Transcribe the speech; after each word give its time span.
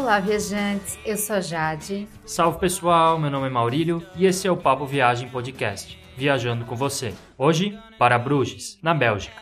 Olá, 0.00 0.18
viajantes. 0.18 0.98
Eu 1.04 1.14
sou 1.18 1.36
a 1.36 1.40
Jade. 1.42 2.08
Salve 2.24 2.58
pessoal, 2.58 3.18
meu 3.18 3.30
nome 3.30 3.48
é 3.48 3.50
Maurílio 3.50 4.02
e 4.16 4.24
esse 4.24 4.48
é 4.48 4.50
o 4.50 4.56
Papo 4.56 4.86
Viagem 4.86 5.28
Podcast, 5.28 6.00
viajando 6.16 6.64
com 6.64 6.74
você. 6.74 7.12
Hoje, 7.36 7.78
para 7.98 8.18
Bruges, 8.18 8.78
na 8.82 8.94
Bélgica. 8.94 9.36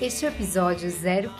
Este 0.00 0.24
é 0.24 0.30
o 0.30 0.32
episódio 0.32 0.90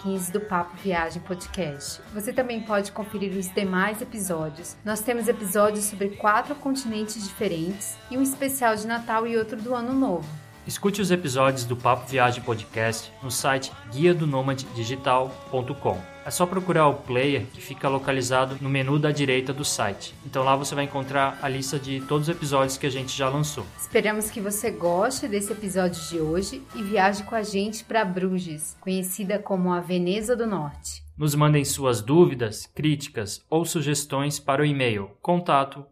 015 0.02 0.30
do 0.30 0.40
Papo 0.42 0.76
Viagem 0.76 1.22
Podcast. 1.22 2.02
Você 2.12 2.34
também 2.34 2.60
pode 2.60 2.92
conferir 2.92 3.32
os 3.32 3.50
demais 3.50 4.02
episódios. 4.02 4.76
Nós 4.84 5.00
temos 5.00 5.26
episódios 5.26 5.86
sobre 5.86 6.10
quatro 6.10 6.54
continentes 6.54 7.26
diferentes 7.26 7.96
e 8.10 8.18
um 8.18 8.22
especial 8.22 8.76
de 8.76 8.86
Natal 8.86 9.26
e 9.26 9.38
outro 9.38 9.56
do 9.56 9.74
Ano 9.74 9.94
Novo. 9.94 10.45
Escute 10.66 11.00
os 11.00 11.12
episódios 11.12 11.64
do 11.64 11.76
Papo 11.76 12.08
Viagem 12.08 12.42
Podcast 12.42 13.12
no 13.22 13.30
site 13.30 13.70
guia 13.92 14.12
do 14.12 14.26
digital.com. 14.74 16.00
É 16.24 16.30
só 16.30 16.44
procurar 16.44 16.88
o 16.88 16.94
player 16.94 17.46
que 17.52 17.60
fica 17.60 17.88
localizado 17.88 18.58
no 18.60 18.68
menu 18.68 18.98
da 18.98 19.12
direita 19.12 19.52
do 19.52 19.64
site. 19.64 20.12
Então 20.26 20.42
lá 20.42 20.56
você 20.56 20.74
vai 20.74 20.82
encontrar 20.82 21.38
a 21.40 21.48
lista 21.48 21.78
de 21.78 22.00
todos 22.00 22.28
os 22.28 22.34
episódios 22.34 22.76
que 22.76 22.86
a 22.86 22.90
gente 22.90 23.16
já 23.16 23.28
lançou. 23.28 23.64
Esperamos 23.78 24.28
que 24.28 24.40
você 24.40 24.72
goste 24.72 25.28
desse 25.28 25.52
episódio 25.52 26.02
de 26.08 26.18
hoje 26.18 26.60
e 26.74 26.82
viaje 26.82 27.22
com 27.22 27.36
a 27.36 27.44
gente 27.44 27.84
para 27.84 28.04
Bruges, 28.04 28.76
conhecida 28.80 29.38
como 29.38 29.72
a 29.72 29.78
Veneza 29.78 30.34
do 30.34 30.48
Norte. 30.48 31.05
Nos 31.16 31.34
mandem 31.34 31.64
suas 31.64 32.02
dúvidas, 32.02 32.66
críticas 32.74 33.42
ou 33.48 33.64
sugestões 33.64 34.38
para 34.38 34.60
o 34.60 34.66
e-mail 34.66 35.12
contato 35.22 35.86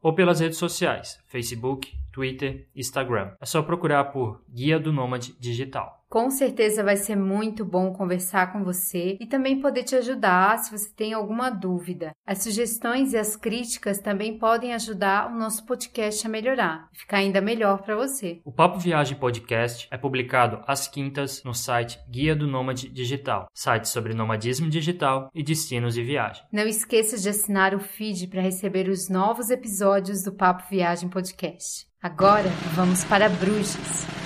ou 0.00 0.14
pelas 0.14 0.40
redes 0.40 0.56
sociais, 0.56 1.20
Facebook, 1.28 1.92
Twitter, 2.10 2.66
Instagram. 2.74 3.32
É 3.38 3.44
só 3.44 3.60
procurar 3.60 4.04
por 4.04 4.42
Guia 4.48 4.80
do 4.80 4.90
Nômade 4.90 5.34
Digital. 5.38 5.97
Com 6.10 6.30
certeza 6.30 6.82
vai 6.82 6.96
ser 6.96 7.16
muito 7.16 7.66
bom 7.66 7.92
conversar 7.92 8.50
com 8.50 8.64
você 8.64 9.18
e 9.20 9.26
também 9.26 9.60
poder 9.60 9.82
te 9.82 9.94
ajudar 9.94 10.56
se 10.56 10.70
você 10.70 10.90
tem 10.96 11.12
alguma 11.12 11.50
dúvida. 11.50 12.12
As 12.26 12.42
sugestões 12.42 13.12
e 13.12 13.18
as 13.18 13.36
críticas 13.36 13.98
também 13.98 14.38
podem 14.38 14.72
ajudar 14.72 15.30
o 15.30 15.38
nosso 15.38 15.66
podcast 15.66 16.26
a 16.26 16.30
melhorar, 16.30 16.88
ficar 16.94 17.18
ainda 17.18 17.42
melhor 17.42 17.82
para 17.82 17.94
você. 17.94 18.40
O 18.42 18.50
Papo 18.50 18.78
Viagem 18.78 19.18
Podcast 19.18 19.86
é 19.90 19.98
publicado 19.98 20.62
às 20.66 20.88
quintas 20.88 21.44
no 21.44 21.52
site 21.52 22.00
Guia 22.08 22.34
do 22.34 22.46
Nômade 22.46 22.88
Digital, 22.88 23.46
site 23.52 23.86
sobre 23.86 24.14
nomadismo 24.14 24.70
digital 24.70 25.30
e 25.34 25.42
destinos 25.42 25.98
e 25.98 26.02
viagem. 26.02 26.42
Não 26.50 26.66
esqueça 26.66 27.18
de 27.18 27.28
assinar 27.28 27.74
o 27.74 27.80
feed 27.80 28.28
para 28.28 28.40
receber 28.40 28.88
os 28.88 29.10
novos 29.10 29.50
episódios 29.50 30.22
do 30.22 30.32
Papo 30.32 30.64
Viagem 30.70 31.10
Podcast. 31.10 31.86
Agora 32.00 32.48
vamos 32.74 33.04
para 33.04 33.28
Bruges. 33.28 34.17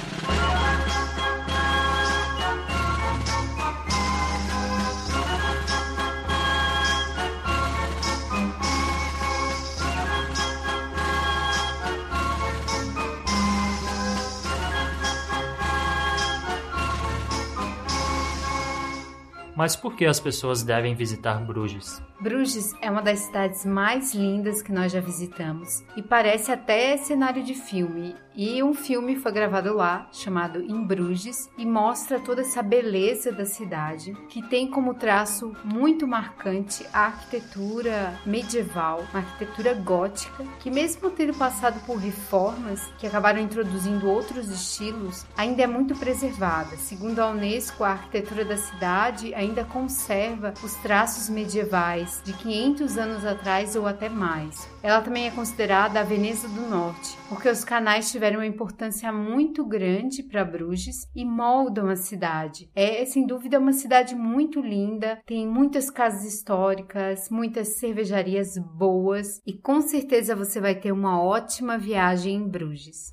Mas 19.62 19.76
por 19.76 19.94
que 19.94 20.04
as 20.04 20.18
pessoas 20.18 20.64
devem 20.64 20.92
visitar 20.92 21.34
Bruges? 21.46 22.02
Bruges 22.20 22.72
é 22.82 22.90
uma 22.90 23.00
das 23.00 23.20
cidades 23.20 23.64
mais 23.64 24.12
lindas 24.12 24.60
que 24.60 24.72
nós 24.72 24.90
já 24.90 24.98
visitamos 24.98 25.84
e 25.96 26.02
parece 26.02 26.50
até 26.50 26.96
cenário 26.96 27.44
de 27.44 27.54
filme. 27.54 28.16
E 28.34 28.62
um 28.62 28.72
filme 28.72 29.16
foi 29.16 29.30
gravado 29.30 29.74
lá, 29.74 30.08
chamado 30.10 30.62
Em 30.62 30.82
Bruges, 30.82 31.50
e 31.58 31.66
mostra 31.66 32.18
toda 32.18 32.40
essa 32.40 32.62
beleza 32.62 33.30
da 33.30 33.44
cidade, 33.44 34.14
que 34.28 34.40
tem 34.48 34.70
como 34.70 34.94
traço 34.94 35.54
muito 35.62 36.06
marcante 36.06 36.86
a 36.94 37.06
arquitetura 37.06 38.18
medieval, 38.24 39.04
uma 39.10 39.20
arquitetura 39.20 39.74
gótica, 39.74 40.44
que 40.60 40.70
mesmo 40.70 41.10
tendo 41.10 41.34
passado 41.34 41.84
por 41.84 41.98
reformas 41.98 42.80
que 42.98 43.06
acabaram 43.06 43.38
introduzindo 43.38 44.08
outros 44.08 44.48
estilos, 44.48 45.26
ainda 45.36 45.62
é 45.62 45.66
muito 45.66 45.94
preservada. 45.94 46.76
Segundo 46.78 47.18
a 47.18 47.30
Unesco, 47.30 47.84
a 47.84 47.90
arquitetura 47.90 48.46
da 48.46 48.56
cidade 48.56 49.34
ainda 49.34 49.62
conserva 49.62 50.54
os 50.62 50.74
traços 50.76 51.28
medievais 51.28 52.22
de 52.24 52.32
500 52.32 52.96
anos 52.96 53.26
atrás 53.26 53.76
ou 53.76 53.86
até 53.86 54.08
mais. 54.08 54.71
Ela 54.82 55.00
também 55.00 55.28
é 55.28 55.30
considerada 55.30 56.00
a 56.00 56.02
Veneza 56.04 56.48
do 56.48 56.62
Norte, 56.62 57.16
porque 57.28 57.48
os 57.48 57.64
canais 57.64 58.10
tiveram 58.10 58.40
uma 58.40 58.46
importância 58.46 59.12
muito 59.12 59.64
grande 59.64 60.24
para 60.24 60.44
Bruges 60.44 61.08
e 61.14 61.24
moldam 61.24 61.88
a 61.88 61.94
cidade. 61.94 62.68
É, 62.74 63.04
sem 63.04 63.24
dúvida, 63.24 63.60
uma 63.60 63.72
cidade 63.72 64.16
muito 64.16 64.60
linda, 64.60 65.22
tem 65.24 65.46
muitas 65.46 65.88
casas 65.88 66.24
históricas, 66.24 67.30
muitas 67.30 67.78
cervejarias 67.78 68.58
boas 68.58 69.40
e 69.46 69.52
com 69.52 69.80
certeza 69.80 70.34
você 70.34 70.60
vai 70.60 70.74
ter 70.74 70.90
uma 70.90 71.22
ótima 71.22 71.78
viagem 71.78 72.34
em 72.34 72.48
Bruges. 72.48 73.10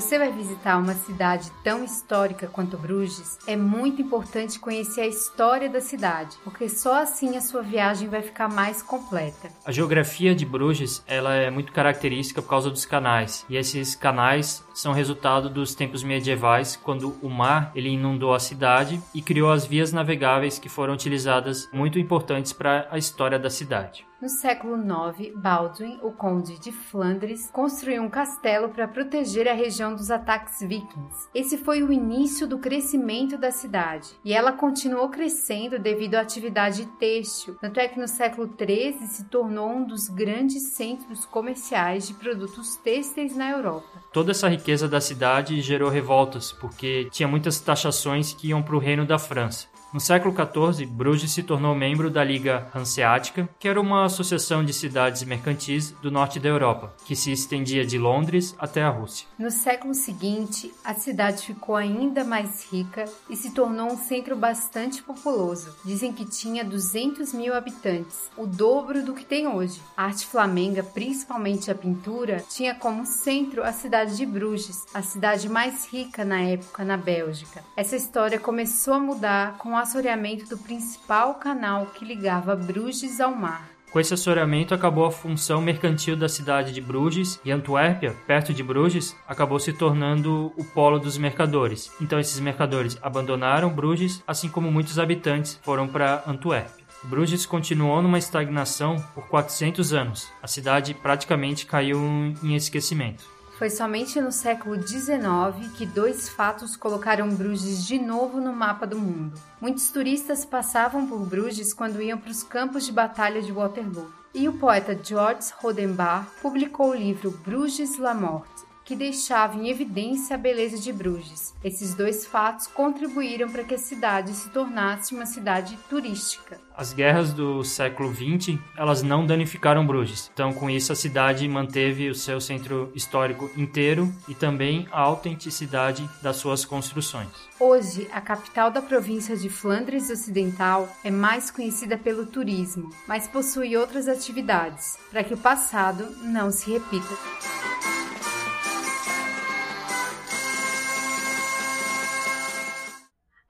Você 0.00 0.18
vai 0.18 0.30
visitar 0.30 0.76
uma 0.76 0.92
cidade 0.92 1.50
tão 1.64 1.82
histórica 1.82 2.46
quanto 2.46 2.76
Bruges, 2.76 3.38
é 3.46 3.56
muito 3.56 4.02
importante 4.02 4.60
conhecer 4.60 5.00
a 5.00 5.06
história 5.06 5.70
da 5.70 5.80
cidade, 5.80 6.36
porque 6.44 6.68
só 6.68 7.00
assim 7.00 7.34
a 7.34 7.40
sua 7.40 7.62
viagem 7.62 8.06
vai 8.06 8.20
ficar 8.20 8.46
mais 8.46 8.82
completa. 8.82 9.48
A 9.64 9.72
geografia 9.72 10.34
de 10.34 10.44
Bruges, 10.44 11.02
ela 11.06 11.34
é 11.34 11.50
muito 11.50 11.72
característica 11.72 12.42
por 12.42 12.48
causa 12.50 12.70
dos 12.70 12.84
canais, 12.84 13.46
e 13.48 13.56
esses 13.56 13.94
canais 13.94 14.62
são 14.74 14.92
resultado 14.92 15.48
dos 15.48 15.74
tempos 15.74 16.04
medievais, 16.04 16.76
quando 16.76 17.16
o 17.22 17.30
mar 17.30 17.72
ele 17.74 17.88
inundou 17.88 18.34
a 18.34 18.38
cidade 18.38 19.00
e 19.14 19.22
criou 19.22 19.50
as 19.50 19.64
vias 19.64 19.94
navegáveis 19.94 20.58
que 20.58 20.68
foram 20.68 20.92
utilizadas 20.92 21.70
muito 21.72 21.98
importantes 21.98 22.52
para 22.52 22.86
a 22.90 22.98
história 22.98 23.38
da 23.38 23.48
cidade. 23.48 24.05
No 24.20 24.30
século 24.30 24.78
IX, 24.78 25.34
Baldwin, 25.36 25.98
o 26.02 26.10
conde 26.10 26.58
de 26.58 26.72
Flandres, 26.72 27.50
construiu 27.50 28.02
um 28.02 28.08
castelo 28.08 28.70
para 28.70 28.88
proteger 28.88 29.46
a 29.46 29.52
região 29.52 29.94
dos 29.94 30.10
ataques 30.10 30.60
vikings. 30.60 31.28
Esse 31.34 31.58
foi 31.58 31.82
o 31.82 31.92
início 31.92 32.46
do 32.46 32.58
crescimento 32.58 33.36
da 33.36 33.50
cidade, 33.50 34.08
e 34.24 34.32
ela 34.32 34.52
continuou 34.52 35.10
crescendo 35.10 35.78
devido 35.78 36.14
à 36.14 36.22
atividade 36.22 36.86
têxtil, 36.98 37.56
tanto 37.60 37.78
é 37.78 37.88
que 37.88 38.00
no 38.00 38.08
século 38.08 38.48
XIII 38.58 39.06
se 39.06 39.24
tornou 39.24 39.68
um 39.68 39.86
dos 39.86 40.08
grandes 40.08 40.68
centros 40.68 41.26
comerciais 41.26 42.08
de 42.08 42.14
produtos 42.14 42.76
têxteis 42.76 43.36
na 43.36 43.50
Europa. 43.50 44.02
Toda 44.14 44.30
essa 44.30 44.48
riqueza 44.48 44.88
da 44.88 45.00
cidade 45.00 45.60
gerou 45.60 45.90
revoltas, 45.90 46.52
porque 46.52 47.06
tinha 47.10 47.28
muitas 47.28 47.60
taxações 47.60 48.32
que 48.32 48.48
iam 48.48 48.62
para 48.62 48.76
o 48.76 48.80
reino 48.80 49.04
da 49.04 49.18
França. 49.18 49.75
No 49.92 50.00
século 50.00 50.34
XIV, 50.34 50.84
Bruges 50.84 51.30
se 51.30 51.44
tornou 51.44 51.74
membro 51.74 52.10
da 52.10 52.22
Liga 52.22 52.68
Hanseática, 52.74 53.48
que 53.58 53.68
era 53.68 53.80
uma 53.80 54.04
associação 54.04 54.64
de 54.64 54.72
cidades 54.72 55.22
mercantis 55.22 55.92
do 56.02 56.10
norte 56.10 56.40
da 56.40 56.48
Europa, 56.48 56.92
que 57.04 57.14
se 57.14 57.30
estendia 57.30 57.86
de 57.86 57.96
Londres 57.96 58.54
até 58.58 58.82
a 58.82 58.90
Rússia. 58.90 59.28
No 59.38 59.50
século 59.50 59.94
seguinte, 59.94 60.74
a 60.84 60.92
cidade 60.92 61.46
ficou 61.46 61.76
ainda 61.76 62.24
mais 62.24 62.70
rica 62.70 63.04
e 63.30 63.36
se 63.36 63.52
tornou 63.52 63.86
um 63.92 63.96
centro 63.96 64.36
bastante 64.36 65.02
populoso. 65.02 65.74
Dizem 65.84 66.12
que 66.12 66.24
tinha 66.24 66.64
200 66.64 67.32
mil 67.32 67.54
habitantes, 67.54 68.28
o 68.36 68.44
dobro 68.44 69.04
do 69.04 69.14
que 69.14 69.24
tem 69.24 69.46
hoje. 69.46 69.80
A 69.96 70.06
arte 70.06 70.26
flamenga, 70.26 70.82
principalmente 70.82 71.70
a 71.70 71.74
pintura, 71.74 72.44
tinha 72.50 72.74
como 72.74 73.06
centro 73.06 73.62
a 73.62 73.72
cidade 73.72 74.16
de 74.16 74.26
Bruges, 74.26 74.84
a 74.92 75.00
cidade 75.00 75.48
mais 75.48 75.86
rica 75.86 76.24
na 76.24 76.40
época 76.40 76.84
na 76.84 76.96
Bélgica. 76.96 77.62
Essa 77.76 77.94
história 77.94 78.38
começou 78.38 78.94
a 78.94 79.00
mudar 79.00 79.56
com 79.58 79.75
o 79.76 79.78
assoreamento 79.78 80.48
do 80.48 80.56
principal 80.56 81.34
canal 81.34 81.86
que 81.86 82.04
ligava 82.04 82.56
Bruges 82.56 83.20
ao 83.20 83.34
mar. 83.34 83.68
Com 83.92 84.00
esse 84.00 84.14
assoreamento 84.14 84.74
acabou 84.74 85.04
a 85.04 85.12
função 85.12 85.60
mercantil 85.60 86.16
da 86.16 86.28
cidade 86.28 86.72
de 86.72 86.80
Bruges 86.80 87.38
e 87.44 87.50
Antuérpia, 87.50 88.16
perto 88.26 88.52
de 88.52 88.62
Bruges, 88.62 89.14
acabou 89.28 89.60
se 89.60 89.72
tornando 89.72 90.52
o 90.56 90.64
polo 90.64 90.98
dos 90.98 91.16
mercadores. 91.18 91.92
Então 92.00 92.18
esses 92.18 92.40
mercadores 92.40 92.98
abandonaram 93.02 93.68
Bruges, 93.68 94.22
assim 94.26 94.48
como 94.48 94.72
muitos 94.72 94.98
habitantes 94.98 95.60
foram 95.62 95.86
para 95.86 96.22
Antuérpia. 96.26 96.86
Bruges 97.04 97.44
continuou 97.46 98.00
numa 98.00 98.18
estagnação 98.18 98.96
por 99.14 99.28
400 99.28 99.92
anos. 99.92 100.28
A 100.42 100.48
cidade 100.48 100.94
praticamente 100.94 101.66
caiu 101.66 101.98
em 102.42 102.54
esquecimento. 102.54 103.35
Foi 103.58 103.70
somente 103.70 104.20
no 104.20 104.30
século 104.30 104.76
XIX 104.86 105.72
que 105.78 105.86
dois 105.86 106.28
fatos 106.28 106.76
colocaram 106.76 107.30
Bruges 107.30 107.86
de 107.86 107.98
novo 107.98 108.38
no 108.38 108.52
mapa 108.52 108.86
do 108.86 108.98
mundo. 108.98 109.40
Muitos 109.58 109.88
turistas 109.88 110.44
passavam 110.44 111.06
por 111.06 111.20
Bruges 111.20 111.72
quando 111.72 112.02
iam 112.02 112.18
para 112.18 112.30
os 112.30 112.42
campos 112.42 112.84
de 112.84 112.92
batalha 112.92 113.40
de 113.40 113.50
Waterloo. 113.50 114.12
E 114.34 114.46
o 114.46 114.52
poeta 114.52 114.98
Georges 115.02 115.52
Rodenbach 115.52 116.26
publicou 116.42 116.90
o 116.90 116.94
livro 116.94 117.30
Bruges 117.30 117.96
la 117.96 118.12
Morte, 118.12 118.65
que 118.86 118.94
deixava 118.94 119.56
em 119.56 119.68
evidência 119.68 120.36
a 120.36 120.38
beleza 120.38 120.78
de 120.78 120.92
Bruges. 120.92 121.52
Esses 121.62 121.92
dois 121.92 122.24
fatos 122.24 122.68
contribuíram 122.68 123.50
para 123.50 123.64
que 123.64 123.74
a 123.74 123.78
cidade 123.78 124.32
se 124.32 124.48
tornasse 124.50 125.12
uma 125.12 125.26
cidade 125.26 125.76
turística. 125.90 126.60
As 126.74 126.92
guerras 126.92 127.32
do 127.32 127.64
século 127.64 128.14
XX, 128.14 128.58
elas 128.76 129.02
não 129.02 129.26
danificaram 129.26 129.84
Bruges. 129.84 130.30
Então, 130.32 130.52
com 130.52 130.70
isso, 130.70 130.92
a 130.92 130.96
cidade 130.96 131.48
manteve 131.48 132.08
o 132.08 132.14
seu 132.14 132.40
centro 132.40 132.92
histórico 132.94 133.50
inteiro 133.56 134.12
e 134.28 134.34
também 134.34 134.86
a 134.92 135.00
autenticidade 135.00 136.08
das 136.22 136.36
suas 136.36 136.64
construções. 136.64 137.28
Hoje, 137.58 138.08
a 138.12 138.20
capital 138.20 138.70
da 138.70 138.80
província 138.80 139.36
de 139.36 139.48
Flandres 139.48 140.10
Ocidental 140.10 140.88
é 141.02 141.10
mais 141.10 141.50
conhecida 141.50 141.98
pelo 141.98 142.24
turismo, 142.24 142.90
mas 143.08 143.26
possui 143.26 143.76
outras 143.76 144.06
atividades, 144.06 144.96
para 145.10 145.24
que 145.24 145.34
o 145.34 145.38
passado 145.38 146.06
não 146.22 146.52
se 146.52 146.70
repita. 146.70 147.95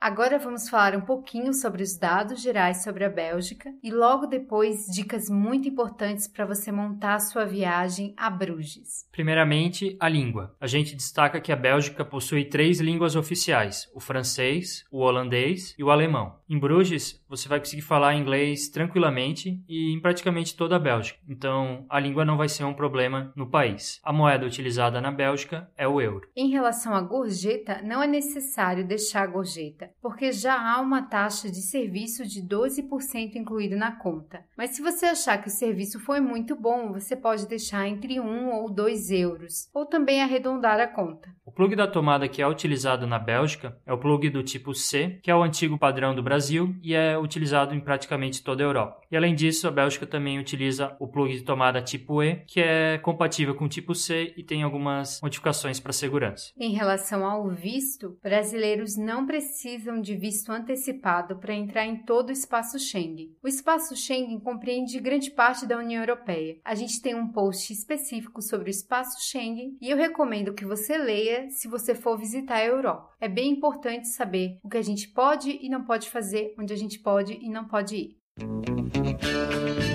Agora 0.06 0.38
vamos 0.38 0.68
falar 0.68 0.94
um 0.94 1.00
pouquinho 1.00 1.52
sobre 1.52 1.82
os 1.82 1.98
dados 1.98 2.40
gerais 2.40 2.84
sobre 2.84 3.04
a 3.04 3.08
Bélgica 3.08 3.74
e 3.82 3.90
logo 3.90 4.28
depois 4.28 4.86
dicas 4.86 5.28
muito 5.28 5.68
importantes 5.68 6.28
para 6.28 6.46
você 6.46 6.70
montar 6.70 7.16
a 7.16 7.18
sua 7.18 7.44
viagem 7.44 8.14
a 8.16 8.30
Bruges. 8.30 9.04
Primeiramente, 9.10 9.96
a 9.98 10.08
língua. 10.08 10.54
A 10.60 10.68
gente 10.68 10.94
destaca 10.94 11.40
que 11.40 11.50
a 11.50 11.56
Bélgica 11.56 12.04
possui 12.04 12.44
três 12.44 12.78
línguas 12.78 13.16
oficiais: 13.16 13.90
o 13.92 13.98
francês, 13.98 14.84
o 14.92 15.00
holandês 15.00 15.74
e 15.76 15.82
o 15.82 15.90
alemão. 15.90 16.38
Em 16.48 16.56
Bruges, 16.56 17.20
você 17.28 17.48
vai 17.48 17.58
conseguir 17.58 17.82
falar 17.82 18.14
inglês 18.14 18.68
tranquilamente 18.68 19.62
e 19.68 19.92
em 19.92 20.00
praticamente 20.00 20.56
toda 20.56 20.76
a 20.76 20.80
Bélgica. 20.80 21.18
Então, 21.28 21.84
a 21.88 21.98
língua 21.98 22.24
não 22.24 22.36
vai 22.36 22.48
ser 22.48 22.64
um 22.64 22.74
problema 22.74 23.32
no 23.36 23.48
país. 23.48 24.00
A 24.02 24.12
moeda 24.12 24.46
utilizada 24.46 25.00
na 25.00 25.10
Bélgica 25.10 25.70
é 25.76 25.86
o 25.86 26.00
euro. 26.00 26.28
Em 26.36 26.50
relação 26.50 26.94
à 26.94 27.00
gorjeta, 27.00 27.80
não 27.82 28.02
é 28.02 28.06
necessário 28.06 28.86
deixar 28.86 29.22
a 29.22 29.26
gorjeta 29.26 29.90
porque 30.00 30.32
já 30.32 30.54
há 30.54 30.80
uma 30.80 31.02
taxa 31.02 31.50
de 31.50 31.60
serviço 31.60 32.26
de 32.26 32.42
12% 32.42 33.36
incluído 33.36 33.76
na 33.76 33.92
conta. 33.92 34.44
Mas 34.56 34.70
se 34.70 34.82
você 34.82 35.06
achar 35.06 35.38
que 35.38 35.48
o 35.48 35.50
serviço 35.52 35.98
foi 36.00 36.20
muito 36.20 36.54
bom, 36.54 36.92
você 36.92 37.16
pode 37.16 37.46
deixar 37.46 37.88
entre 37.88 38.20
1 38.20 38.50
ou 38.50 38.70
2 38.70 39.10
euros, 39.10 39.68
ou 39.74 39.86
também 39.86 40.22
arredondar 40.22 40.80
a 40.80 40.86
conta. 40.86 41.28
O 41.44 41.52
plug 41.52 41.76
da 41.76 41.86
tomada 41.86 42.28
que 42.28 42.42
é 42.42 42.48
utilizado 42.48 43.06
na 43.06 43.18
Bélgica 43.18 43.78
é 43.86 43.92
o 43.92 43.98
plug 43.98 44.28
do 44.30 44.42
tipo 44.42 44.74
C, 44.74 45.18
que 45.22 45.30
é 45.30 45.34
o 45.34 45.42
antigo 45.42 45.78
padrão 45.78 46.14
do 46.14 46.22
Brasil 46.22 46.74
e 46.82 46.94
é 46.94 47.15
utilizado 47.18 47.74
em 47.74 47.80
praticamente 47.80 48.42
toda 48.42 48.62
a 48.62 48.66
Europa. 48.66 49.00
E 49.10 49.16
além 49.16 49.34
disso, 49.34 49.68
a 49.68 49.70
Bélgica 49.70 50.06
também 50.06 50.38
utiliza 50.38 50.96
o 50.98 51.08
plug 51.08 51.32
de 51.32 51.42
tomada 51.42 51.82
tipo 51.82 52.22
E, 52.22 52.44
que 52.46 52.60
é 52.60 52.98
compatível 52.98 53.54
com 53.54 53.64
o 53.64 53.68
tipo 53.68 53.94
C 53.94 54.34
e 54.36 54.42
tem 54.42 54.62
algumas 54.62 55.20
modificações 55.20 55.80
para 55.80 55.92
segurança. 55.92 56.52
Em 56.58 56.72
relação 56.72 57.24
ao 57.24 57.48
visto, 57.48 58.18
brasileiros 58.22 58.96
não 58.96 59.26
precisam 59.26 60.00
de 60.00 60.16
visto 60.16 60.50
antecipado 60.50 61.36
para 61.36 61.54
entrar 61.54 61.86
em 61.86 61.96
todo 61.96 62.28
o 62.28 62.32
espaço 62.32 62.78
Schengen. 62.78 63.34
O 63.42 63.48
espaço 63.48 63.96
Schengen 63.96 64.40
compreende 64.40 65.00
grande 65.00 65.30
parte 65.30 65.66
da 65.66 65.78
União 65.78 66.02
Europeia. 66.02 66.58
A 66.64 66.74
gente 66.74 67.00
tem 67.00 67.14
um 67.14 67.28
post 67.28 67.72
específico 67.72 68.42
sobre 68.42 68.68
o 68.68 68.70
espaço 68.70 69.18
Schengen 69.20 69.76
e 69.80 69.90
eu 69.90 69.96
recomendo 69.96 70.54
que 70.54 70.64
você 70.64 70.96
leia 70.98 71.48
se 71.50 71.68
você 71.68 71.94
for 71.94 72.18
visitar 72.18 72.56
a 72.56 72.64
Europa. 72.64 73.10
É 73.20 73.28
bem 73.28 73.52
importante 73.52 74.08
saber 74.08 74.58
o 74.62 74.68
que 74.68 74.76
a 74.76 74.82
gente 74.82 75.08
pode 75.08 75.58
e 75.62 75.68
não 75.68 75.84
pode 75.84 76.10
fazer, 76.10 76.54
onde 76.58 76.72
a 76.72 76.76
gente 76.76 76.98
pode 77.06 77.34
e 77.34 77.48
não 77.48 77.64
pode 77.64 77.94
ir. 77.94 79.85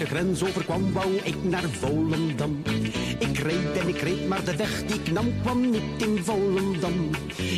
De 0.00 0.06
grens 0.06 0.42
overkwam, 0.42 0.92
wou 0.92 1.14
ik 1.22 1.36
naar 1.42 1.62
Volendam. 1.62 2.62
Ik 3.18 3.38
reed 3.38 3.78
en 3.80 3.88
ik 3.88 4.00
reed, 4.00 4.28
maar 4.28 4.44
de 4.44 4.56
weg 4.56 4.84
die 4.86 5.00
ik 5.00 5.12
nam 5.12 5.32
kwam 5.42 5.70
niet 5.70 5.82
in 5.96 6.18
Volendam. 6.24 7.10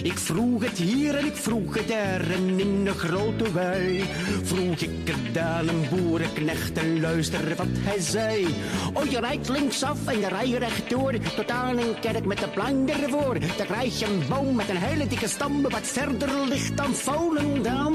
Ik 0.02 0.18
vroeg 0.18 0.64
het 0.64 0.78
hier 0.78 1.14
en 1.14 1.26
ik 1.26 1.36
vroeg 1.36 1.74
het 1.74 1.88
daar 1.88 2.30
en 2.30 2.60
in 2.60 2.86
een 2.86 2.94
grote 2.94 3.52
wei. 3.52 4.04
Vroeg 4.42 4.80
ik 4.80 4.90
het 5.04 5.38
aan 5.38 5.68
een 5.68 5.88
boerenknecht 5.90 6.78
en 6.78 7.00
luister 7.00 7.54
wat 7.56 7.66
hij 7.70 8.00
zei. 8.00 8.46
Oh, 8.92 9.04
je 9.04 9.20
rijdt 9.20 9.48
linksaf 9.48 10.06
en 10.06 10.18
je 10.18 10.28
rijdt 10.28 10.58
rechtdoor, 10.58 11.12
tot 11.36 11.50
aan 11.50 11.78
een 11.78 12.00
kerk 12.00 12.24
met 12.24 12.42
een 12.42 12.50
plein 12.50 12.90
ervoor. 12.90 13.38
Daar 13.56 13.66
krijg 13.66 13.98
je 13.98 14.06
een 14.06 14.22
boom 14.28 14.54
met 14.54 14.68
een 14.68 14.76
hele 14.76 15.06
dikke 15.06 15.28
stam, 15.28 15.62
wat 15.62 15.86
verder 15.86 16.30
ligt 16.48 16.76
dan 16.76 16.94
Volendam. 16.94 17.94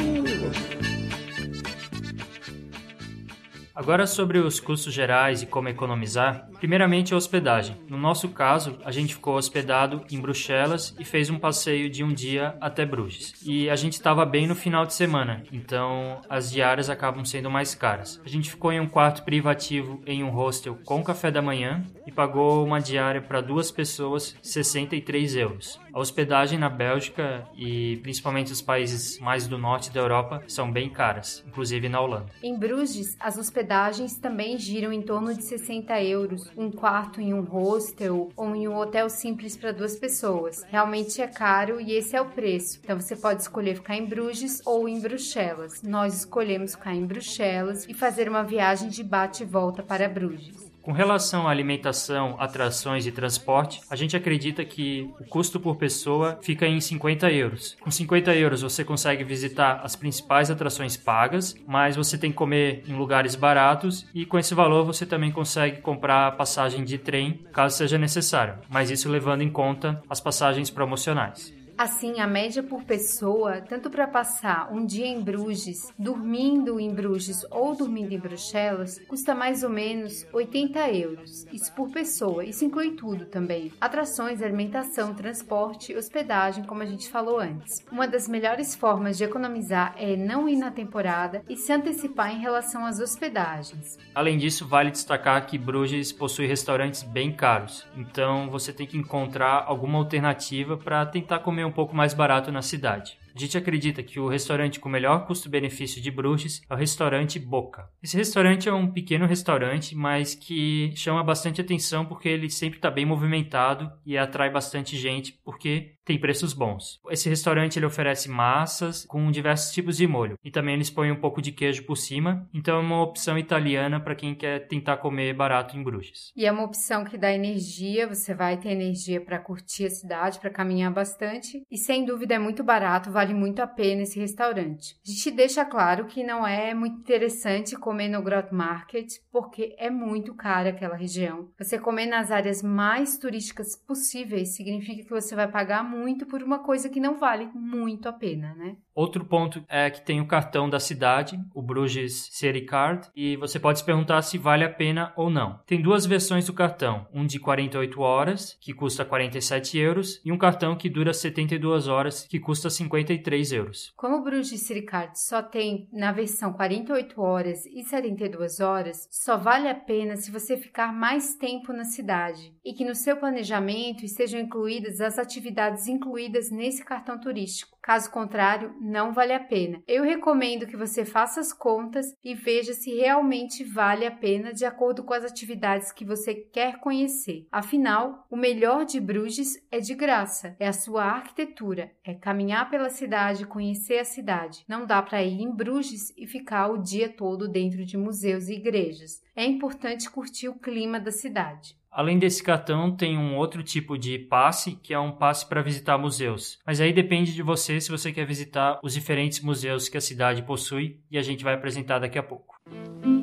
Agora 3.77 4.07
sobre 4.07 4.39
os 4.39 4.59
custos 4.59 4.91
gerais 4.91 5.44
e 5.44 5.45
como 5.45 5.69
economizar. 5.69 6.50
Primeiramente 6.57 7.13
a 7.13 7.18
hospedagem. 7.18 7.75
No 7.88 7.95
nosso 7.95 8.29
caso, 8.29 8.75
a 8.83 8.91
gente 8.91 9.13
ficou 9.13 9.35
hospedado 9.35 10.03
em 10.09 10.19
Bruxelas 10.19 10.95
e 11.00 11.06
fez 11.06 11.29
um 11.29 11.38
passeio 11.38 11.88
de 11.88 12.03
um 12.03 12.12
dia 12.12 12.56
até 12.59 12.88
Bruges. 12.88 13.35
E 13.45 13.69
a 13.69 13.75
gente 13.75 13.94
estava 13.94 14.25
bem 14.25 14.47
no 14.47 14.56
final 14.56 14.83
de 14.83 14.95
semana, 14.95 15.44
então 15.51 16.19
as 16.27 16.50
diárias 16.50 16.89
acabam 16.89 17.24
sendo 17.24 17.51
mais 17.51 17.75
caras. 17.75 18.19
A 18.25 18.27
gente 18.27 18.50
ficou 18.50 18.71
em 18.71 18.79
um 18.79 18.88
quarto 18.88 19.24
privativo 19.24 20.01
em 20.07 20.23
um 20.23 20.31
hostel 20.31 20.80
com 20.83 21.03
café 21.03 21.30
da 21.30 21.39
manhã 21.39 21.83
e 22.07 22.12
pagou 22.12 22.65
uma 22.65 22.81
diária 22.81 23.21
para 23.21 23.41
duas 23.41 23.69
pessoas 23.69 24.35
63 24.41 25.35
euros. 25.35 25.80
A 25.94 26.00
hospedagem 26.00 26.57
na 26.57 26.68
Bélgica 26.69 27.47
e 27.56 27.97
principalmente 27.97 28.51
os 28.51 28.62
países 28.62 29.19
mais 29.19 29.47
do 29.47 29.57
norte 29.59 29.91
da 29.91 30.00
Europa 30.00 30.41
são 30.47 30.71
bem 30.71 30.89
caras, 30.89 31.44
inclusive 31.47 31.88
na 31.88 32.01
Holanda. 32.01 32.31
Em 32.41 32.57
Bruges, 32.57 33.15
as 33.19 33.38
hospedagens 33.38 33.66
também 34.15 34.57
giram 34.57 34.91
em 34.91 35.01
torno 35.01 35.33
de 35.33 35.43
60 35.43 36.01
euros 36.03 36.51
um 36.55 36.71
quarto 36.71 37.19
em 37.19 37.33
um 37.33 37.41
hostel 37.41 38.29
ou 38.35 38.55
em 38.55 38.67
um 38.67 38.75
hotel 38.75 39.09
simples 39.09 39.57
para 39.57 39.71
duas 39.71 39.95
pessoas. 39.95 40.63
Realmente 40.69 41.21
é 41.21 41.27
caro 41.27 41.81
e 41.81 41.91
esse 41.91 42.15
é 42.15 42.21
o 42.21 42.29
preço. 42.29 42.79
Então 42.83 42.99
você 42.99 43.15
pode 43.15 43.41
escolher 43.41 43.75
ficar 43.75 43.95
em 43.95 44.05
Bruges 44.05 44.61
ou 44.65 44.87
em 44.87 44.99
Bruxelas. 44.99 45.81
Nós 45.81 46.19
escolhemos 46.19 46.75
ficar 46.75 46.95
em 46.95 47.06
Bruxelas 47.06 47.85
e 47.87 47.94
fazer 47.94 48.30
uma 48.30 48.44
viagem 48.44 48.89
de 48.89 49.03
bate 49.03 49.44
e 49.44 49.45
volta 49.45 49.83
para 49.83 50.07
Bruges. 50.07 50.67
Com 50.87 50.94
relação 50.94 51.49
à 51.49 51.51
alimentação, 51.51 52.37
atrações 52.39 53.06
e 53.06 53.11
transporte, 53.11 53.81
a 53.89 53.95
gente 53.97 54.15
acredita 54.15 54.63
que 54.63 55.13
o 55.19 55.25
custo 55.25 55.59
por 55.59 55.75
pessoa 55.75 56.39
fica 56.41 56.65
em 56.65 56.79
50 56.79 57.29
euros. 57.29 57.75
Com 57.81 57.91
50 57.91 58.33
euros 58.33 58.61
você 58.61 58.85
consegue 58.85 59.25
visitar 59.25 59.81
as 59.83 59.97
principais 59.97 60.49
atrações 60.49 60.95
pagas, 60.95 61.53
mas 61.67 61.97
você 61.97 62.17
tem 62.17 62.31
que 62.31 62.37
comer 62.37 62.85
em 62.87 62.94
lugares 62.94 63.35
baratos 63.35 64.07
e 64.15 64.25
com 64.25 64.39
esse 64.39 64.56
valor 64.56 64.85
você 64.85 65.06
também 65.06 65.29
consegue 65.29 65.81
comprar 65.81 66.37
passagem 66.37 66.85
de 66.85 66.97
trem 66.97 67.41
caso 67.51 67.75
seja 67.75 67.97
necessário, 67.97 68.59
mas 68.69 68.89
isso 68.89 69.09
levando 69.09 69.41
em 69.41 69.49
conta 69.49 70.01
as 70.09 70.21
passagens 70.21 70.69
promocionais. 70.69 71.56
Assim, 71.77 72.19
a 72.19 72.25
média 72.25 72.63
por 72.63 72.83
pessoa, 72.83 73.61
tanto 73.61 73.87
para 73.87 74.07
passar 74.07 74.73
um 74.73 74.83
dia 74.83 75.05
em 75.05 75.21
Bruges, 75.21 75.93
dormindo 75.97 76.79
em 76.79 76.91
Bruges 76.91 77.45
ou 77.51 77.75
dormindo 77.75 78.11
em 78.11 78.19
Bruxelas, 78.19 78.99
custa 79.07 79.35
mais 79.35 79.61
ou 79.63 79.69
menos 79.69 80.25
80 80.33 80.91
euros. 80.93 81.45
Isso 81.53 81.71
por 81.75 81.91
pessoa. 81.91 82.43
Isso 82.43 82.65
inclui 82.65 82.95
tudo 82.95 83.25
também: 83.25 83.71
atrações, 83.79 84.41
alimentação, 84.41 85.13
transporte, 85.13 85.95
hospedagem, 85.95 86.63
como 86.63 86.81
a 86.81 86.85
gente 86.85 87.09
falou 87.09 87.39
antes. 87.39 87.85
Uma 87.91 88.07
das 88.07 88.27
melhores 88.27 88.73
formas 88.73 89.15
de 89.15 89.25
economizar 89.25 89.93
é 89.97 90.15
não 90.15 90.49
ir 90.49 90.57
na 90.57 90.71
temporada 90.71 91.43
e 91.47 91.55
se 91.55 91.71
antecipar 91.71 92.33
em 92.33 92.39
relação 92.39 92.87
às 92.87 92.99
hospedagens. 92.99 93.99
Além 94.15 94.39
disso, 94.39 94.67
vale 94.67 94.89
destacar 94.89 95.45
que 95.45 95.59
Bruges 95.59 96.11
possui 96.11 96.47
restaurantes 96.47 97.03
bem 97.03 97.31
caros, 97.31 97.85
então 97.95 98.49
você 98.49 98.73
tem 98.73 98.87
que 98.87 98.97
encontrar 98.97 99.63
alguma 99.67 99.99
alternativa 99.99 100.75
para 100.75 101.05
tentar 101.05 101.37
comer 101.39 101.67
um 101.68 101.71
pouco 101.71 101.95
mais 101.95 102.14
barato 102.14 102.52
na 102.52 102.62
cidade. 102.62 103.18
A 103.36 103.40
gente 103.40 103.57
acredita 103.57 104.02
que 104.02 104.19
o 104.19 104.28
restaurante 104.28 104.80
com 104.80 104.90
melhor 104.90 105.28
custo-benefício 105.28 106.02
de 106.02 106.09
Bruges 106.09 106.62
é 106.68 106.74
o 106.74 106.78
restaurante 106.78 107.38
Boca. 107.38 107.88
Esse 108.02 108.18
restaurante 108.18 108.68
é 108.68 108.74
um 108.74 108.92
pequeno 108.92 109.28
restaurante, 109.28 109.95
mas 109.95 110.33
que 110.33 110.92
chama 110.95 111.24
bastante 111.24 111.62
atenção 111.62 112.04
porque 112.04 112.28
ele 112.28 112.50
sempre 112.50 112.80
está 112.80 112.90
bem 112.90 113.06
movimentado 113.06 113.92
e 114.04 114.18
atrai 114.18 114.50
bastante 114.50 114.97
gente 114.97 115.40
porque 115.45 115.96
tem 116.07 116.18
preços 116.18 116.54
bons. 116.54 117.02
Esse 117.09 117.28
restaurante 117.28 117.78
ele 117.78 117.85
oferece 117.85 118.30
massas 118.30 119.06
com 119.06 119.30
diversos 119.30 119.73
tipos 119.73 119.97
de 119.97 120.07
molho 120.07 120.40
e 120.42 120.49
também 120.49 120.76
eles 120.76 120.90
põem 120.90 121.11
um 121.11 121.19
pouco 121.19 121.42
de 121.42 121.52
queijo 121.52 121.83
por 121.83 121.97
cima, 121.97 122.47
então 122.54 122.78
é 122.78 122.80
uma 122.80 123.04
opção 123.04 123.37
italiana 123.37 123.99
para 123.99 124.16
quem 124.16 124.33
quer 124.33 124.68
tentar 124.68 124.97
comer 124.97 125.33
barato 125.33 125.76
em 125.76 125.83
Bruges. 125.83 126.31
E 126.33 126.45
é 126.45 126.52
uma 126.52 126.64
opção 126.64 127.04
que 127.04 127.18
dá 127.18 127.33
energia, 127.33 128.07
você 128.07 128.33
vai 128.33 128.56
ter 128.56 128.69
energia 128.69 129.19
para 129.19 129.37
curtir 129.37 129.85
a 129.85 129.90
cidade, 129.90 130.40
para 130.40 130.49
caminhar 130.49 130.94
bastante 130.94 131.61
e 131.69 131.78
sem 131.78 132.06
dúvida 132.06 132.35
é 132.35 132.40
muito 132.40 132.64
barato, 132.64 133.11
vale 133.11 133.33
muito 133.33 133.61
a 133.61 133.68
pena 133.68 134.04
esse 134.04 134.18
restaurante. 134.18 134.95
A 135.06 135.11
gente 135.11 135.31
deixa 135.31 135.66
claro 135.66 136.06
que 136.06 136.23
não 136.23 136.47
é 136.47 136.73
muito 136.73 136.99
interessante 136.99 137.76
comer 137.76 138.07
no 138.07 138.21
Grot 138.21 138.54
Market, 138.54 139.11
porque 139.30 139.76
é 139.78 139.90
muito 139.90 140.33
caro 140.33 140.69
aquela 140.69 140.95
região. 140.95 141.49
Você 141.59 141.78
comer 141.78 142.06
nas 142.06 142.31
áreas 142.31 142.64
mais 142.64 143.18
turísticas 143.18 143.76
possíveis 143.76 144.56
significa 144.56 145.04
que 145.04 145.09
você 145.09 145.35
vai 145.35 145.49
pagar 145.49 145.83
muito 145.83 145.96
por 146.25 146.44
uma 146.44 146.59
coisa 146.59 146.89
que 146.89 146.99
não 146.99 147.18
vale 147.18 147.49
muito 147.54 148.07
a 148.07 148.13
pena, 148.13 148.54
né? 148.56 148.77
Outro 148.97 149.23
ponto 149.23 149.63
é 149.69 149.92
que 149.92 150.04
tem 150.04 150.19
o 150.19 150.25
cartão 150.25 150.68
da 150.68 150.80
cidade, 150.80 151.39
o 151.54 151.61
Bruges 151.61 152.30
City 152.31 152.61
Card, 152.61 153.07
e 153.16 153.37
você 153.37 153.59
pode 153.59 153.77
se 153.77 153.85
perguntar 153.85 154.23
se 154.23 154.39
vale 154.39 154.63
a 154.63 154.73
pena 154.73 155.13
ou 155.16 155.30
não. 155.30 155.59
Tem 155.68 155.80
duas 155.80 156.04
versões 156.04 156.47
do 156.47 156.54
cartão, 156.54 157.06
um 157.13 157.23
de 157.23 157.39
48 157.39 158.01
horas, 158.01 158.57
que 158.59 158.73
custa 158.73 159.06
47 159.06 159.77
euros, 159.77 160.19
e 160.25 160.31
um 160.31 160.37
cartão 160.37 160.75
que 160.75 160.89
dura 160.89 161.13
72 161.13 161.87
horas, 161.87 162.25
que 162.25 162.39
custa 162.39 162.71
53 162.71 163.51
euros. 163.51 163.94
Como 163.95 164.16
o 164.16 164.23
Bruges 164.23 164.61
City 164.61 164.81
Card 164.81 165.19
só 165.19 165.44
tem 165.44 165.87
na 165.94 166.11
versão 166.11 166.51
48 166.51 167.21
horas 167.21 167.68
e 167.68 167.83
72 167.83 168.59
horas, 168.59 169.07
só 169.11 169.37
vale 169.37 169.69
a 169.69 169.75
pena 169.75 170.16
se 170.16 170.31
você 170.31 170.57
ficar 170.57 170.92
mais 170.92 171.35
tempo 171.35 171.71
na 171.71 171.83
cidade 171.83 172.51
e 172.66 172.73
que 172.73 172.83
no 172.83 172.95
seu 172.95 173.16
planejamento 173.16 174.04
estejam 174.04 174.39
incluídas 174.39 175.01
as 175.01 175.19
atividades 175.19 175.87
incluídas 175.87 176.49
nesse 176.49 176.83
cartão 176.83 177.19
turístico. 177.19 177.76
Caso 177.87 178.11
contrário, 178.11 178.75
não 178.81 179.13
vale 179.13 179.31
a 179.31 179.39
pena. 179.39 179.81
Eu 179.87 180.03
recomendo 180.03 180.67
que 180.67 180.75
você 180.75 181.06
faça 181.06 181.39
as 181.39 181.53
contas 181.53 182.13
e 182.21 182.35
veja 182.35 182.73
se 182.73 182.94
realmente 182.94 183.63
vale 183.63 184.06
a 184.06 184.11
pena 184.11 184.51
de 184.51 184.65
acordo 184.65 185.06
com 185.06 185.13
as 185.13 185.23
atividades 185.23 185.94
que 185.94 186.03
você 186.03 186.35
quer 186.35 186.81
conhecer. 186.81 187.47
Afinal, 187.49 188.25
o 188.29 188.35
melhor 188.35 188.83
de 188.83 188.99
Bruges 188.99 189.53
é 189.71 189.79
de 189.79 189.95
graça, 189.95 190.53
é 190.59 190.67
a 190.67 190.73
sua 190.73 191.06
arquitetura, 191.06 191.89
é 192.03 192.13
caminhar 192.13 192.69
pela 192.69 192.89
cidade, 192.89 193.47
conhecer 193.47 193.99
a 193.99 194.03
cidade. 194.03 194.65
Não 194.67 194.85
dá 194.85 195.01
para 195.01 195.23
ir 195.23 195.41
em 195.41 195.49
Bruges 195.49 196.13
e 196.17 196.27
ficar 196.27 196.67
o 196.67 196.83
dia 196.83 197.07
todo 197.07 197.47
dentro 197.47 197.85
de 197.85 197.95
museus 197.95 198.49
e 198.49 198.56
igrejas. 198.56 199.25
É 199.37 199.45
importante 199.45 200.09
curtir 200.09 200.49
o 200.49 200.56
clima 200.56 200.99
da 200.99 201.11
cidade. 201.11 201.75
Além 201.91 202.17
desse 202.17 202.41
cartão, 202.41 202.95
tem 202.95 203.15
um 203.15 203.35
outro 203.35 203.61
tipo 203.61 203.95
de 203.95 204.17
passe, 204.17 204.71
que 204.81 204.95
é 204.95 204.99
um 204.99 205.11
passe 205.11 205.47
para 205.47 205.61
visitar 205.61 205.95
museus. 205.95 206.57
Mas 206.65 206.81
aí 206.81 206.91
depende 206.91 207.35
de 207.35 207.44
você 207.44 207.79
se 207.79 207.91
você 207.91 208.11
quer 208.11 208.25
visitar 208.25 208.79
os 208.83 208.95
diferentes 208.95 209.41
museus 209.41 209.87
que 209.87 209.97
a 209.97 210.01
cidade 210.01 210.41
possui 210.41 210.99
e 211.11 211.19
a 211.19 211.21
gente 211.21 211.44
vai 211.44 211.53
apresentar 211.53 211.99
daqui 211.99 212.17
a 212.17 212.23
pouco. 212.23 212.59
Sobre 212.65 213.17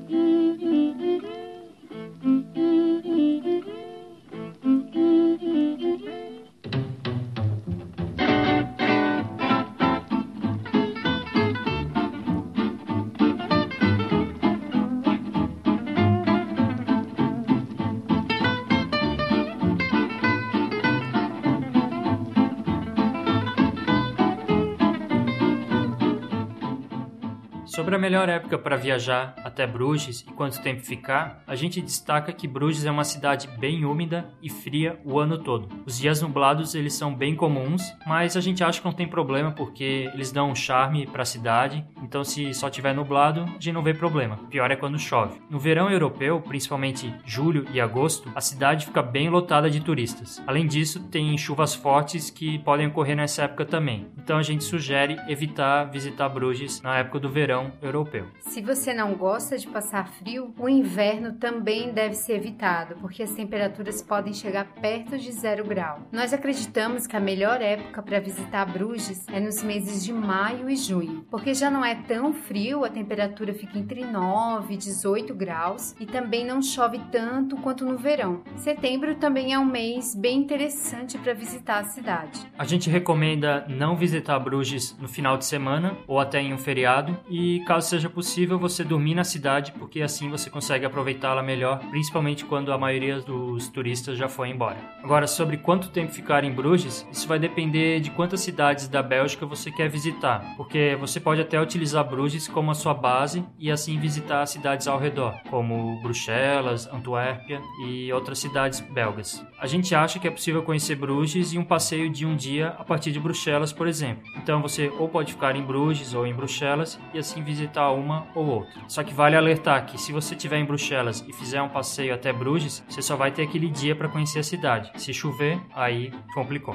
melhor 28.05 28.29
época 28.29 28.59
para 28.59 28.77
viajar 28.77 29.35
até 29.43 29.67
Bruges 29.67 30.21
e 30.21 30.33
quanto 30.33 30.61
tempo 30.61 30.83
ficar, 30.83 31.43
a 31.47 31.55
gente 31.55 31.81
destaca 31.81 32.35
que 32.35 32.47
Bruges 32.47 32.85
é 32.85 32.91
uma 32.91 33.03
cidade 33.03 33.49
bem 33.59 33.87
úmida 33.87 34.29
e 34.43 34.51
fria 34.51 35.01
o 35.07 35.19
ano 35.19 35.39
todo. 35.39 35.71
Os 35.87 35.99
dias 35.99 36.21
nublados 36.21 36.75
eles 36.75 36.93
são 36.93 37.15
bem 37.15 37.35
comuns, 37.35 37.83
mas 38.07 38.37
a 38.37 38.43
gente 38.43 38.63
acha 38.63 38.79
que 38.79 38.85
não 38.85 38.93
tem 38.93 39.09
problema 39.09 39.53
porque 39.53 40.11
eles 40.13 40.31
dão 40.31 40.51
um 40.51 40.55
charme 40.55 41.07
para 41.07 41.23
a 41.23 41.25
cidade. 41.25 41.83
Então 42.03 42.23
se 42.23 42.53
só 42.53 42.69
tiver 42.69 42.95
nublado, 42.95 43.45
a 43.45 43.47
gente 43.53 43.73
não 43.73 43.83
vê 43.83 43.95
problema. 43.95 44.37
Pior 44.51 44.71
é 44.71 44.77
quando 44.77 44.99
chove. 44.99 45.41
No 45.49 45.59
verão 45.59 45.91
europeu, 45.91 46.43
principalmente 46.43 47.11
julho 47.25 47.67
e 47.73 47.81
agosto, 47.81 48.31
a 48.35 48.41
cidade 48.43 48.85
fica 48.85 49.01
bem 49.01 49.31
lotada 49.31 49.71
de 49.71 49.81
turistas. 49.81 50.43
Além 50.47 50.67
disso, 50.67 51.09
tem 51.09 51.39
chuvas 51.39 51.75
fortes 51.75 52.29
que 52.29 52.59
podem 52.59 52.89
ocorrer 52.89 53.17
nessa 53.17 53.45
época 53.45 53.65
também. 53.65 54.09
Então 54.19 54.37
a 54.37 54.43
gente 54.43 54.63
sugere 54.63 55.17
evitar 55.27 55.85
visitar 55.85 56.29
Bruges 56.29 56.83
na 56.83 56.99
época 56.99 57.19
do 57.19 57.31
verão 57.31 57.55
verão 57.55 57.73
europeu. 57.95 58.27
Se 58.41 58.61
você 58.61 58.93
não 58.93 59.15
gosta 59.15 59.57
de 59.57 59.67
passar 59.69 60.09
frio, 60.09 60.53
o 60.59 60.69
inverno 60.69 61.35
também 61.35 61.93
deve 61.93 62.15
ser 62.15 62.35
evitado, 62.35 62.97
porque 62.97 63.23
as 63.23 63.33
temperaturas 63.33 64.03
podem 64.03 64.33
chegar 64.33 64.67
perto 64.81 65.17
de 65.17 65.31
zero 65.33 65.65
grau. 65.65 66.01
Nós 66.13 66.33
acreditamos 66.33 67.07
que 67.07 67.17
a 67.17 67.21
melhor 67.21 67.61
época 67.63 68.03
para 68.03 68.21
visitar 68.21 68.65
Bruges 68.67 69.27
é 69.29 69.39
nos 69.39 69.63
meses 69.63 70.05
de 70.05 70.13
maio 70.13 70.69
e 70.69 70.77
junho, 70.77 71.25
porque 71.31 71.55
já 71.55 71.71
não 71.71 71.85
é 71.85 71.95
tão 71.95 72.33
frio, 72.33 72.85
a 72.85 72.91
temperatura 72.91 73.55
fica 73.55 73.79
entre 73.79 74.05
9 74.05 74.75
e 74.75 74.77
18 74.77 75.35
graus 75.35 75.95
e 76.01 76.07
também 76.07 76.45
não 76.45 76.61
chove 76.61 77.01
tanto 77.13 77.57
quanto 77.59 77.85
no 77.85 77.97
verão. 77.97 78.43
Setembro 78.57 79.15
também 79.15 79.53
é 79.53 79.59
um 79.59 79.65
mês 79.65 80.15
bem 80.15 80.39
interessante 80.39 81.17
para 81.19 81.33
visitar 81.33 81.79
a 81.79 81.85
cidade. 81.85 82.41
A 82.59 82.65
gente 82.65 82.91
recomenda 82.91 83.65
não 83.69 83.97
visitar 83.97 84.39
Bruges 84.39 84.97
no 84.99 85.09
final 85.09 85.37
de 85.37 85.45
semana 85.45 85.97
ou 86.07 86.19
até 86.19 86.41
em 86.41 86.53
um 86.53 86.59
feriado 86.59 87.17
e 87.29 87.45
e 87.45 87.61
caso 87.61 87.84
seja 87.85 88.11
possível 88.11 88.59
você 88.59 88.83
dormir 88.83 89.15
na 89.15 89.25
cidade, 89.25 89.73
porque 89.73 90.03
assim 90.03 90.29
você 90.29 90.51
consegue 90.51 90.85
aproveitá-la 90.85 91.43
melhor, 91.43 91.79
principalmente 91.91 92.45
quando 92.45 92.73
a 92.73 92.79
maioria 92.79 93.21
dos 93.21 93.69
turistas 93.69 94.19
já 94.19 94.29
foi 94.29 94.49
embora. 94.49 94.77
Agora, 95.03 95.27
sobre 95.27 95.57
quanto 95.57 95.91
tempo 95.91 96.13
ficar 96.13 96.45
em 96.45 96.51
Bruges, 96.51 97.07
isso 97.13 97.29
vai 97.29 97.39
depender 97.39 98.01
de 98.01 98.11
quantas 98.11 98.41
cidades 98.41 98.89
da 98.89 99.03
Bélgica 99.03 99.47
você 99.47 99.71
quer 99.71 99.89
visitar, 99.89 100.55
porque 100.57 100.97
você 100.99 101.21
pode 101.21 101.41
até 101.41 101.61
utilizar 101.61 102.09
Bruges 102.09 102.49
como 102.49 102.71
a 102.71 102.75
sua 102.75 102.95
base 102.95 103.45
e 103.59 103.71
assim 103.71 103.99
visitar 103.99 104.43
as 104.43 104.51
cidades 104.51 104.87
ao 104.87 104.99
redor, 104.99 105.35
como 105.51 106.01
Bruxelas, 106.03 106.87
Antuérpia 106.93 107.61
e 107.87 108.13
outras 108.13 108.39
cidades 108.39 108.81
belgas. 108.81 109.45
A 109.59 109.67
gente 109.67 109.95
acha 109.95 110.19
que 110.19 110.29
é 110.29 110.31
possível 110.31 110.63
conhecer 110.63 110.97
Bruges 110.97 111.53
e 111.53 111.59
um 111.59 111.65
passeio 111.65 112.11
de 112.11 112.25
um 112.25 112.37
dia 112.37 112.69
a 112.79 112.85
partir 112.85 113.13
de 113.13 113.21
Bruxelas, 113.21 113.73
por 113.73 113.87
exemplo. 113.87 114.23
Então 114.37 114.63
você 114.63 114.91
ou 114.99 115.09
pode 115.09 115.33
ficar 115.33 115.57
em 115.57 115.63
Bruges 115.63 116.15
ou 116.15 116.27
em 116.27 116.35
Bruxelas 116.35 116.99
e 117.13 117.19
assim 117.19 117.43
visitar 117.43 117.74
uma 117.91 118.27
ou 118.35 118.47
outra. 118.47 118.83
Só 118.89 119.03
que 119.03 119.15
vale 119.15 119.37
alertar 119.37 119.87
que 119.87 120.01
se 120.01 120.13
você 120.13 120.35
estiver 120.35 120.59
em 120.59 120.65
Bruxelas 120.65 121.25
e 121.29 121.33
fizer 121.33 121.61
um 121.63 121.69
passeio 121.69 122.15
até 122.15 122.33
Bruges, 122.33 122.85
você 122.89 123.03
só 123.03 123.17
vai 123.17 123.31
ter 123.31 123.43
aquele 123.43 123.69
dia 123.69 123.95
para 123.95 124.09
conhecer 124.09 124.39
a 124.39 124.45
cidade. 124.45 124.91
Se 124.97 125.13
chover, 125.13 125.61
aí 125.75 126.13
complicou. 126.35 126.75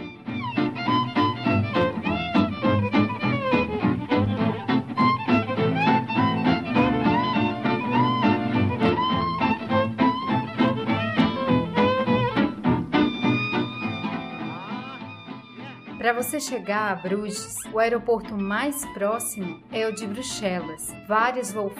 Você 16.22 16.38
chegar 16.38 16.92
a 16.92 16.96
Bruges, 16.96 17.56
o 17.72 17.80
aeroporto 17.80 18.36
mais 18.36 18.86
próximo 18.88 19.62
é 19.72 19.88
o 19.88 19.96
de 19.96 20.06
Bruxelas. 20.06 20.94
Vários 21.08 21.50
voos 21.54 21.72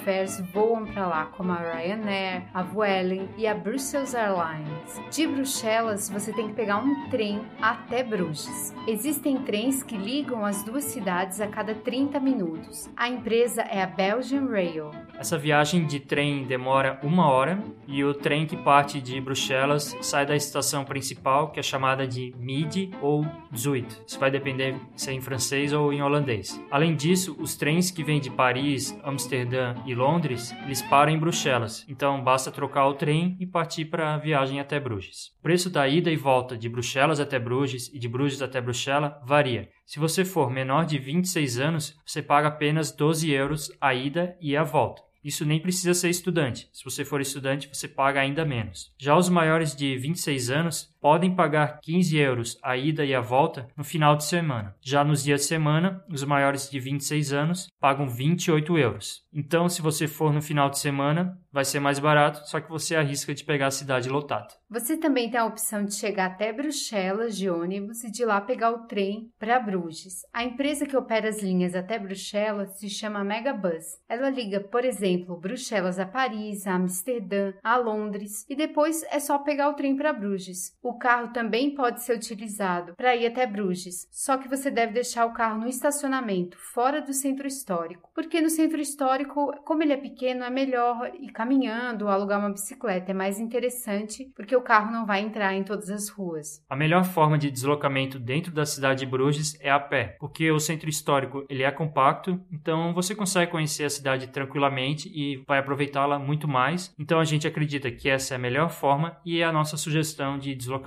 voam 0.54 0.86
para 0.86 1.08
lá, 1.08 1.26
como 1.26 1.52
a 1.52 1.58
Ryanair, 1.58 2.44
a 2.54 2.64
Vueling 2.64 3.28
e 3.38 3.46
a 3.46 3.54
Brussels 3.54 4.14
Airlines. 4.14 5.02
De 5.12 5.28
Bruxelas, 5.28 6.10
você 6.10 6.32
tem 6.32 6.48
que 6.48 6.54
pegar 6.54 6.78
um 6.78 7.10
trem 7.10 7.42
até 7.62 8.02
Bruges. 8.02 8.74
Existem 8.88 9.40
trens 9.40 9.84
que 9.84 9.98
ligam 9.98 10.46
as 10.46 10.64
duas 10.64 10.86
cidades 10.86 11.42
a 11.42 11.48
cada 11.48 11.76
30 11.76 12.18
minutos. 12.22 12.90
A 12.96 13.10
empresa 13.10 13.64
é 13.64 13.84
a 13.84 13.88
Belgian 13.88 14.46
Rail. 14.50 14.92
Essa 15.18 15.38
viagem 15.38 15.86
de 15.86 16.00
trem 16.00 16.46
demora 16.46 16.98
uma 17.04 17.30
hora 17.30 17.62
e 17.86 18.06
o 18.06 18.14
trem 18.14 18.46
que 18.46 18.56
parte 18.56 19.02
de 19.02 19.20
Bruxelas 19.20 19.98
sai 20.02 20.26
da 20.26 20.36
estação 20.36 20.86
principal, 20.86 21.52
que 21.52 21.60
é 21.60 21.64
chamada 21.64 22.08
de 22.08 22.34
Midi 22.38 22.90
ou 23.02 23.26
Zuid 23.54 24.00
vai 24.29 24.29
depender 24.32 24.76
se 24.96 25.10
é 25.10 25.14
em 25.14 25.22
francês 25.22 25.74
ou 25.74 25.92
em 25.92 26.02
holandês. 26.02 26.62
Além 26.70 26.96
disso, 26.96 27.36
os 27.40 27.56
trens 27.56 27.92
que 27.92 28.04
vêm 28.04 28.20
de 28.20 28.30
Paris, 28.30 28.98
Amsterdã 29.04 29.76
e 29.86 29.94
Londres, 29.94 30.54
eles 30.64 30.82
param 30.82 31.12
em 31.12 31.20
Bruxelas. 31.20 31.86
Então 31.88 32.24
basta 32.24 32.52
trocar 32.52 32.88
o 32.88 32.94
trem 32.94 33.38
e 33.40 33.46
partir 33.46 33.86
para 33.86 34.14
a 34.14 34.18
viagem 34.18 34.60
até 34.60 34.80
Bruges. 34.80 35.30
O 35.40 35.44
preço 35.44 35.70
da 35.70 35.88
ida 35.88 36.12
e 36.12 36.16
volta 36.16 36.58
de 36.58 36.70
Bruxelas 36.70 37.20
até 37.20 37.40
Bruges 37.40 37.90
e 37.94 38.00
de 38.00 38.08
Bruges 38.08 38.42
até 38.42 38.62
Bruxelas 38.62 39.14
varia. 39.26 39.70
Se 39.86 40.00
você 40.00 40.24
for 40.24 40.52
menor 40.52 40.86
de 40.86 40.98
26 41.00 41.60
anos, 41.60 41.98
você 42.06 42.22
paga 42.22 42.48
apenas 42.48 42.92
12 42.92 43.32
euros 43.32 43.72
a 43.82 43.94
ida 43.94 44.38
e 44.40 44.56
a 44.56 44.64
volta. 44.64 45.10
Isso 45.24 45.46
nem 45.46 45.60
precisa 45.60 45.94
ser 45.94 46.10
estudante. 46.10 46.70
Se 46.72 46.84
você 46.84 47.04
for 47.04 47.20
estudante, 47.20 47.68
você 47.68 47.88
paga 47.88 48.22
ainda 48.22 48.46
menos. 48.46 48.94
Já 48.98 49.18
os 49.18 49.28
maiores 49.28 49.76
de 49.76 49.98
26 49.98 50.50
anos 50.50 50.96
podem 51.00 51.36
pagar 51.36 51.80
15 51.82 52.18
euros 52.18 52.58
a 52.64 52.78
ida 52.78 53.06
e 53.06 53.14
a 53.14 53.22
volta 53.22 53.68
no 53.76 53.84
final 53.84 54.16
de 54.16 54.26
semana. 54.26 54.76
Já 54.82 55.04
nos 55.04 55.24
dias 55.24 55.42
de 55.42 55.48
semana, 55.48 56.04
os 56.10 56.24
maiores 56.24 56.70
de 56.70 56.80
26 56.80 57.34
anos 57.34 57.68
pagam 57.80 58.08
28 58.08 58.78
euros. 58.78 59.24
Então, 59.34 59.70
se 59.70 59.82
você 59.82 60.08
for 60.08 60.34
no 60.34 60.42
final 60.42 60.70
de 60.70 60.80
semana, 60.80 61.38
vai 61.52 61.66
ser 61.66 61.80
mais 61.80 62.00
barato, 62.00 62.48
só 62.48 62.60
que 62.60 62.70
você 62.70 62.96
arrisca 62.96 63.34
de 63.34 63.44
pegar 63.44 63.68
a 63.68 63.72
cidade 63.72 64.10
lotada. 64.10 64.48
Você 64.70 64.98
também 64.98 65.30
tem 65.30 65.40
a 65.40 65.46
opção 65.46 65.84
de 65.84 65.96
chegar 65.96 66.28
até 66.28 66.54
Bruxelas 66.54 67.36
de 67.36 67.50
ônibus 67.50 68.04
e 68.04 68.12
de 68.12 68.24
lá 68.24 68.40
pegar 68.40 68.72
o 68.72 68.86
trem 68.86 69.32
para 69.40 69.60
Bruges. 69.60 70.22
A 70.32 70.44
empresa 70.44 70.86
que 70.86 70.96
opera 70.96 71.28
as 71.28 71.42
linhas 71.42 71.74
até 71.74 71.98
Bruxelas 71.98 72.78
se 72.78 72.90
chama 72.90 73.24
Megabus. 73.24 73.98
Ela 74.08 74.30
liga, 74.30 74.60
por 74.60 74.86
exemplo, 74.86 75.40
Bruxelas 75.40 75.98
a 75.98 76.06
Paris, 76.06 76.68
a 76.68 76.76
Amsterdã, 76.76 77.54
a 77.64 77.78
Londres 77.78 78.46
e 78.48 78.56
depois 78.56 79.04
é 79.10 79.20
só 79.20 79.40
pegar 79.40 79.70
o 79.70 79.74
trem 79.74 79.96
para 79.96 80.14
Bruges. 80.14 80.78
Carro 80.98 81.34
também 81.34 81.76
pode 81.76 82.04
ser 82.04 82.16
utilizado 82.16 82.96
para 82.96 83.16
ir 83.16 83.28
até 83.28 83.46
Bruges, 83.46 84.08
só 84.12 84.38
que 84.38 84.48
você 84.48 84.72
deve 84.72 84.94
deixar 84.94 85.26
o 85.26 85.34
carro 85.34 85.60
no 85.60 85.68
estacionamento, 85.68 86.58
fora 86.58 87.02
do 87.02 87.14
centro 87.14 87.48
histórico, 87.48 88.10
porque 88.16 88.42
no 88.42 88.50
centro 88.50 88.80
histórico, 88.80 89.54
como 89.64 89.84
ele 89.84 89.94
é 89.94 89.98
pequeno, 89.98 90.44
é 90.44 90.50
melhor 90.50 91.12
ir 91.20 91.32
caminhando 91.32 92.06
ou 92.06 92.12
alugar 92.12 92.40
uma 92.40 92.52
bicicleta. 92.52 93.12
É 93.12 93.14
mais 93.14 93.40
interessante 93.40 94.32
porque 94.36 94.56
o 94.56 94.62
carro 94.62 94.92
não 94.92 95.06
vai 95.06 95.22
entrar 95.22 95.54
em 95.54 95.64
todas 95.64 95.90
as 95.90 96.10
ruas. 96.10 96.64
A 96.70 96.76
melhor 96.76 97.04
forma 97.06 97.38
de 97.38 97.52
deslocamento 97.52 98.18
dentro 98.18 98.52
da 98.52 98.66
cidade 98.66 99.02
de 99.02 99.06
Bruges 99.06 99.58
é 99.62 99.70
a 99.70 99.80
pé, 99.80 100.18
porque 100.20 100.52
o 100.52 100.60
centro 100.60 100.90
histórico 100.90 101.46
ele 101.50 101.64
é 101.64 101.72
compacto, 101.72 102.40
então 102.52 102.94
você 102.94 103.14
consegue 103.14 103.52
conhecer 103.52 103.84
a 103.84 103.90
cidade 103.90 104.28
tranquilamente 104.28 105.10
e 105.14 105.44
vai 105.48 105.60
aproveitá-la 105.60 106.18
muito 106.18 106.48
mais. 106.48 106.94
Então 106.98 107.20
a 107.20 107.26
gente 107.26 107.48
acredita 107.48 107.92
que 107.92 108.10
essa 108.10 108.34
é 108.34 108.38
a 108.38 108.40
melhor 108.40 108.70
forma 108.70 109.18
e 109.26 109.42
é 109.42 109.44
a 109.44 109.52
nossa 109.52 109.78
sugestão 109.78 110.38
de 110.38 110.56
deslocamento 110.56 110.79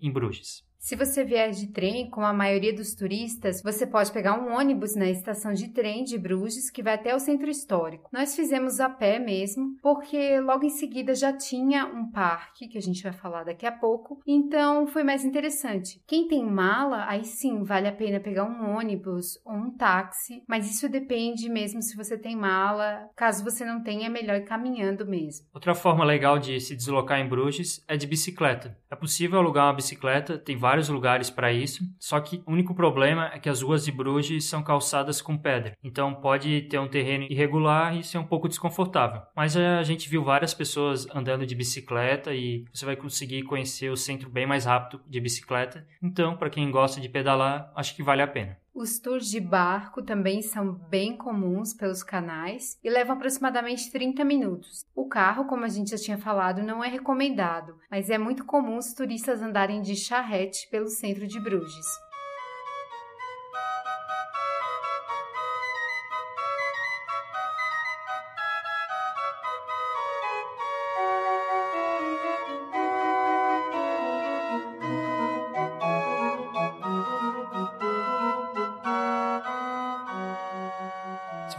em 0.00 0.10
Bruges. 0.10 0.69
Se 0.80 0.96
você 0.96 1.22
vier 1.22 1.50
de 1.50 1.66
trem, 1.66 2.08
como 2.08 2.26
a 2.26 2.32
maioria 2.32 2.74
dos 2.74 2.94
turistas, 2.94 3.62
você 3.62 3.86
pode 3.86 4.10
pegar 4.10 4.40
um 4.40 4.56
ônibus 4.56 4.96
na 4.96 5.10
estação 5.10 5.52
de 5.52 5.68
trem 5.68 6.04
de 6.04 6.16
Bruges 6.16 6.70
que 6.70 6.82
vai 6.82 6.94
até 6.94 7.14
o 7.14 7.20
centro 7.20 7.50
histórico. 7.50 8.08
Nós 8.10 8.34
fizemos 8.34 8.80
a 8.80 8.88
pé 8.88 9.18
mesmo, 9.18 9.76
porque 9.82 10.40
logo 10.40 10.64
em 10.64 10.70
seguida 10.70 11.14
já 11.14 11.34
tinha 11.36 11.84
um 11.84 12.10
parque, 12.10 12.66
que 12.66 12.78
a 12.78 12.80
gente 12.80 13.02
vai 13.02 13.12
falar 13.12 13.44
daqui 13.44 13.66
a 13.66 13.72
pouco, 13.72 14.22
então 14.26 14.86
foi 14.86 15.04
mais 15.04 15.22
interessante. 15.22 16.02
Quem 16.06 16.26
tem 16.26 16.42
mala, 16.46 17.04
aí 17.06 17.26
sim 17.26 17.62
vale 17.62 17.86
a 17.86 17.92
pena 17.92 18.18
pegar 18.18 18.44
um 18.44 18.74
ônibus 18.74 19.38
ou 19.44 19.52
um 19.52 19.70
táxi, 19.70 20.42
mas 20.48 20.68
isso 20.68 20.88
depende 20.88 21.50
mesmo 21.50 21.82
se 21.82 21.94
você 21.94 22.16
tem 22.16 22.34
mala. 22.34 23.06
Caso 23.14 23.44
você 23.44 23.66
não 23.66 23.82
tenha, 23.82 24.06
é 24.06 24.08
melhor 24.10 24.36
ir 24.36 24.46
caminhando 24.46 25.06
mesmo. 25.06 25.46
Outra 25.52 25.74
forma 25.74 26.06
legal 26.06 26.38
de 26.38 26.58
se 26.58 26.74
deslocar 26.74 27.20
em 27.20 27.28
Bruges 27.28 27.84
é 27.86 27.98
de 27.98 28.06
bicicleta. 28.06 28.78
É 28.90 28.96
possível 28.96 29.38
alugar 29.38 29.66
uma 29.66 29.74
bicicleta, 29.74 30.38
tem 30.38 30.56
várias 30.56 30.69
vários 30.70 30.88
lugares 30.88 31.28
para 31.28 31.52
isso, 31.52 31.82
só 31.98 32.20
que 32.20 32.44
o 32.46 32.52
único 32.52 32.76
problema 32.76 33.28
é 33.34 33.40
que 33.40 33.48
as 33.48 33.60
ruas 33.60 33.84
de 33.84 33.90
Bruges 33.90 34.44
são 34.44 34.62
calçadas 34.62 35.20
com 35.20 35.36
pedra, 35.36 35.76
então 35.82 36.14
pode 36.14 36.62
ter 36.62 36.78
um 36.78 36.86
terreno 36.86 37.26
irregular 37.28 37.96
e 37.96 38.04
ser 38.04 38.18
um 38.18 38.24
pouco 38.24 38.48
desconfortável. 38.48 39.22
Mas 39.34 39.56
a 39.56 39.82
gente 39.82 40.08
viu 40.08 40.22
várias 40.22 40.54
pessoas 40.54 41.08
andando 41.12 41.44
de 41.44 41.56
bicicleta 41.56 42.32
e 42.32 42.64
você 42.72 42.86
vai 42.86 42.94
conseguir 42.94 43.42
conhecer 43.42 43.90
o 43.90 43.96
centro 43.96 44.30
bem 44.30 44.46
mais 44.46 44.64
rápido 44.64 45.02
de 45.08 45.20
bicicleta, 45.20 45.84
então 46.00 46.36
para 46.36 46.50
quem 46.50 46.70
gosta 46.70 47.00
de 47.00 47.08
pedalar, 47.08 47.72
acho 47.74 47.96
que 47.96 48.02
vale 48.04 48.22
a 48.22 48.28
pena. 48.28 48.56
Os 48.74 48.98
tours 48.98 49.28
de 49.28 49.40
barco 49.40 50.00
também 50.00 50.42
são 50.42 50.72
bem 50.72 51.16
comuns 51.16 51.74
pelos 51.74 52.02
canais 52.02 52.78
e 52.82 52.88
levam 52.88 53.16
aproximadamente 53.16 53.90
30 53.90 54.24
minutos. 54.24 54.84
O 54.94 55.08
carro, 55.08 55.46
como 55.46 55.64
a 55.64 55.68
gente 55.68 55.90
já 55.90 55.96
tinha 55.96 56.18
falado, 56.18 56.62
não 56.62 56.82
é 56.82 56.88
recomendado, 56.88 57.76
mas 57.90 58.08
é 58.10 58.16
muito 58.16 58.44
comum 58.44 58.76
os 58.76 58.94
turistas 58.94 59.42
andarem 59.42 59.82
de 59.82 59.96
charrete 59.96 60.68
pelo 60.70 60.88
centro 60.88 61.26
de 61.26 61.40
Bruges. 61.40 62.09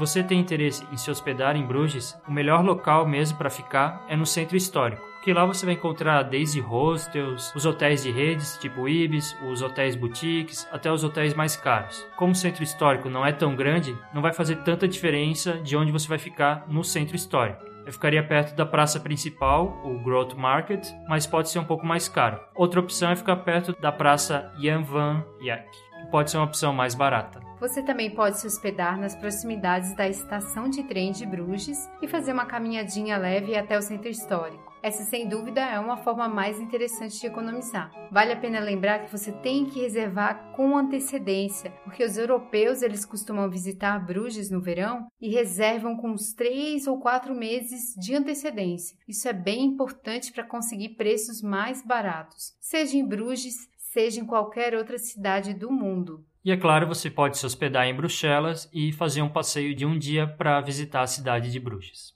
Você 0.02 0.24
tem 0.24 0.40
interesse 0.40 0.84
em 0.92 0.98
se 0.98 1.12
hospedar 1.12 1.56
em 1.56 1.64
Bruges, 1.64 2.20
o 2.28 2.32
melhor 2.32 2.66
local 2.66 3.08
mesmo 3.08 3.38
para 3.38 3.52
ficar 3.52 4.04
é 4.10 4.16
no 4.16 4.26
centro 4.26 4.58
histórico, 4.58 5.06
porque 5.14 5.32
lá 5.32 5.46
você 5.46 5.64
vai 5.64 5.76
encontrar 5.76 6.24
desde 6.24 6.60
hostels, 6.60 7.54
os 7.56 7.68
hotéis 7.68 8.02
de 8.02 8.10
redes 8.10 8.58
tipo 8.58 8.90
Ibis, 8.90 9.38
os 9.48 9.62
hotéis 9.62 9.96
boutiques, 9.96 10.68
até 10.72 10.92
os 10.92 11.04
hotéis 11.04 11.36
mais 11.36 11.56
caros. 11.56 12.04
Como 12.16 12.32
o 12.32 12.36
centro 12.36 12.64
histórico 12.64 13.12
não 13.12 13.24
é 13.24 13.32
tão 13.32 13.56
grande, 13.56 13.96
não 14.12 14.24
vai 14.24 14.34
fazer 14.34 14.56
tanta 14.64 14.88
diferença 14.88 15.60
de 15.60 15.78
onde 15.78 15.92
você 15.92 16.08
vai 16.08 16.18
ficar 16.18 16.66
no 16.68 16.84
centro 16.84 17.16
histórico. 17.16 17.64
Eu 17.86 17.94
ficaria 17.94 18.24
perto 18.24 18.56
da 18.56 18.66
praça 18.66 19.00
principal, 19.00 19.82
o 19.86 20.00
Growth 20.00 20.34
Market, 20.34 20.84
mas 21.08 21.28
pode 21.28 21.52
ser 21.52 21.60
um 21.60 21.64
pouco 21.64 21.86
mais 21.86 22.10
caro. 22.10 22.40
Outra 22.56 22.80
opção 22.80 23.12
é 23.12 23.16
ficar 23.16 23.36
perto 23.38 23.80
da 23.80 23.92
praça 23.92 24.52
Jan 24.60 24.82
van 24.82 25.24
que 25.40 25.91
pode 26.10 26.32
ser 26.32 26.38
uma 26.38 26.46
opção 26.46 26.74
mais 26.74 26.96
barata. 26.96 27.40
Você 27.60 27.84
também 27.84 28.10
pode 28.10 28.40
se 28.40 28.48
hospedar 28.48 29.00
nas 29.00 29.16
proximidades 29.16 29.96
da 29.96 30.10
estação 30.10 30.68
de 30.68 30.84
trem 30.84 31.12
de 31.12 31.28
Bruges 31.28 31.88
e 32.02 32.08
fazer 32.08 32.34
uma 32.34 32.46
caminhadinha 32.46 33.18
leve 33.18 33.56
até 33.56 33.78
o 33.78 33.82
centro 33.84 34.10
histórico. 34.10 34.72
Essa, 34.84 35.04
sem 35.04 35.30
dúvida, 35.30 35.62
é 35.62 35.80
uma 35.80 35.98
forma 35.98 36.28
mais 36.28 36.60
interessante 36.60 37.20
de 37.20 37.28
economizar. 37.28 37.92
Vale 38.12 38.32
a 38.32 38.36
pena 38.36 38.60
lembrar 38.60 39.06
que 39.06 39.12
você 39.12 39.32
tem 39.32 39.64
que 39.68 39.80
reservar 39.80 40.54
com 40.56 40.76
antecedência, 40.76 41.70
porque 41.84 42.04
os 42.04 42.18
europeus 42.18 42.82
eles 42.82 43.06
costumam 43.06 43.48
visitar 43.48 44.04
Bruges 44.04 44.50
no 44.50 44.60
verão 44.60 45.06
e 45.22 45.30
reservam 45.30 45.96
com 45.96 46.10
uns 46.10 46.34
três 46.34 46.88
ou 46.88 47.00
quatro 47.00 47.36
meses 47.36 47.94
de 47.96 48.16
antecedência. 48.16 48.98
Isso 49.08 49.28
é 49.28 49.34
bem 49.34 49.66
importante 49.66 50.32
para 50.32 50.44
conseguir 50.44 50.96
preços 50.96 51.44
mais 51.44 51.86
baratos, 51.86 52.56
seja 52.60 52.98
em 52.98 53.06
Bruges, 53.06 53.70
seja 53.92 54.22
em 54.22 54.26
qualquer 54.26 54.74
outra 54.74 54.98
cidade 54.98 55.54
do 55.54 55.70
mundo. 55.70 56.26
E 56.46 56.52
é 56.52 56.58
claro, 56.58 56.88
você 56.88 57.10
pode 57.10 57.38
se 57.38 57.46
hospedar 57.46 57.86
em 57.86 57.94
Bruxelas 57.94 58.70
e 58.74 58.92
fazer 58.94 59.22
um 59.22 59.30
passeio 59.30 59.76
de 59.76 59.86
um 59.86 60.00
dia 60.00 60.26
para 60.26 60.62
visitar 60.62 61.02
a 61.02 61.08
cidade 61.08 61.52
de 61.52 61.60
Bruges. 61.60 62.16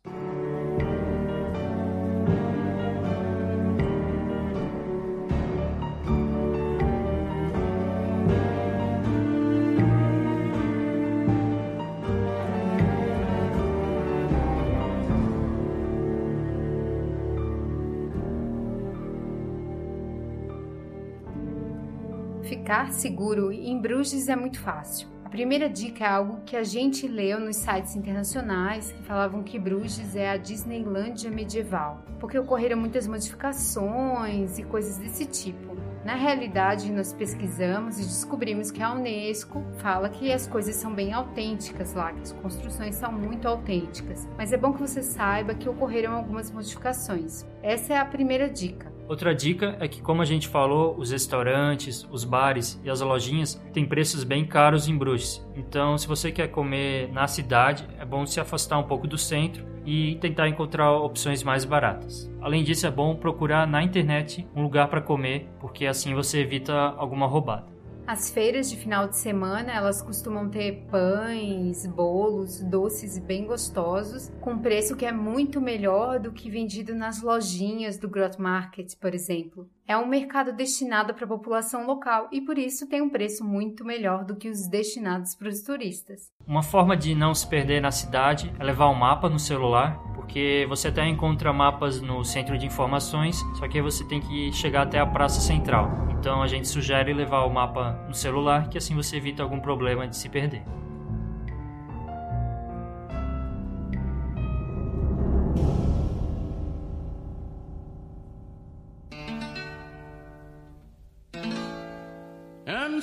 Ficar 22.66 22.92
seguro 22.92 23.52
em 23.52 23.80
Bruges 23.80 24.28
é 24.28 24.36
muito 24.36 24.60
fácil. 24.60 25.08
A 25.24 25.30
primeira 25.30 25.70
dica 25.70 26.04
é 26.04 26.08
algo 26.08 26.42
que 26.48 26.56
a 26.58 26.64
gente 26.64 27.08
leu 27.08 27.40
nos 27.40 27.58
sites 27.58 27.96
internacionais 27.96 28.92
que 28.92 29.04
falavam 29.04 29.44
que 29.44 29.60
Bruges 29.60 30.16
é 30.16 30.32
a 30.32 30.36
Disneylândia 30.36 31.30
medieval, 31.30 32.04
porque 32.20 32.40
ocorreram 32.40 32.76
muitas 32.76 33.08
modificações 33.08 34.58
e 34.58 34.64
coisas 34.64 34.98
desse 34.98 35.28
tipo. 35.28 35.78
Na 36.04 36.16
realidade, 36.16 36.92
nós 36.92 37.14
pesquisamos 37.14 38.00
e 38.00 38.02
descobrimos 38.02 38.72
que 38.72 38.82
a 38.82 38.94
Unesco 38.94 39.64
fala 39.78 40.10
que 40.10 40.34
as 40.34 40.48
coisas 40.48 40.76
são 40.76 40.92
bem 40.92 41.14
autênticas 41.14 41.94
lá, 41.94 42.14
que 42.14 42.22
as 42.22 42.32
construções 42.32 42.96
são 42.96 43.12
muito 43.12 43.48
autênticas. 43.48 44.28
Mas 44.36 44.52
é 44.52 44.58
bom 44.58 44.74
que 44.74 44.82
você 44.82 45.04
saiba 45.04 45.54
que 45.54 45.70
ocorreram 45.70 46.16
algumas 46.16 46.50
modificações. 46.50 47.46
Essa 47.62 47.94
é 47.94 47.98
a 47.98 48.06
primeira 48.06 48.50
dica. 48.50 48.95
Outra 49.08 49.36
dica 49.36 49.78
é 49.80 49.88
que, 49.88 50.02
como 50.02 50.22
a 50.22 50.26
gente 50.26 50.48
falou, 50.48 50.96
os 50.98 51.12
restaurantes, 51.12 52.08
os 52.12 52.24
bares 52.24 52.82
e 52.84 52.90
as 52.90 53.02
lojinhas 53.02 53.56
têm 53.72 53.86
preços 53.86 54.24
bem 54.24 54.46
caros 54.46 54.88
em 54.88 54.98
Bruges. 54.98 55.46
Então, 55.56 55.98
se 55.98 56.08
você 56.08 56.32
quer 56.32 56.48
comer 56.48 57.12
na 57.12 57.28
cidade, 57.28 57.88
é 58.00 58.06
bom 58.06 58.26
se 58.26 58.40
afastar 58.40 58.80
um 58.80 58.84
pouco 58.84 59.08
do 59.08 59.18
centro 59.18 59.64
e 59.86 60.16
tentar 60.16 60.50
encontrar 60.50 60.92
opções 60.92 61.44
mais 61.44 61.64
baratas. 61.64 62.32
Além 62.42 62.64
disso, 62.64 62.88
é 62.88 62.92
bom 62.92 63.16
procurar 63.16 63.68
na 63.68 63.84
internet 63.84 64.48
um 64.56 64.64
lugar 64.64 64.88
para 64.88 65.02
comer, 65.02 65.48
porque 65.60 65.86
assim 65.86 66.16
você 66.16 66.40
evita 66.40 66.74
alguma 66.74 67.28
roubada. 67.28 67.75
As 68.08 68.30
feiras 68.30 68.70
de 68.70 68.78
final 68.78 69.08
de 69.08 69.18
semana, 69.18 69.72
elas 69.72 70.00
costumam 70.00 70.48
ter 70.48 70.86
pães, 70.92 71.88
bolos, 71.88 72.62
doces 72.62 73.18
bem 73.18 73.48
gostosos, 73.48 74.32
com 74.40 74.60
preço 74.60 74.96
que 74.96 75.08
é 75.08 75.12
muito 75.12 75.60
melhor 75.60 76.20
do 76.20 76.32
que 76.32 76.48
vendido 76.48 76.94
nas 76.94 77.24
lojinhas 77.24 77.98
do 77.98 78.08
Grot 78.08 78.40
Market, 78.40 78.96
por 78.98 79.16
exemplo. 79.16 79.68
É 79.88 79.96
um 79.96 80.08
mercado 80.08 80.52
destinado 80.52 81.14
para 81.14 81.26
a 81.26 81.28
população 81.28 81.86
local 81.86 82.28
e 82.32 82.42
por 82.42 82.58
isso 82.58 82.90
tem 82.90 83.04
um 83.04 83.10
preço 83.10 83.46
muito 83.46 83.86
melhor 83.86 84.26
do 84.26 84.36
que 84.36 84.50
os 84.50 84.68
destinados 84.68 85.36
para 85.36 85.48
os 85.48 85.62
turistas. 85.62 86.32
Uma 86.48 86.64
forma 86.64 86.98
de 86.98 87.14
não 87.14 87.36
se 87.36 87.48
perder 87.48 87.82
na 87.82 87.92
cidade 87.92 88.52
é 88.60 88.64
levar 88.64 88.90
um 88.90 88.96
mapa 88.96 89.30
no 89.30 89.38
celular, 89.38 89.96
porque 90.16 90.66
você 90.68 90.88
até 90.88 91.08
encontra 91.08 91.54
mapas 91.54 92.02
no 92.02 92.26
centro 92.26 92.58
de 92.58 92.66
informações, 92.66 93.40
só 93.60 93.68
que 93.68 93.80
você 93.80 94.04
tem 94.04 94.20
que 94.20 94.52
chegar 94.52 94.82
até 94.82 95.00
a 95.00 95.06
praça 95.06 95.40
central. 95.40 95.92
Então 96.18 96.42
a 96.42 96.48
gente 96.48 96.68
sugere 96.68 97.14
levar 97.14 97.44
o 97.44 97.54
mapa 97.54 98.04
no 98.08 98.14
celular, 98.16 98.70
que 98.70 98.80
assim 98.80 98.96
você 98.96 99.18
evita 99.18 99.44
algum 99.44 99.60
problema 99.60 100.08
de 100.08 100.18
se 100.18 100.28
perder. 100.30 100.64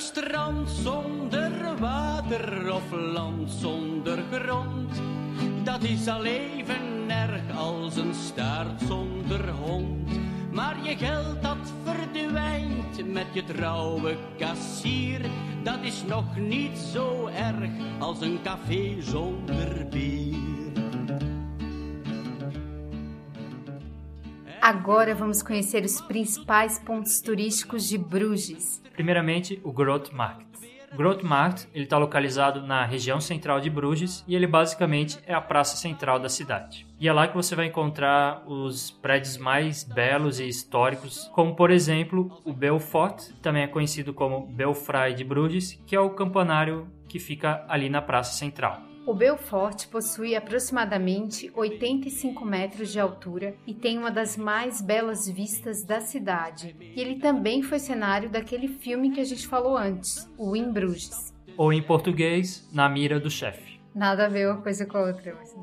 Strand 0.03 0.69
zonder 0.69 1.77
water 1.79 2.73
of 2.73 2.91
land 2.91 3.51
zonder 3.51 4.19
grond, 4.31 4.91
dat 5.63 5.83
is 5.83 6.07
al 6.07 6.23
even 6.23 7.09
erg 7.09 7.57
als 7.57 7.95
een 7.95 8.13
staart 8.13 8.81
zonder 8.87 9.49
hond. 9.49 10.09
Maar 10.51 10.75
je 10.83 10.95
geld 10.95 11.41
dat 11.41 11.73
verdwijnt 11.83 13.13
met 13.13 13.27
je 13.33 13.43
trouwe 13.43 14.17
kassier, 14.37 15.21
dat 15.63 15.79
is 15.81 16.03
nog 16.07 16.37
niet 16.37 16.77
zo 16.77 17.27
erg 17.27 17.71
als 17.99 18.21
een 18.21 18.39
café 18.43 19.01
zonder 19.01 19.87
bier. 19.89 20.62
Agora 24.63 25.13
vamos 25.13 25.43
conhecer 25.43 25.83
os 25.83 25.99
principais 25.99 26.79
pontos 26.79 27.19
turísticos 27.19 27.85
de 27.85 27.97
Bruges. 27.97 28.81
Primeiramente, 28.93 29.59
o 29.61 29.73
Groot 29.73 30.15
Markt. 30.15 30.47
O 30.89 30.95
Groot 30.95 31.25
Markt 31.25 31.67
está 31.75 31.97
localizado 31.97 32.61
na 32.61 32.85
região 32.85 33.19
central 33.19 33.59
de 33.59 33.69
Bruges 33.69 34.23
e 34.25 34.33
ele 34.33 34.47
basicamente 34.47 35.19
é 35.27 35.33
a 35.33 35.41
praça 35.41 35.75
central 35.75 36.17
da 36.17 36.29
cidade. 36.29 36.87
E 36.97 37.09
é 37.09 37.11
lá 37.11 37.27
que 37.27 37.35
você 37.35 37.57
vai 37.57 37.65
encontrar 37.65 38.41
os 38.47 38.89
prédios 38.89 39.35
mais 39.35 39.83
belos 39.83 40.39
e 40.39 40.47
históricos, 40.47 41.29
como 41.33 41.57
por 41.57 41.69
exemplo 41.69 42.41
o 42.45 42.53
Belfort, 42.53 43.33
também 43.41 43.63
é 43.63 43.67
conhecido 43.67 44.13
como 44.13 44.47
Belfry 44.47 45.13
de 45.13 45.25
Bruges, 45.25 45.77
que 45.85 45.93
é 45.93 45.99
o 45.99 46.11
campanário 46.11 46.87
que 47.09 47.19
fica 47.19 47.65
ali 47.67 47.89
na 47.89 48.01
praça 48.01 48.31
central. 48.31 48.92
O 49.05 49.13
Belfort 49.13 49.87
possui 49.87 50.33
aproximadamente 50.33 51.51
85 51.53 52.45
metros 52.45 52.89
de 52.89 53.01
altura 53.01 53.53
e 53.67 53.73
tem 53.73 53.97
uma 53.97 54.09
das 54.09 54.37
mais 54.37 54.81
belas 54.81 55.27
vistas 55.27 55.83
da 55.83 55.99
cidade. 55.99 56.73
E 56.79 57.01
ele 57.01 57.19
também 57.19 57.61
foi 57.61 57.79
cenário 57.79 58.29
daquele 58.29 58.69
filme 58.69 59.11
que 59.11 59.19
a 59.19 59.25
gente 59.25 59.45
falou 59.45 59.75
antes, 59.75 60.31
o 60.37 60.55
In 60.55 60.71
Bruges. 60.71 61.33
Ou 61.57 61.73
em 61.73 61.83
português, 61.83 62.69
Na 62.71 62.87
Mira 62.87 63.19
do 63.19 63.29
Chefe. 63.29 63.81
Nada 63.93 64.25
a 64.25 64.29
ver 64.29 64.49
uma 64.49 64.61
coisa 64.61 64.85
com 64.85 64.97
a 64.97 65.07
outra, 65.07 65.35
mas. 65.37 65.53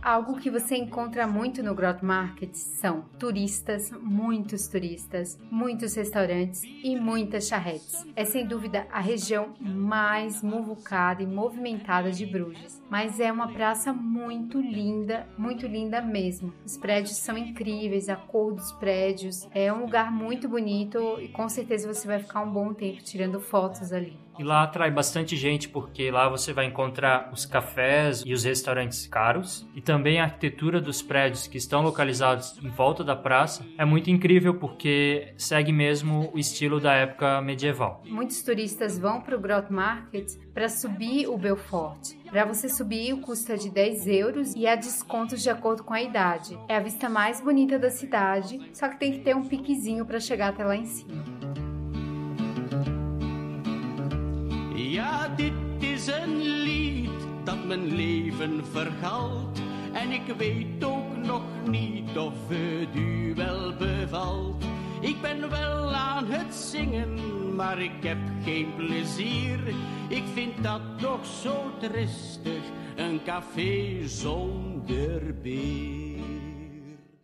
Algo 0.00 0.38
que 0.38 0.48
você 0.48 0.76
encontra 0.76 1.26
muito 1.26 1.60
no 1.62 1.74
Grot 1.74 2.04
Market 2.04 2.54
são 2.54 3.02
turistas, 3.18 3.90
muitos 4.00 4.68
turistas, 4.68 5.38
muitos 5.50 5.94
restaurantes 5.94 6.62
e 6.62 6.94
muitas 6.94 7.48
charretes. 7.48 8.06
É 8.14 8.24
sem 8.24 8.46
dúvida 8.46 8.86
a 8.92 9.00
região 9.00 9.54
mais 9.60 10.40
muvucada 10.40 11.22
e 11.22 11.26
movimentada 11.26 12.12
de 12.12 12.24
Bruges, 12.24 12.77
mas 12.90 13.20
é 13.20 13.30
uma 13.30 13.48
praça 13.48 13.92
muito 13.92 14.60
linda, 14.60 15.26
muito 15.36 15.66
linda 15.66 16.00
mesmo. 16.00 16.52
Os 16.64 16.76
prédios 16.76 17.16
são 17.16 17.36
incríveis, 17.36 18.08
a 18.08 18.16
cor 18.16 18.54
dos 18.54 18.72
prédios 18.72 19.48
é 19.52 19.72
um 19.72 19.80
lugar 19.80 20.10
muito 20.10 20.48
bonito 20.48 21.18
e 21.20 21.28
com 21.28 21.48
certeza 21.48 21.92
você 21.92 22.06
vai 22.06 22.18
ficar 22.18 22.42
um 22.42 22.50
bom 22.50 22.72
tempo 22.72 23.02
tirando 23.02 23.40
fotos 23.40 23.92
ali. 23.92 24.28
E 24.38 24.44
lá 24.44 24.62
atrai 24.62 24.88
bastante 24.88 25.36
gente 25.36 25.68
porque 25.68 26.12
lá 26.12 26.28
você 26.28 26.52
vai 26.52 26.64
encontrar 26.64 27.28
os 27.32 27.44
cafés 27.44 28.22
e 28.24 28.32
os 28.32 28.44
restaurantes 28.44 29.04
caros 29.04 29.66
e 29.74 29.80
também 29.80 30.20
a 30.20 30.24
arquitetura 30.24 30.80
dos 30.80 31.02
prédios 31.02 31.48
que 31.48 31.58
estão 31.58 31.82
localizados 31.82 32.56
em 32.62 32.68
volta 32.68 33.02
da 33.02 33.16
praça 33.16 33.66
é 33.76 33.84
muito 33.84 34.10
incrível 34.10 34.54
porque 34.54 35.34
segue 35.36 35.72
mesmo 35.72 36.30
o 36.32 36.38
estilo 36.38 36.78
da 36.78 36.94
época 36.94 37.42
medieval. 37.42 38.00
Muitos 38.06 38.40
turistas 38.42 38.96
vão 38.96 39.20
para 39.20 39.36
o 39.36 39.40
Grot 39.40 39.72
Market 39.72 40.30
para 40.58 40.68
subir 40.68 41.28
o 41.28 41.38
Belfort. 41.38 42.16
Para 42.28 42.44
você 42.44 42.68
subir, 42.68 43.16
é 43.48 43.54
de 43.54 43.70
10 43.70 44.06
euros 44.08 44.54
e 44.56 44.66
há 44.66 44.74
descontos 44.74 45.40
de 45.40 45.48
acordo 45.48 45.84
com 45.84 45.94
a 45.94 46.02
idade. 46.02 46.58
É 46.66 46.74
a 46.74 46.80
vista 46.80 47.08
mais 47.08 47.40
bonita 47.40 47.78
da 47.78 47.90
cidade, 47.90 48.58
só 48.74 48.88
que 48.88 48.98
tem 48.98 49.12
que 49.12 49.20
ter 49.20 49.36
um 49.36 49.44
piquezinho 49.46 50.04
para 50.04 50.18
chegar 50.18 50.48
até 50.48 50.64
lá 50.64 50.74
em 50.74 50.84
cima. 50.84 51.24
Ja, 54.74 55.28
dit 55.28 55.54
is 55.80 56.08
een 56.08 56.38
lied 56.64 57.10
dat 57.44 57.64
mijn 57.64 57.94
leven 57.94 58.66
vergalt. 58.66 59.60
En 59.92 60.10
ik 60.10 60.26
weet 60.36 60.84
ook 60.84 61.16
nog 61.24 61.42
niet 61.68 62.18
of 62.18 62.34
het 62.48 62.96
u 62.96 63.32
wel 63.36 63.76
bevalt. 63.76 64.77
Ik 65.00 65.20
ben 65.20 65.50
wel 65.50 65.92
aan 65.94 66.24
het 66.26 66.54
zingen, 66.54 67.54
maar 67.54 67.78
ik 67.78 68.02
heb 68.02 68.18
geen 68.44 68.74
plezier. 68.76 69.58
Ik 70.08 70.24
vind 70.34 70.62
dat 70.62 70.80
toch 71.00 71.26
zo 71.26 71.70
tristig, 71.78 72.62
een 72.96 73.20
café 73.24 74.06
zonder 74.06 75.34
beer. 75.42 76.07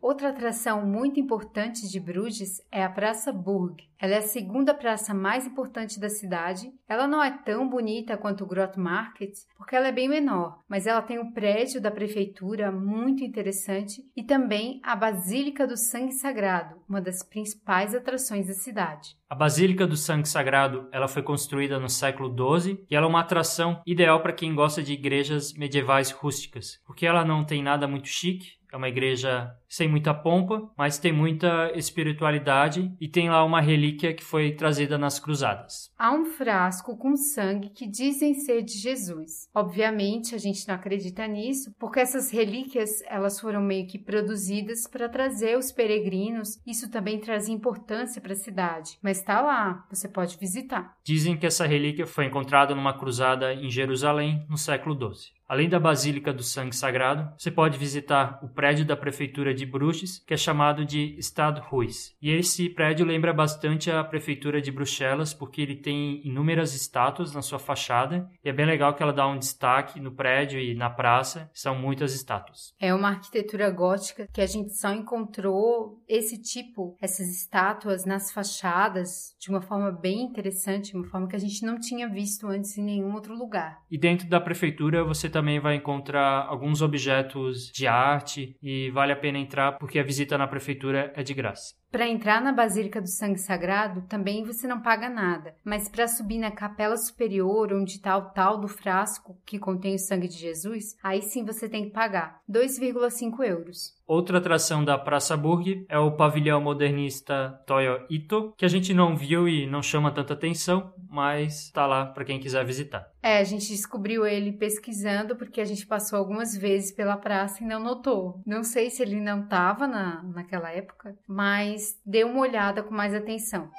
Outra 0.04 0.28
atração 0.28 0.84
muito 0.84 1.18
importante 1.18 1.88
de 1.90 1.98
Bruges 1.98 2.60
é 2.70 2.84
a 2.84 2.90
Praça 2.90 3.32
Burg. 3.32 3.82
Ela 3.98 4.16
é 4.16 4.18
a 4.18 4.22
segunda 4.22 4.74
praça 4.74 5.14
mais 5.14 5.46
importante 5.46 5.98
da 5.98 6.10
cidade. 6.10 6.70
Ela 6.86 7.06
não 7.06 7.24
é 7.24 7.30
tão 7.30 7.66
bonita 7.66 8.18
quanto 8.18 8.44
o 8.44 8.46
Grot 8.46 8.78
Market, 8.78 9.32
porque 9.56 9.74
ela 9.74 9.88
é 9.88 9.92
bem 9.92 10.06
menor, 10.06 10.58
mas 10.68 10.86
ela 10.86 11.00
tem 11.00 11.18
o 11.18 11.32
prédio 11.32 11.80
da 11.80 11.90
prefeitura 11.90 12.70
muito 12.70 13.24
interessante 13.24 14.02
e 14.14 14.22
também 14.22 14.78
a 14.84 14.94
Basílica 14.94 15.66
do 15.66 15.74
Sangue 15.74 16.12
Sagrado, 16.12 16.76
uma 16.86 17.00
das 17.00 17.22
principais 17.22 17.94
atrações 17.94 18.46
da 18.46 18.52
cidade. 18.52 19.16
A 19.26 19.34
Basílica 19.34 19.86
do 19.86 19.96
Sangue 19.96 20.28
Sagrado, 20.28 20.86
ela 20.92 21.08
foi 21.08 21.22
construída 21.22 21.80
no 21.80 21.88
século 21.88 22.28
XII 22.60 22.84
e 22.90 22.94
ela 22.94 23.06
é 23.06 23.08
uma 23.08 23.20
atração 23.20 23.80
ideal 23.86 24.20
para 24.20 24.34
quem 24.34 24.54
gosta 24.54 24.82
de 24.82 24.92
igrejas 24.92 25.54
medievais 25.54 26.10
rústicas, 26.10 26.78
porque 26.84 27.06
ela 27.06 27.24
não 27.24 27.42
tem 27.42 27.62
nada 27.62 27.88
muito 27.88 28.08
chique, 28.08 28.62
é 28.74 28.76
uma 28.76 28.88
igreja 28.88 29.54
sem 29.68 29.88
muita 29.88 30.12
pompa, 30.12 30.68
mas 30.76 30.98
tem 30.98 31.12
muita 31.12 31.70
espiritualidade 31.76 32.92
e 33.00 33.08
tem 33.08 33.30
lá 33.30 33.44
uma 33.44 33.60
relíquia 33.60 34.12
que 34.12 34.24
foi 34.24 34.52
trazida 34.52 34.98
nas 34.98 35.20
cruzadas. 35.20 35.92
Há 35.96 36.12
um 36.12 36.24
frasco 36.24 36.96
com 36.96 37.16
sangue 37.16 37.70
que 37.70 37.86
dizem 37.86 38.34
ser 38.34 38.62
de 38.62 38.72
Jesus. 38.72 39.48
Obviamente, 39.54 40.34
a 40.34 40.38
gente 40.38 40.66
não 40.66 40.74
acredita 40.74 41.26
nisso, 41.28 41.72
porque 41.78 42.00
essas 42.00 42.32
relíquias, 42.32 42.90
elas 43.06 43.38
foram 43.38 43.62
meio 43.62 43.86
que 43.86 43.98
produzidas 43.98 44.88
para 44.88 45.08
trazer 45.08 45.56
os 45.56 45.70
peregrinos. 45.70 46.60
Isso 46.66 46.90
também 46.90 47.20
traz 47.20 47.48
importância 47.48 48.20
para 48.20 48.32
a 48.32 48.36
cidade, 48.36 48.98
mas 49.00 49.18
está 49.18 49.40
lá, 49.40 49.86
você 49.88 50.08
pode 50.08 50.36
visitar. 50.36 50.96
Dizem 51.04 51.36
que 51.36 51.46
essa 51.46 51.64
relíquia 51.64 52.06
foi 52.06 52.26
encontrada 52.26 52.74
numa 52.74 52.98
cruzada 52.98 53.54
em 53.54 53.70
Jerusalém 53.70 54.44
no 54.48 54.58
século 54.58 54.96
XII. 54.96 55.32
Além 55.54 55.68
da 55.68 55.78
Basílica 55.78 56.32
do 56.32 56.42
Sangue 56.42 56.74
Sagrado, 56.74 57.32
você 57.38 57.48
pode 57.48 57.78
visitar 57.78 58.40
o 58.42 58.48
prédio 58.48 58.84
da 58.84 58.96
prefeitura 58.96 59.54
de 59.54 59.64
Bruges, 59.64 60.18
que 60.26 60.34
é 60.34 60.36
chamado 60.36 60.84
de 60.84 61.14
Stadhuis. 61.20 62.12
E 62.20 62.32
esse 62.32 62.68
prédio 62.68 63.06
lembra 63.06 63.32
bastante 63.32 63.88
a 63.88 64.02
prefeitura 64.02 64.60
de 64.60 64.72
Bruxelas, 64.72 65.32
porque 65.32 65.62
ele 65.62 65.76
tem 65.76 66.20
inúmeras 66.26 66.74
estátuas 66.74 67.32
na 67.32 67.40
sua 67.40 67.60
fachada, 67.60 68.28
e 68.44 68.48
é 68.48 68.52
bem 68.52 68.66
legal 68.66 68.94
que 68.94 69.02
ela 69.04 69.12
dá 69.12 69.28
um 69.28 69.38
destaque 69.38 70.00
no 70.00 70.10
prédio 70.10 70.58
e 70.58 70.74
na 70.74 70.90
praça, 70.90 71.48
são 71.54 71.78
muitas 71.78 72.16
estátuas. 72.16 72.74
É 72.80 72.92
uma 72.92 73.10
arquitetura 73.10 73.70
gótica 73.70 74.26
que 74.32 74.40
a 74.40 74.46
gente 74.46 74.76
só 74.76 74.92
encontrou 74.92 76.02
esse 76.08 76.36
tipo, 76.36 76.96
essas 77.00 77.28
estátuas 77.28 78.04
nas 78.04 78.32
fachadas, 78.32 79.36
de 79.38 79.50
uma 79.50 79.62
forma 79.62 79.92
bem 79.92 80.22
interessante, 80.22 80.96
uma 80.96 81.06
forma 81.06 81.28
que 81.28 81.36
a 81.36 81.40
gente 81.40 81.64
não 81.64 81.78
tinha 81.78 82.08
visto 82.08 82.48
antes 82.48 82.76
em 82.76 82.82
nenhum 82.82 83.14
outro 83.14 83.38
lugar. 83.38 83.78
E 83.88 83.96
dentro 83.96 84.28
da 84.28 84.40
prefeitura 84.40 85.04
você 85.04 85.28
também 85.28 85.43
vai 85.60 85.76
encontrar 85.76 86.46
alguns 86.46 86.82
objetos 86.82 87.70
de 87.72 87.86
arte 87.86 88.56
e 88.62 88.90
vale 88.90 89.12
a 89.12 89.16
pena 89.16 89.38
entrar 89.38 89.72
porque 89.72 89.98
a 89.98 90.02
visita 90.02 90.38
na 90.38 90.46
prefeitura 90.46 91.12
é 91.14 91.22
de 91.22 91.34
graça. 91.34 91.74
Para 91.94 92.08
entrar 92.08 92.42
na 92.42 92.50
Basílica 92.50 93.00
do 93.00 93.06
Sangue 93.06 93.38
Sagrado, 93.38 94.02
também 94.08 94.42
você 94.42 94.66
não 94.66 94.82
paga 94.82 95.08
nada, 95.08 95.54
mas 95.64 95.88
para 95.88 96.08
subir 96.08 96.38
na 96.38 96.50
capela 96.50 96.96
superior, 96.96 97.72
onde 97.72 97.92
está 97.92 98.18
o 98.18 98.30
tal 98.30 98.58
do 98.58 98.66
frasco 98.66 99.38
que 99.46 99.60
contém 99.60 99.94
o 99.94 99.98
sangue 100.00 100.26
de 100.26 100.36
Jesus, 100.36 100.96
aí 101.00 101.22
sim 101.22 101.44
você 101.44 101.68
tem 101.68 101.84
que 101.84 101.90
pagar 101.92 102.40
2,5 102.50 103.44
euros. 103.44 103.94
Outra 104.06 104.36
atração 104.36 104.84
da 104.84 104.98
Praça 104.98 105.34
Burg 105.34 105.86
é 105.88 105.98
o 105.98 106.12
pavilhão 106.12 106.60
modernista 106.60 107.58
Toyo 107.66 108.04
Ito, 108.10 108.52
que 108.56 108.64
a 108.64 108.68
gente 108.68 108.92
não 108.92 109.16
viu 109.16 109.48
e 109.48 109.66
não 109.66 109.80
chama 109.80 110.10
tanta 110.10 110.34
atenção, 110.34 110.92
mas 111.08 111.66
está 111.66 111.86
lá 111.86 112.04
para 112.06 112.24
quem 112.24 112.38
quiser 112.38 112.66
visitar. 112.66 113.08
É, 113.22 113.38
a 113.38 113.44
gente 113.44 113.68
descobriu 113.68 114.26
ele 114.26 114.52
pesquisando 114.52 115.34
porque 115.34 115.58
a 115.58 115.64
gente 115.64 115.86
passou 115.86 116.18
algumas 116.18 116.54
vezes 116.54 116.92
pela 116.92 117.16
praça 117.16 117.64
e 117.64 117.66
não 117.66 117.82
notou. 117.82 118.42
Não 118.44 118.62
sei 118.62 118.90
se 118.90 119.00
ele 119.00 119.18
não 119.18 119.44
estava 119.44 119.86
na, 119.86 120.22
naquela 120.22 120.70
época, 120.70 121.16
mas 121.26 121.83
dê 122.04 122.24
uma 122.24 122.40
olhada 122.40 122.82
com 122.82 122.94
mais 122.94 123.14
atenção. 123.14 123.70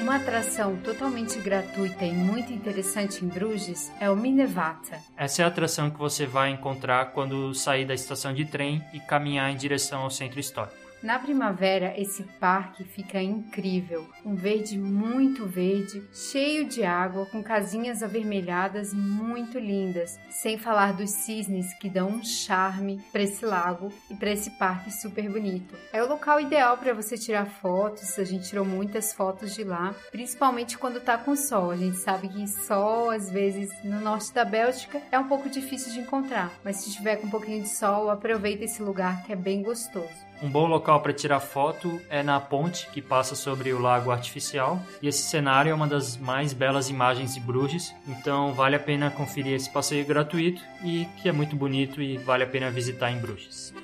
Uma 0.00 0.16
atração 0.16 0.76
totalmente 0.78 1.38
gratuita 1.38 2.04
e 2.04 2.12
muito 2.12 2.52
interessante 2.52 3.22
em 3.24 3.28
Bruges 3.28 3.92
é 4.00 4.08
o 4.08 4.16
Minevata. 4.16 4.98
Essa 5.16 5.42
é 5.42 5.44
a 5.44 5.48
atração 5.48 5.90
que 5.90 5.98
você 5.98 6.24
vai 6.24 6.50
encontrar 6.50 7.12
quando 7.12 7.54
sair 7.54 7.84
da 7.84 7.94
estação 7.94 8.32
de 8.32 8.46
trem 8.46 8.82
e 8.92 9.00
caminhar 9.00 9.50
em 9.50 9.56
direção 9.56 10.00
ao 10.00 10.10
centro 10.10 10.40
histórico. 10.40 10.87
Na 11.00 11.16
primavera, 11.16 11.94
esse 11.96 12.24
parque 12.40 12.82
fica 12.82 13.22
incrível. 13.22 14.08
Um 14.24 14.34
verde 14.34 14.76
muito 14.76 15.46
verde, 15.46 16.02
cheio 16.12 16.64
de 16.64 16.82
água, 16.82 17.24
com 17.26 17.40
casinhas 17.40 18.02
avermelhadas 18.02 18.92
muito 18.92 19.60
lindas. 19.60 20.18
Sem 20.28 20.58
falar 20.58 20.92
dos 20.94 21.10
cisnes 21.10 21.72
que 21.74 21.88
dão 21.88 22.08
um 22.08 22.24
charme 22.24 23.00
para 23.12 23.22
esse 23.22 23.46
lago 23.46 23.92
e 24.10 24.14
para 24.14 24.32
esse 24.32 24.50
parque 24.58 24.90
super 24.90 25.30
bonito. 25.30 25.76
É 25.92 26.02
o 26.02 26.08
local 26.08 26.40
ideal 26.40 26.76
para 26.76 26.92
você 26.92 27.16
tirar 27.16 27.46
fotos. 27.46 28.18
A 28.18 28.24
gente 28.24 28.48
tirou 28.48 28.64
muitas 28.64 29.12
fotos 29.12 29.54
de 29.54 29.62
lá, 29.62 29.94
principalmente 30.10 30.76
quando 30.76 31.00
tá 31.00 31.16
com 31.16 31.36
sol. 31.36 31.70
A 31.70 31.76
gente 31.76 31.98
sabe 31.98 32.28
que 32.28 32.48
sol, 32.48 33.10
às 33.10 33.30
vezes, 33.30 33.70
no 33.84 34.00
norte 34.00 34.34
da 34.34 34.44
Bélgica 34.44 35.00
é 35.12 35.18
um 35.18 35.28
pouco 35.28 35.48
difícil 35.48 35.92
de 35.92 36.00
encontrar, 36.00 36.52
mas 36.64 36.76
se 36.76 36.92
tiver 36.92 37.16
com 37.16 37.28
um 37.28 37.30
pouquinho 37.30 37.62
de 37.62 37.68
sol, 37.68 38.10
aproveita 38.10 38.64
esse 38.64 38.82
lugar 38.82 39.24
que 39.24 39.32
é 39.32 39.36
bem 39.36 39.62
gostoso. 39.62 40.27
Um 40.40 40.48
bom 40.48 40.66
local 40.66 41.00
para 41.00 41.12
tirar 41.12 41.40
foto 41.40 42.00
é 42.08 42.22
na 42.22 42.38
ponte 42.38 42.88
que 42.92 43.02
passa 43.02 43.34
sobre 43.34 43.72
o 43.72 43.80
lago 43.80 44.12
artificial, 44.12 44.80
e 45.02 45.08
esse 45.08 45.22
cenário 45.22 45.70
é 45.70 45.74
uma 45.74 45.86
das 45.86 46.16
mais 46.16 46.52
belas 46.52 46.88
imagens 46.88 47.34
de 47.34 47.40
Bruges, 47.40 47.92
então 48.06 48.54
vale 48.54 48.76
a 48.76 48.80
pena 48.80 49.10
conferir 49.10 49.54
esse 49.54 49.68
passeio 49.68 50.06
gratuito 50.06 50.62
e 50.84 51.06
que 51.20 51.28
é 51.28 51.32
muito 51.32 51.56
bonito 51.56 52.00
e 52.00 52.18
vale 52.18 52.44
a 52.44 52.46
pena 52.46 52.70
visitar 52.70 53.10
em 53.10 53.18
Bruges. 53.18 53.74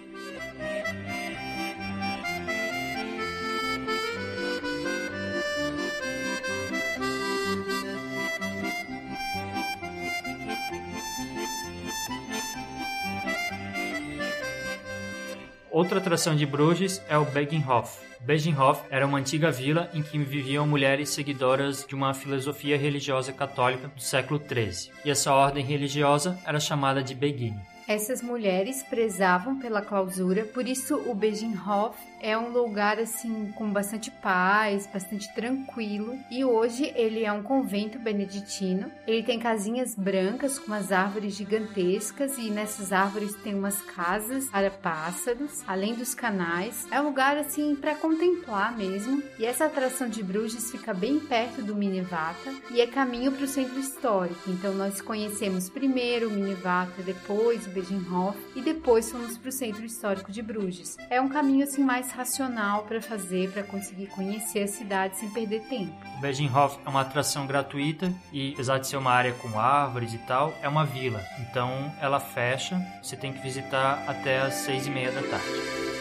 Outra 15.75 15.99
atração 15.99 16.37
de 16.37 16.47
Bruges 16.47 17.03
é 17.09 17.19
o 17.19 17.25
Beginhof. 17.25 17.99
Beginhof 18.21 18.81
era 18.91 19.05
uma 19.05 19.19
antiga 19.19 19.51
vila 19.51 19.91
em 19.93 20.05
que 20.05 20.17
viviam 20.17 20.69
mulheres 20.69 21.09
seguidoras 21.09 21.85
de 21.85 21.97
uma 21.97 22.15
filosofia 22.15 22.79
religiosa 22.79 23.33
católica 23.33 23.89
do 23.89 24.01
século 24.01 24.41
XIII, 24.41 24.93
e 25.05 25.11
essa 25.11 25.35
ordem 25.35 25.65
religiosa 25.65 26.39
era 26.47 26.61
chamada 26.61 27.03
de 27.03 27.13
Begin. 27.13 27.57
Essas 27.89 28.23
mulheres 28.23 28.85
prezavam 28.85 29.59
pela 29.59 29.83
clausura, 29.83 30.45
por 30.45 30.65
isso 30.65 30.95
o 31.11 31.13
Beginhof 31.13 31.99
é 32.25 32.39
um 32.39 32.49
lugar 32.49 32.99
assim 32.99 33.53
com 33.55 33.71
bastante 33.71 34.11
paz, 34.11 34.89
bastante 34.91 35.33
tranquilo. 35.35 36.19
E 36.31 36.43
hoje 36.43 36.91
ele 36.97 37.23
é 37.23 37.31
um 37.31 37.43
convento 37.43 37.99
beneditino. 37.99 38.91
Ele 39.07 39.23
tem 39.23 39.39
casinhas 39.39 39.95
brancas 39.95 40.59
com 40.59 40.69
umas 40.69 40.91
árvores 40.91 41.35
gigantescas 41.35 42.39
e 42.39 42.49
nessas 42.49 42.95
árvores 42.95 43.35
tem 43.43 43.55
umas 43.55 43.83
casas 43.83 44.47
para 44.47 44.71
pássaros, 44.71 45.63
além 45.67 45.95
dos 45.95 46.15
canais. 46.15 46.87
É 46.91 46.99
um 46.99 47.05
lugar 47.05 47.37
assim 47.37 47.77
para 47.77 47.95
contemplar 47.95 48.75
mesmo. 48.75 49.23
E 49.39 49.45
essa 49.45 49.67
atração 49.67 50.09
de 50.09 50.23
Bruges 50.23 50.71
fica 50.71 50.95
bem 50.95 51.21
perto 51.21 51.61
do 51.61 51.77
Minivata 51.77 52.55
e 52.71 52.81
é 52.81 52.87
caminho 52.87 53.33
para 53.33 53.45
o 53.45 53.49
centro 53.49 53.79
histórico. 53.79 54.49
Então 54.49 54.73
nós 54.73 55.03
conhecemos 55.03 55.69
primeiro 55.69 56.29
o 56.29 56.31
Minivata, 56.31 57.03
depois 57.03 57.67
o 57.67 57.71
Beginhof 57.71 58.39
e 58.57 58.63
depois 58.63 59.13
fomos 59.13 59.37
para 59.37 59.51
o 59.51 59.53
centro 59.53 59.85
histórico 59.85 60.33
de 60.33 60.41
Bruges. 60.41 60.97
É 61.11 61.21
um 61.21 61.29
caminho 61.29 61.65
assim 61.65 61.85
mais 61.85 62.14
racional 62.17 62.85
para 62.85 63.01
fazer 63.01 63.51
para 63.53 63.63
conseguir 63.63 64.07
conhecer 64.07 64.63
a 64.63 64.69
cidade 64.69 65.17
sem 65.17 65.31
perder 65.31 65.63
tempo. 65.63 65.93
O 66.17 66.21
Beginhof 66.21 66.79
é 66.85 66.89
uma 66.89 67.01
atração 67.01 67.47
gratuita 67.47 68.13
e, 68.33 68.53
apesar 68.55 68.79
de 68.79 68.87
ser 68.87 68.97
uma 68.97 69.11
área 69.11 69.33
com 69.33 69.59
árvores 69.59 70.15
e 70.15 70.19
tal, 70.19 70.55
é 70.63 70.69
uma 70.69 70.85
vila. 70.85 71.21
Então 71.41 71.93
ela 72.01 72.21
fecha, 72.21 72.81
você 73.03 73.17
tem 73.17 73.33
que 73.33 73.43
visitar 73.43 74.05
até 74.07 74.41
as 74.41 74.55
seis 74.55 74.87
e 74.87 74.91
meia 74.91 75.11
da 75.11 75.23
tarde. 75.23 75.94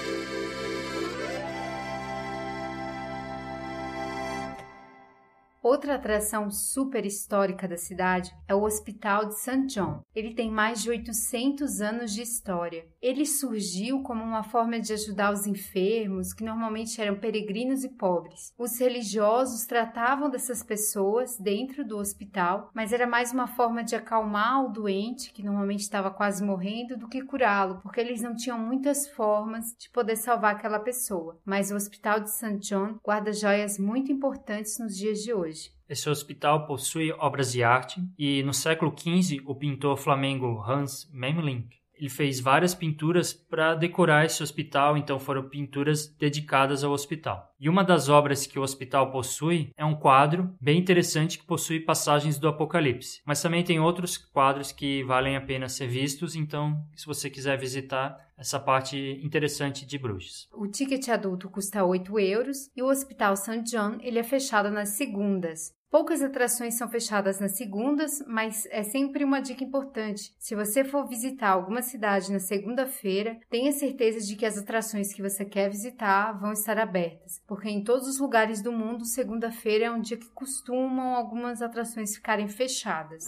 Outra 5.83 5.95
atração 5.95 6.49
super 6.49 7.05
histórica 7.05 7.67
da 7.67 7.75
cidade 7.75 8.33
é 8.47 8.55
o 8.55 8.63
Hospital 8.63 9.25
de 9.25 9.37
St. 9.37 9.65
John. 9.65 10.01
Ele 10.15 10.33
tem 10.33 10.49
mais 10.49 10.81
de 10.81 10.89
800 10.89 11.81
anos 11.81 12.13
de 12.13 12.21
história. 12.21 12.87
Ele 13.01 13.25
surgiu 13.25 14.01
como 14.01 14.23
uma 14.23 14.43
forma 14.43 14.79
de 14.79 14.93
ajudar 14.93 15.33
os 15.33 15.45
enfermos, 15.45 16.33
que 16.33 16.41
normalmente 16.41 17.01
eram 17.01 17.19
peregrinos 17.19 17.83
e 17.83 17.89
pobres. 17.89 18.53
Os 18.57 18.79
religiosos 18.79 19.65
tratavam 19.65 20.29
dessas 20.29 20.63
pessoas 20.63 21.37
dentro 21.37 21.85
do 21.85 21.97
hospital, 21.97 22.71
mas 22.73 22.93
era 22.93 23.05
mais 23.05 23.33
uma 23.33 23.45
forma 23.45 23.83
de 23.83 23.93
acalmar 23.93 24.63
o 24.63 24.69
doente, 24.69 25.33
que 25.33 25.43
normalmente 25.43 25.81
estava 25.81 26.09
quase 26.09 26.41
morrendo, 26.41 26.95
do 26.95 27.09
que 27.09 27.21
curá-lo, 27.21 27.81
porque 27.83 27.99
eles 27.99 28.21
não 28.21 28.33
tinham 28.33 28.57
muitas 28.57 29.09
formas 29.09 29.75
de 29.77 29.89
poder 29.89 30.15
salvar 30.15 30.55
aquela 30.55 30.79
pessoa. 30.79 31.37
Mas 31.43 31.71
o 31.71 31.75
Hospital 31.75 32.21
de 32.21 32.31
St. 32.31 32.57
John 32.59 32.97
guarda 33.03 33.33
joias 33.33 33.77
muito 33.77 34.13
importantes 34.13 34.79
nos 34.79 34.95
dias 34.95 35.19
de 35.19 35.33
hoje. 35.33 35.72
Esse 35.87 36.09
hospital 36.09 36.65
possui 36.65 37.11
obras 37.11 37.51
de 37.51 37.63
arte 37.63 38.01
e 38.17 38.41
no 38.43 38.53
século 38.53 38.93
XV 38.97 39.41
o 39.45 39.55
pintor 39.55 39.97
flamengo 39.97 40.63
Hans 40.65 41.09
Memling 41.11 41.67
ele 42.03 42.09
fez 42.09 42.39
várias 42.39 42.73
pinturas 42.73 43.31
para 43.31 43.75
decorar 43.75 44.25
esse 44.25 44.41
hospital, 44.41 44.97
então 44.97 45.19
foram 45.19 45.47
pinturas 45.47 46.07
dedicadas 46.07 46.83
ao 46.83 46.91
hospital. 46.91 47.53
E 47.59 47.69
uma 47.69 47.83
das 47.83 48.09
obras 48.09 48.45
que 48.45 48.59
o 48.59 48.61
hospital 48.61 49.11
possui 49.11 49.71
é 49.77 49.85
um 49.85 49.95
quadro 49.95 50.53
bem 50.59 50.79
interessante 50.79 51.37
que 51.37 51.45
possui 51.45 51.79
passagens 51.79 52.37
do 52.37 52.47
Apocalipse. 52.47 53.21
Mas 53.25 53.41
também 53.41 53.63
tem 53.63 53.79
outros 53.79 54.17
quadros 54.17 54.71
que 54.71 55.03
valem 55.03 55.37
a 55.37 55.41
pena 55.41 55.69
ser 55.69 55.87
vistos, 55.87 56.35
então 56.35 56.83
se 56.95 57.05
você 57.05 57.29
quiser 57.29 57.57
visitar 57.57 58.17
essa 58.37 58.59
parte 58.59 58.97
interessante 59.23 59.85
de 59.85 59.97
Bruges. 59.97 60.47
O 60.51 60.67
ticket 60.67 61.07
adulto 61.09 61.49
custa 61.49 61.83
8 61.83 62.19
euros 62.19 62.69
e 62.75 62.81
o 62.81 62.87
Hospital 62.87 63.35
St. 63.35 63.61
John 63.63 63.97
ele 64.01 64.19
é 64.19 64.23
fechado 64.23 64.69
nas 64.69 64.89
segundas. 64.89 65.73
Poucas 65.93 66.23
atrações 66.23 66.73
são 66.73 66.89
fechadas 66.89 67.39
nas 67.39 67.55
segundas, 67.55 68.23
mas 68.25 68.65
é 68.71 68.81
sempre 68.81 69.23
uma 69.23 69.39
dica 69.39 69.63
importante. 69.63 70.33
Se 70.39 70.55
você 70.55 70.83
for 70.83 71.07
visitar 71.07 71.49
alguma 71.49 71.83
cidade 71.83 72.31
na 72.31 72.39
segunda-feira, 72.39 73.37
tenha 73.47 73.71
certeza 73.71 74.19
de 74.25 74.35
que 74.35 74.43
as 74.43 74.57
atrações 74.57 75.13
que 75.13 75.21
você 75.21 75.45
quer 75.45 75.69
visitar 75.69 76.31
vão 76.31 76.51
estar 76.51 76.79
abertas, 76.79 77.43
porque 77.45 77.69
em 77.69 77.83
todos 77.83 78.07
os 78.07 78.19
lugares 78.19 78.59
do 78.59 78.71
mundo, 78.71 79.05
segunda-feira 79.05 79.85
é 79.85 79.91
um 79.91 80.01
dia 80.01 80.17
que 80.17 80.31
costumam 80.31 81.15
algumas 81.15 81.61
atrações 81.61 82.15
ficarem 82.15 82.47
fechadas. 82.47 83.27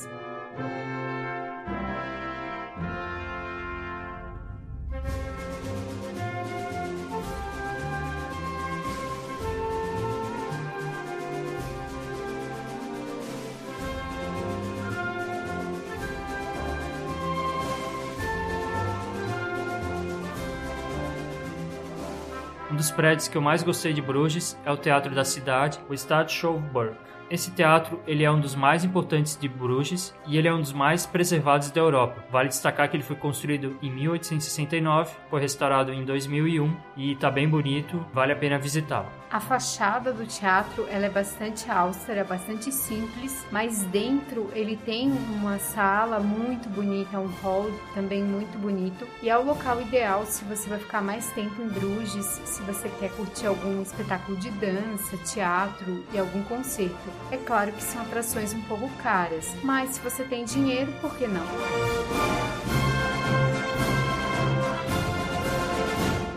Um 22.76 22.78
dos 22.78 22.92
prédios 22.92 23.30
que 23.30 23.38
eu 23.38 23.42
mais 23.42 23.64
gostei 23.64 23.94
de 23.94 24.02
Bruges 24.02 24.60
é 24.66 24.70
o 24.70 24.76
Teatro 24.76 25.16
da 25.16 25.24
Cidade, 25.24 25.80
o 25.90 25.94
Stadschouwburg. 25.94 26.98
Esse 27.32 27.50
teatro 27.52 28.02
ele 28.06 28.26
é 28.26 28.30
um 28.30 28.38
dos 28.38 28.54
mais 28.54 28.84
importantes 28.84 29.38
de 29.38 29.48
Bruges 29.48 30.14
e 30.28 30.38
ele 30.38 30.50
é 30.50 30.54
um 30.54 30.60
dos 30.60 30.74
mais 30.74 31.06
preservados 31.06 31.72
da 31.72 31.80
Europa. 31.80 32.26
Vale 32.30 32.50
destacar 32.50 32.90
que 32.90 32.98
ele 32.98 33.04
foi 33.04 33.16
construído 33.16 33.80
em 33.82 33.90
1869, 33.90 35.16
foi 35.30 35.40
restaurado 35.40 35.94
em 35.94 36.04
2001 36.04 36.76
e 36.98 37.14
está 37.14 37.32
bem 37.32 37.48
bonito, 37.48 38.06
vale 38.14 38.34
a 38.34 38.36
pena 38.36 38.60
visitá-lo. 38.60 39.08
A 39.30 39.40
fachada 39.40 40.14
do 40.14 40.26
teatro 40.26 40.88
ela 40.90 41.08
é 41.08 41.10
bastante 41.10 41.70
austera, 41.70 42.24
bastante 42.24 42.72
simples, 42.72 43.46
mas 43.52 43.84
dentro 43.86 44.50
ele 44.54 44.78
tem 44.78 45.12
uma 45.12 45.58
sala 45.58 46.20
muito 46.20 46.70
bonita, 46.70 47.20
um 47.20 47.28
hall 47.42 47.70
também 47.94 48.24
muito 48.24 48.58
bonito 48.58 49.08
e 49.22 49.30
é 49.30 49.38
o 49.38 49.44
local 49.44 49.82
ideal 49.82 50.26
se 50.26 50.46
você 50.46 50.70
vai 50.70 50.80
ficar 50.80 51.02
mais 51.02 51.30
tempo 51.32 51.62
em 51.62 51.68
Bruges, 51.68 52.26
se 52.46 52.62
você 52.62 52.90
quer 53.00 53.12
curtir 53.12 53.48
algum 53.48 53.82
espetáculo 53.82 54.38
de 54.38 54.50
dança, 54.52 55.18
teatro 55.18 56.06
e 56.14 56.20
algum 56.20 56.44
concerto. 56.44 56.96
É 57.32 57.38
claro 57.38 57.72
que 57.72 57.84
são 57.84 58.02
atrações 58.02 58.54
um 58.54 58.62
pouco 58.62 58.90
caras, 59.02 59.48
mas 59.64 59.96
se 59.96 60.00
você 60.02 60.24
tem 60.24 60.46
dinheiro, 60.46 60.94
por 61.02 61.16
que 61.18 61.28
não? 61.28 62.85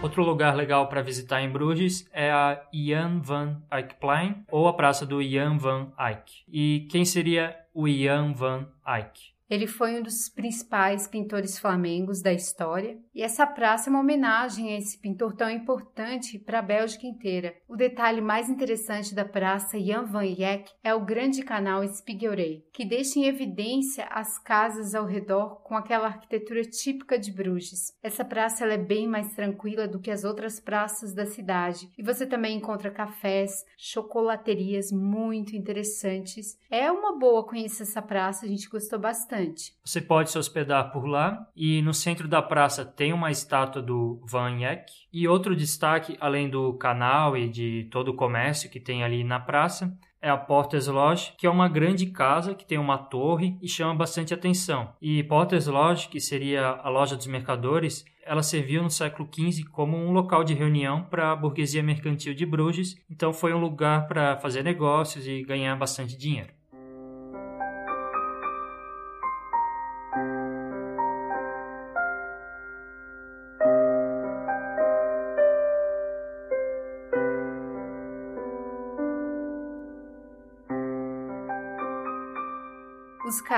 Outro 0.08 0.24
lugar 0.24 0.56
legal 0.56 0.88
para 0.88 1.02
visitar 1.02 1.42
em 1.42 1.50
Bruges 1.50 2.08
é 2.14 2.30
a 2.30 2.62
Jan 2.72 3.20
van 3.20 3.60
Eyckplein 3.70 4.42
ou 4.50 4.66
a 4.66 4.72
Praça 4.72 5.04
do 5.04 5.22
Jan 5.22 5.58
van 5.58 5.92
Eyck. 5.98 6.44
E 6.50 6.88
quem 6.90 7.04
seria 7.04 7.54
o 7.74 7.86
Jan 7.86 8.32
van 8.32 8.68
Eyck? 8.86 9.37
Ele 9.48 9.66
foi 9.66 9.98
um 9.98 10.02
dos 10.02 10.28
principais 10.28 11.06
pintores 11.06 11.58
flamengos 11.58 12.20
da 12.20 12.32
história, 12.32 12.98
e 13.14 13.22
essa 13.22 13.46
praça 13.46 13.88
é 13.88 13.90
uma 13.90 14.00
homenagem 14.00 14.74
a 14.74 14.78
esse 14.78 15.00
pintor 15.00 15.34
tão 15.34 15.48
importante 15.48 16.38
para 16.38 16.58
a 16.58 16.62
Bélgica 16.62 17.06
inteira. 17.06 17.54
O 17.66 17.74
detalhe 17.74 18.20
mais 18.20 18.50
interessante 18.50 19.14
da 19.14 19.24
praça 19.24 19.80
Jan 19.80 20.04
van 20.04 20.24
Eyck 20.24 20.70
é 20.84 20.94
o 20.94 21.04
grande 21.04 21.42
canal 21.42 21.82
Spiegelrey, 21.88 22.62
que 22.74 22.84
deixa 22.84 23.18
em 23.18 23.24
evidência 23.24 24.04
as 24.10 24.38
casas 24.38 24.94
ao 24.94 25.06
redor 25.06 25.62
com 25.62 25.74
aquela 25.74 26.08
arquitetura 26.08 26.62
típica 26.62 27.18
de 27.18 27.32
Bruges. 27.32 27.94
Essa 28.02 28.26
praça 28.26 28.66
é 28.66 28.76
bem 28.76 29.06
mais 29.06 29.34
tranquila 29.34 29.88
do 29.88 29.98
que 29.98 30.10
as 30.10 30.24
outras 30.24 30.60
praças 30.60 31.14
da 31.14 31.24
cidade, 31.24 31.88
e 31.96 32.02
você 32.02 32.26
também 32.26 32.58
encontra 32.58 32.90
cafés, 32.90 33.64
chocolaterias 33.78 34.92
muito 34.92 35.56
interessantes. 35.56 36.58
É 36.70 36.92
uma 36.92 37.18
boa 37.18 37.46
conhecer 37.46 37.84
essa 37.84 38.02
praça, 38.02 38.44
a 38.44 38.48
gente 38.48 38.68
gostou 38.68 38.98
bastante 38.98 39.37
Você 39.84 40.00
pode 40.00 40.30
se 40.30 40.38
hospedar 40.38 40.90
por 40.92 41.06
lá 41.06 41.46
e 41.56 41.80
no 41.82 41.94
centro 41.94 42.26
da 42.26 42.42
praça 42.42 42.84
tem 42.84 43.12
uma 43.12 43.30
estátua 43.30 43.80
do 43.80 44.20
Van 44.24 44.58
Eyck. 44.58 44.92
E 45.12 45.26
outro 45.28 45.56
destaque, 45.56 46.16
além 46.20 46.48
do 46.48 46.74
canal 46.74 47.36
e 47.36 47.48
de 47.48 47.88
todo 47.90 48.08
o 48.08 48.16
comércio 48.16 48.70
que 48.70 48.80
tem 48.80 49.04
ali 49.04 49.22
na 49.24 49.40
praça, 49.40 49.96
é 50.20 50.28
a 50.28 50.36
Porter's 50.36 50.88
Lodge, 50.88 51.32
que 51.38 51.46
é 51.46 51.50
uma 51.50 51.68
grande 51.68 52.06
casa 52.06 52.54
que 52.54 52.66
tem 52.66 52.78
uma 52.78 52.98
torre 52.98 53.56
e 53.62 53.68
chama 53.68 53.94
bastante 53.94 54.34
atenção. 54.34 54.92
E 55.00 55.22
Porter's 55.22 55.66
Lodge, 55.66 56.08
que 56.08 56.20
seria 56.20 56.66
a 56.66 56.88
loja 56.88 57.16
dos 57.16 57.26
mercadores, 57.26 58.04
ela 58.24 58.42
serviu 58.42 58.82
no 58.82 58.90
século 58.90 59.28
XV 59.32 59.64
como 59.70 59.96
um 59.96 60.12
local 60.12 60.44
de 60.44 60.54
reunião 60.54 61.02
para 61.04 61.32
a 61.32 61.36
burguesia 61.36 61.82
mercantil 61.82 62.34
de 62.34 62.44
Bruges, 62.44 62.96
então 63.08 63.32
foi 63.32 63.54
um 63.54 63.60
lugar 63.60 64.06
para 64.06 64.36
fazer 64.36 64.62
negócios 64.62 65.26
e 65.26 65.42
ganhar 65.42 65.74
bastante 65.76 66.16
dinheiro. 66.16 66.57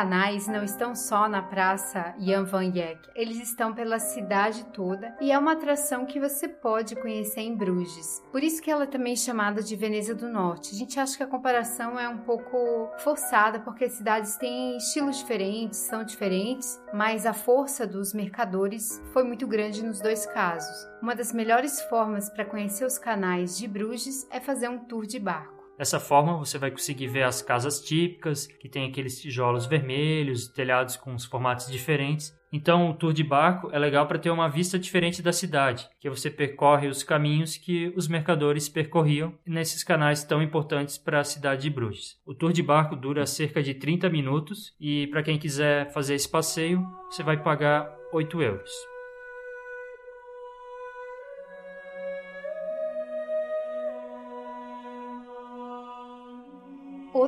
Canais 0.01 0.49
não 0.49 0.65
estão 0.65 0.95
só 0.95 1.29
na 1.29 1.43
praça 1.43 2.15
Jan 2.19 2.45
van 2.45 2.73
Eyck, 2.75 3.11
eles 3.15 3.39
estão 3.39 3.75
pela 3.75 3.99
cidade 3.99 4.65
toda 4.73 5.15
e 5.21 5.31
é 5.31 5.39
uma 5.39 5.53
atração 5.53 6.07
que 6.07 6.19
você 6.19 6.49
pode 6.49 6.97
conhecer 6.97 7.43
em 7.43 7.55
Bruges. 7.55 8.23
Por 8.33 8.43
isso 8.43 8.63
que 8.63 8.71
ela 8.71 8.85
é 8.85 8.87
também 8.87 9.15
chamada 9.15 9.63
de 9.63 9.77
Veneza 9.77 10.15
do 10.15 10.27
Norte. 10.27 10.75
A 10.75 10.79
gente 10.79 10.99
acha 10.99 11.19
que 11.19 11.23
a 11.23 11.27
comparação 11.27 12.01
é 12.01 12.09
um 12.09 12.17
pouco 12.17 12.89
forçada 13.01 13.61
porque 13.61 13.85
as 13.85 13.93
cidades 13.93 14.39
têm 14.39 14.79
estilos 14.79 15.19
diferentes, 15.19 15.79
são 15.81 16.03
diferentes, 16.03 16.81
mas 16.95 17.27
a 17.27 17.35
força 17.35 17.87
dos 17.87 18.15
mercadores 18.15 19.03
foi 19.13 19.23
muito 19.23 19.47
grande 19.47 19.85
nos 19.85 20.01
dois 20.01 20.25
casos. 20.25 20.89
Uma 21.03 21.15
das 21.15 21.31
melhores 21.31 21.79
formas 21.83 22.31
para 22.31 22.47
conhecer 22.47 22.87
os 22.87 22.97
canais 22.97 23.55
de 23.55 23.69
Bruges 23.69 24.27
é 24.31 24.41
fazer 24.41 24.71
um 24.71 24.79
tour 24.79 25.05
de 25.05 25.21
barco. 25.21 25.60
Dessa 25.81 25.99
forma, 25.99 26.37
você 26.37 26.59
vai 26.59 26.71
conseguir 26.71 27.07
ver 27.07 27.23
as 27.23 27.41
casas 27.41 27.81
típicas, 27.81 28.47
que 28.47 28.69
tem 28.69 28.87
aqueles 28.87 29.19
tijolos 29.19 29.65
vermelhos, 29.65 30.47
telhados 30.47 30.95
com 30.95 31.15
os 31.15 31.25
formatos 31.25 31.69
diferentes. 31.69 32.39
Então, 32.53 32.91
o 32.91 32.93
tour 32.93 33.15
de 33.15 33.25
barco 33.25 33.71
é 33.73 33.79
legal 33.79 34.07
para 34.07 34.19
ter 34.19 34.29
uma 34.29 34.47
vista 34.47 34.79
diferente 34.79 35.23
da 35.23 35.33
cidade, 35.33 35.89
que 35.99 36.11
você 36.11 36.29
percorre 36.31 36.87
os 36.87 37.03
caminhos 37.03 37.57
que 37.57 37.95
os 37.97 38.09
mercadores 38.09 38.69
percorriam 38.69 39.33
nesses 39.47 39.83
canais 39.83 40.23
tão 40.23 40.43
importantes 40.43 40.99
para 40.99 41.21
a 41.21 41.25
cidade 41.25 41.63
de 41.63 41.71
Bruges. 41.71 42.19
O 42.27 42.35
tour 42.35 42.53
de 42.53 42.63
barco 42.63 42.95
dura 42.95 43.25
cerca 43.25 43.63
de 43.63 43.73
30 43.73 44.11
minutos 44.11 44.75
e, 44.79 45.07
para 45.07 45.23
quem 45.23 45.39
quiser 45.39 45.91
fazer 45.95 46.15
esse 46.15 46.29
passeio, 46.29 46.87
você 47.11 47.23
vai 47.23 47.43
pagar 47.43 47.91
8 48.13 48.43
euros. 48.43 48.90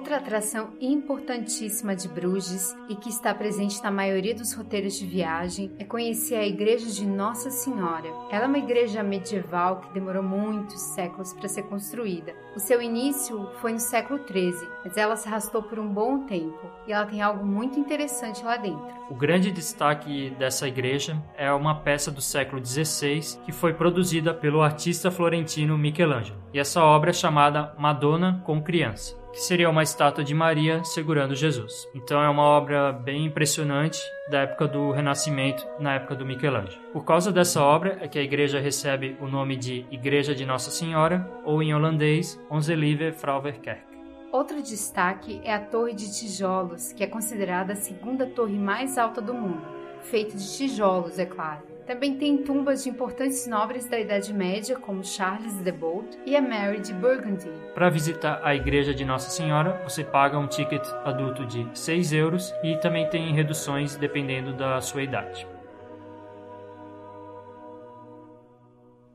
Outra 0.03 0.17
atração 0.17 0.71
importantíssima 0.81 1.95
de 1.95 2.09
Bruges 2.09 2.77
e 2.89 2.97
que 2.97 3.09
está 3.09 3.33
presente 3.33 3.81
na 3.85 3.91
maioria 3.93 4.35
dos 4.35 4.53
roteiros 4.53 4.99
de 4.99 5.07
viagem 5.07 5.71
é 5.79 5.85
conhecer 5.85 6.35
a 6.35 6.45
Igreja 6.45 6.91
de 6.91 7.07
Nossa 7.07 7.53
Senhora. 7.53 8.09
Ela 8.29 8.47
é 8.47 8.49
uma 8.49 8.59
igreja 8.59 9.01
medieval 9.01 9.77
que 9.77 9.95
demorou 9.95 10.25
muitos 10.25 10.81
séculos 10.81 11.33
para 11.33 11.47
ser 11.47 11.63
construída. 11.69 12.35
O 12.57 12.59
seu 12.59 12.83
início 12.83 13.49
foi 13.61 13.75
no 13.75 13.79
século 13.79 14.19
XIII, 14.27 14.69
mas 14.85 14.97
ela 14.97 15.15
se 15.15 15.29
arrastou 15.29 15.63
por 15.63 15.79
um 15.79 15.87
bom 15.87 16.27
tempo 16.27 16.69
e 16.85 16.93
ela 16.93 17.07
tem 17.07 17.23
algo 17.23 17.47
muito 17.47 17.79
interessante 17.79 18.43
lá 18.43 18.57
dentro. 18.57 18.85
O 19.09 19.15
grande 19.15 19.53
destaque 19.53 20.31
dessa 20.31 20.67
igreja 20.67 21.17
é 21.37 21.53
uma 21.53 21.77
peça 21.77 22.11
do 22.11 22.21
século 22.21 22.61
XVI 22.65 23.39
que 23.45 23.53
foi 23.53 23.73
produzida 23.73 24.35
pelo 24.35 24.63
artista 24.63 25.13
florentino 25.13 25.79
Michelangelo. 25.79 26.43
E 26.53 26.59
essa 26.59 26.83
obra 26.83 27.11
é 27.11 27.13
chamada 27.13 27.73
Madonna 27.79 28.43
com 28.45 28.61
Criança 28.61 29.22
que 29.33 29.41
seria 29.41 29.71
uma 29.71 29.83
estátua 29.83 30.23
de 30.23 30.35
Maria 30.35 30.85
segurando 30.85 31.35
Jesus. 31.35 31.89
Então 31.95 32.23
é 32.23 32.29
uma 32.29 32.43
obra 32.43 32.93
bem 32.93 33.25
impressionante 33.25 33.99
da 34.31 34.41
época 34.41 34.69
do 34.69 34.91
Renascimento, 34.91 35.67
na 35.81 35.95
época 35.95 36.15
do 36.15 36.27
Michelangelo. 36.27 36.83
Por 36.93 37.05
causa 37.05 37.33
dessa 37.33 37.63
obra 37.63 37.99
é 38.01 38.09
que 38.09 38.19
a 38.19 38.23
igreja 38.23 38.61
recebe 38.61 39.17
o 39.21 39.27
nome 39.27 39.57
de 39.57 39.87
Igreja 39.91 40.35
de 40.35 40.45
Nossa 40.45 40.71
Senhora, 40.71 41.29
ou 41.45 41.63
em 41.63 41.75
holandês, 41.75 42.39
Onze 42.51 42.75
Lieve 42.75 43.11
Vrouwerkerk. 43.11 43.83
Outro 44.31 44.63
destaque 44.63 45.41
é 45.45 45.55
a 45.55 45.61
Torre 45.61 45.95
de 45.95 46.11
Tijolos, 46.11 46.93
que 46.93 47.05
é 47.05 47.07
considerada 47.07 47.75
a 47.75 47.77
segunda 47.77 48.27
torre 48.27 48.59
mais 48.59 48.97
alta 48.97 49.21
do 49.21 49.35
mundo, 49.35 49.63
feita 50.03 50.37
de 50.37 50.57
tijolos, 50.57 51.19
é 51.19 51.27
claro. 51.27 51.72
Também 51.87 52.17
tem 52.17 52.39
tumbas 52.39 52.85
de 52.85 52.89
importantes 52.89 53.47
nobres 53.47 53.89
da 53.89 53.99
Idade 53.99 54.33
Média, 54.33 54.77
como 54.77 55.05
Charles 55.05 55.55
de 55.63 55.73
Bolt 55.73 56.15
e 56.25 56.37
a 56.37 56.41
Mary 56.41 56.81
de 56.81 56.93
Burgundy. 56.93 57.51
Para 57.75 57.91
visitar 57.91 58.41
a 58.43 58.55
Igreja 58.55 58.95
de 58.95 59.05
Nossa 59.05 59.31
Senhora, 59.31 59.83
você 59.83 60.05
paga 60.05 60.39
um 60.39 60.47
ticket 60.47 60.87
adulto 61.05 61.45
de 61.45 61.67
6 61.75 62.13
euros 62.13 62.55
e 62.63 62.77
também 62.77 63.09
tem 63.09 63.33
reduções 63.35 63.97
dependendo 63.97 64.53
da 64.53 64.81
sua 64.81 65.03
idade. 65.03 65.47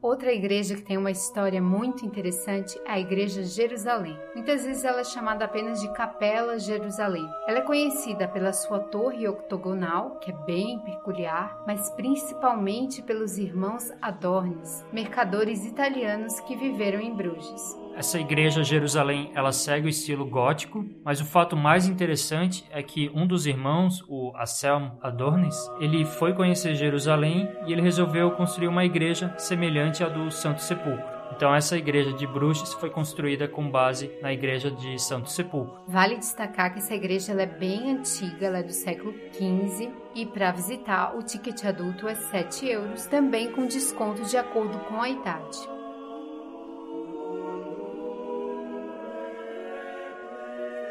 Outra 0.08 0.32
igreja 0.32 0.74
que 0.74 0.84
tem 0.84 0.98
uma 0.98 1.12
história 1.12 1.62
muito 1.62 2.06
interessante 2.06 2.80
é 2.86 2.94
a 2.94 2.98
Igreja 2.98 3.44
Jerusalém. 3.44 4.18
Muitas 4.34 4.64
vezes 4.64 4.86
ela 4.86 5.02
é 5.02 5.04
chamada 5.04 5.44
apenas 5.44 5.82
de 5.82 5.92
Capela 5.92 6.58
Jerusalém. 6.58 7.28
Ela 7.46 7.58
é 7.58 7.62
conhecida 7.62 8.26
pela 8.26 8.54
sua 8.54 8.80
torre 8.80 9.28
octogonal, 9.28 10.18
que 10.22 10.32
é 10.32 10.46
bem 10.46 10.80
peculiar, 10.80 11.62
mas 11.68 11.90
principalmente 11.90 13.02
pelos 13.02 13.38
irmãos 13.38 13.92
Adornes, 14.02 14.86
mercadores 14.94 15.66
italianos 15.66 16.40
que 16.40 16.56
viveram 16.56 17.02
em 17.02 17.14
Bruges. 17.14 17.78
Essa 17.98 18.20
igreja 18.20 18.64
Jerusalém, 18.64 19.32
ela 19.34 19.52
segue 19.52 19.88
o 19.88 19.90
estilo 19.90 20.24
gótico, 20.24 20.86
mas 21.04 21.20
o 21.20 21.26
fato 21.26 21.58
mais 21.58 21.88
interessante 21.88 22.64
é 22.70 22.84
que 22.84 23.10
um 23.12 23.26
dos 23.26 23.48
irmãos, 23.48 24.04
o 24.08 24.32
Anselm 24.40 24.92
Adornes, 25.02 25.56
ele 25.80 26.06
foi 26.06 26.32
conhecer 26.32 26.76
Jerusalém 26.76 27.50
e 27.66 27.74
ele 27.74 27.82
resolveu 27.82 28.30
construir 28.32 28.68
uma 28.68 28.86
igreja 28.86 29.34
semelhante 29.40 30.04
à 30.04 30.10
do 30.10 30.30
Santo 30.30 30.62
Sepulcro. 30.62 31.18
Então 31.36 31.54
essa 31.54 31.76
igreja 31.76 32.14
de 32.14 32.28
Bruges 32.28 32.72
foi 32.76 32.92
construída 32.92 33.48
com 33.48 33.68
base 33.68 34.12
na 34.22 34.32
igreja 34.32 34.70
de 34.70 35.02
Santo 35.02 35.32
Sepulcro. 35.32 35.80
Vale 35.88 36.18
destacar 36.18 36.72
que 36.72 36.78
essa 36.78 36.94
igreja 36.94 37.34
é 37.34 37.48
bem 37.48 37.94
antiga, 37.94 38.46
ela 38.46 38.60
é 38.60 38.64
do 38.64 38.74
século 38.74 39.12
XV 39.34 39.90
e 40.14 40.24
para 40.24 40.52
visitar 40.52 41.18
o 41.18 41.24
ticket 41.24 41.66
adulto 41.66 42.08
é 42.08 42.14
7 42.14 42.68
euros, 42.68 43.08
também 43.08 43.52
com 43.52 43.66
desconto 43.66 44.24
de 44.24 44.38
acordo 44.38 44.78
com 44.82 45.02
a 45.02 45.10
idade. 45.10 45.77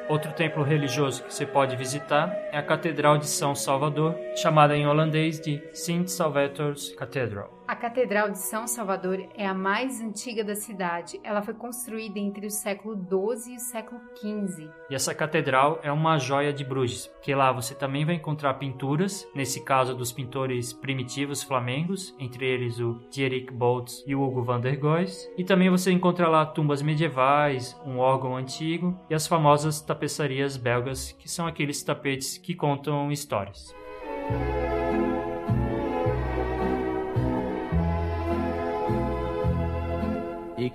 Outro 0.08 0.32
templo 0.32 0.62
religioso 0.62 1.24
que 1.24 1.34
você 1.34 1.44
pode 1.44 1.74
visitar 1.74 2.32
é 2.52 2.58
a 2.58 2.62
Catedral 2.62 3.18
de 3.18 3.26
São 3.26 3.56
Salvador, 3.56 4.14
chamada 4.36 4.76
em 4.76 4.86
holandês 4.86 5.40
de 5.40 5.60
Sint 5.72 6.08
Salvator's 6.08 6.94
Cathedral. 6.94 7.55
A 7.68 7.74
Catedral 7.74 8.30
de 8.30 8.38
São 8.38 8.64
Salvador 8.68 9.26
é 9.34 9.44
a 9.44 9.52
mais 9.52 10.00
antiga 10.00 10.44
da 10.44 10.54
cidade. 10.54 11.18
Ela 11.24 11.42
foi 11.42 11.52
construída 11.52 12.16
entre 12.16 12.46
o 12.46 12.50
século 12.50 12.94
XII 12.94 13.54
e 13.54 13.56
o 13.56 13.60
século 13.60 14.00
XV. 14.14 14.70
E 14.88 14.94
essa 14.94 15.12
catedral 15.12 15.80
é 15.82 15.90
uma 15.90 16.16
joia 16.16 16.52
de 16.52 16.62
Bruges, 16.62 17.08
porque 17.08 17.34
lá 17.34 17.50
você 17.50 17.74
também 17.74 18.04
vai 18.04 18.14
encontrar 18.14 18.54
pinturas, 18.54 19.26
nesse 19.34 19.64
caso 19.64 19.96
dos 19.96 20.12
pintores 20.12 20.72
primitivos 20.72 21.42
flamengos, 21.42 22.14
entre 22.20 22.46
eles 22.46 22.78
o 22.78 23.00
Dierik 23.10 23.52
Boltz 23.52 24.04
e 24.06 24.14
o 24.14 24.22
Hugo 24.22 24.44
van 24.44 24.60
der 24.60 24.76
Goes. 24.76 25.28
E 25.36 25.42
também 25.42 25.68
você 25.68 25.90
encontra 25.90 26.28
lá 26.28 26.46
tumbas 26.46 26.82
medievais, 26.82 27.76
um 27.84 27.98
órgão 27.98 28.36
antigo 28.36 28.96
e 29.10 29.14
as 29.14 29.26
famosas 29.26 29.80
tapeçarias 29.80 30.56
belgas, 30.56 31.10
que 31.10 31.28
são 31.28 31.48
aqueles 31.48 31.82
tapetes 31.82 32.38
que 32.38 32.54
contam 32.54 33.10
histórias. 33.10 33.74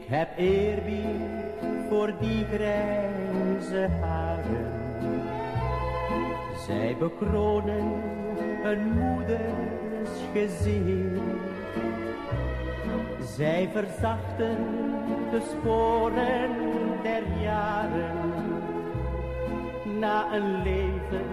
Heb 0.08 0.38
eerbied 0.38 1.22
voor 1.90 2.14
die 2.20 2.46
grijze 2.46 3.88
haren. 4.02 4.72
Zij 6.66 6.96
bekronen 7.00 7.94
een 8.64 8.92
moeders 8.92 10.10
gezicht. 10.34 11.22
Zij 13.36 13.70
verzachten 13.72 14.58
de 15.32 15.42
sporen 15.52 16.52
der 17.04 17.24
jaren. 17.42 18.18
Na 20.00 20.34
een 20.34 20.62
leven 20.64 21.26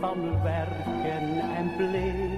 van 0.00 0.42
werken 0.42 1.40
en 1.56 1.70
plicht. 1.76 2.37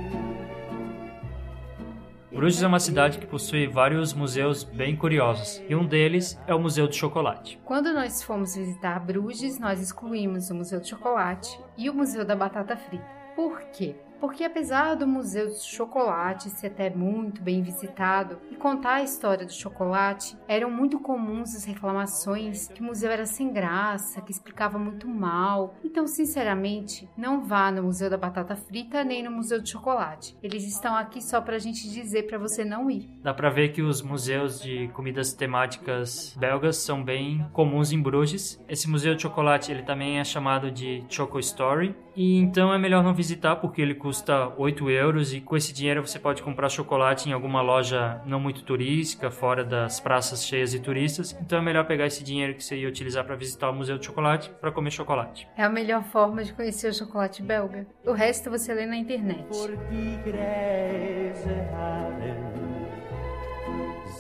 Bruges 2.41 2.63
é 2.63 2.67
uma 2.67 2.81
cidade 2.81 3.19
que 3.19 3.27
possui 3.27 3.67
vários 3.67 4.15
museus 4.15 4.65
bem 4.65 4.97
curiosos, 4.97 5.63
e 5.69 5.77
um 5.77 5.85
deles 5.85 6.41
é 6.47 6.55
o 6.55 6.59
Museu 6.59 6.89
do 6.89 6.95
Chocolate. 6.95 7.61
Quando 7.67 7.93
nós 7.93 8.23
fomos 8.23 8.57
visitar 8.57 8.99
Bruges, 8.99 9.59
nós 9.59 9.79
excluímos 9.79 10.49
o 10.49 10.55
Museu 10.55 10.81
do 10.81 10.89
Chocolate 10.89 11.61
e 11.77 11.91
o 11.91 11.95
Museu 11.95 12.25
da 12.25 12.35
Batata 12.35 12.79
Frita. 12.79 13.05
Por 13.37 13.61
quê? 13.73 13.95
Porque 14.21 14.45
apesar 14.45 14.95
do 14.95 15.07
Museu 15.07 15.47
do 15.47 15.59
Chocolate 15.59 16.51
ser 16.51 16.69
até 16.69 16.91
muito 16.91 17.43
bem 17.43 17.63
visitado 17.63 18.39
e 18.51 18.55
contar 18.55 18.97
a 18.97 19.03
história 19.03 19.47
do 19.47 19.53
chocolate, 19.53 20.37
eram 20.47 20.71
muito 20.71 21.01
comuns 21.01 21.57
as 21.57 21.65
reclamações 21.65 22.69
que 22.69 22.83
o 22.83 22.85
museu 22.85 23.11
era 23.11 23.25
sem 23.25 23.53
graça, 23.53 24.21
que 24.21 24.31
explicava 24.31 24.79
muito 24.79 25.09
mal. 25.09 25.75
Então, 25.83 26.07
sinceramente, 26.07 27.09
não 27.17 27.43
vá 27.43 27.71
no 27.71 27.85
Museu 27.85 28.11
da 28.11 28.19
Batata 28.19 28.55
Frita 28.55 29.03
nem 29.03 29.23
no 29.23 29.31
Museu 29.31 29.61
do 29.61 29.69
Chocolate. 29.69 30.37
Eles 30.43 30.65
estão 30.67 30.95
aqui 30.95 31.23
só 31.23 31.41
para 31.41 31.57
a 31.57 31.59
gente 31.59 31.91
dizer 31.91 32.27
para 32.27 32.39
você 32.39 32.65
não 32.65 32.91
ir. 32.91 33.09
Dá 33.23 33.33
para 33.33 33.49
ver 33.49 33.71
que 33.73 33.81
os 33.81 34.03
museus 34.03 34.61
de 34.61 34.89
comidas 34.89 35.33
temáticas 35.33 36.37
belgas 36.39 36.77
são 36.77 37.03
bem 37.03 37.47
comuns 37.53 37.91
em 37.91 38.01
Bruges. 38.01 38.63
Esse 38.69 38.89
museu 38.89 39.15
de 39.15 39.23
chocolate 39.23 39.73
ele 39.73 39.83
também 39.83 40.19
é 40.19 40.25
chamado 40.25 40.71
de 40.71 41.05
Choco 41.09 41.39
Story 41.39 41.97
e 42.15 42.37
então 42.37 42.73
é 42.75 42.79
melhor 42.79 43.03
não 43.03 43.15
visitar 43.15 43.57
porque 43.57 43.81
ele 43.81 43.95
custa 43.95 44.10
8 44.57 44.91
euros 44.91 45.33
e 45.33 45.41
com 45.41 45.57
esse 45.57 45.73
dinheiro 45.73 46.07
você 46.07 46.19
pode 46.19 46.43
comprar 46.43 46.69
chocolate 46.69 47.29
em 47.29 47.33
alguma 47.33 47.63
loja 47.63 48.21
não 48.27 48.41
muito 48.41 48.63
turística, 48.63 49.31
fora 49.31 49.65
das 49.65 50.01
praças 50.01 50.45
cheias 50.45 50.71
de 50.71 50.81
turistas. 50.81 51.37
Então 51.41 51.59
é 51.59 51.63
melhor 51.63 51.87
pegar 51.87 52.07
esse 52.07 52.23
dinheiro 52.23 52.55
que 52.55 52.63
você 52.63 52.77
ia 52.77 52.89
utilizar 52.89 53.25
para 53.25 53.37
visitar 53.37 53.71
o 53.71 53.75
Museu 53.75 53.99
de 53.99 54.07
Chocolate 54.07 54.51
para 54.61 54.71
comer 54.71 54.91
chocolate. 54.91 55.49
É 55.57 55.63
a 55.63 55.69
melhor 55.69 56.03
forma 56.05 56.45
de 56.45 56.53
conhecer 56.53 56.89
o 56.89 56.95
chocolate 56.95 57.43
belga. 57.43 57.87
O 58.05 58.13
resto 58.13 58.51
você 58.51 58.75
lê 58.75 58.87
na 58.87 58.97
internet. 58.97 59.45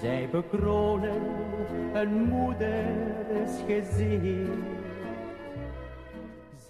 Zij 0.01 0.28
bekronen 0.32 1.22
een 1.95 2.09
moeders 2.09 3.53
gezicht. 3.66 4.80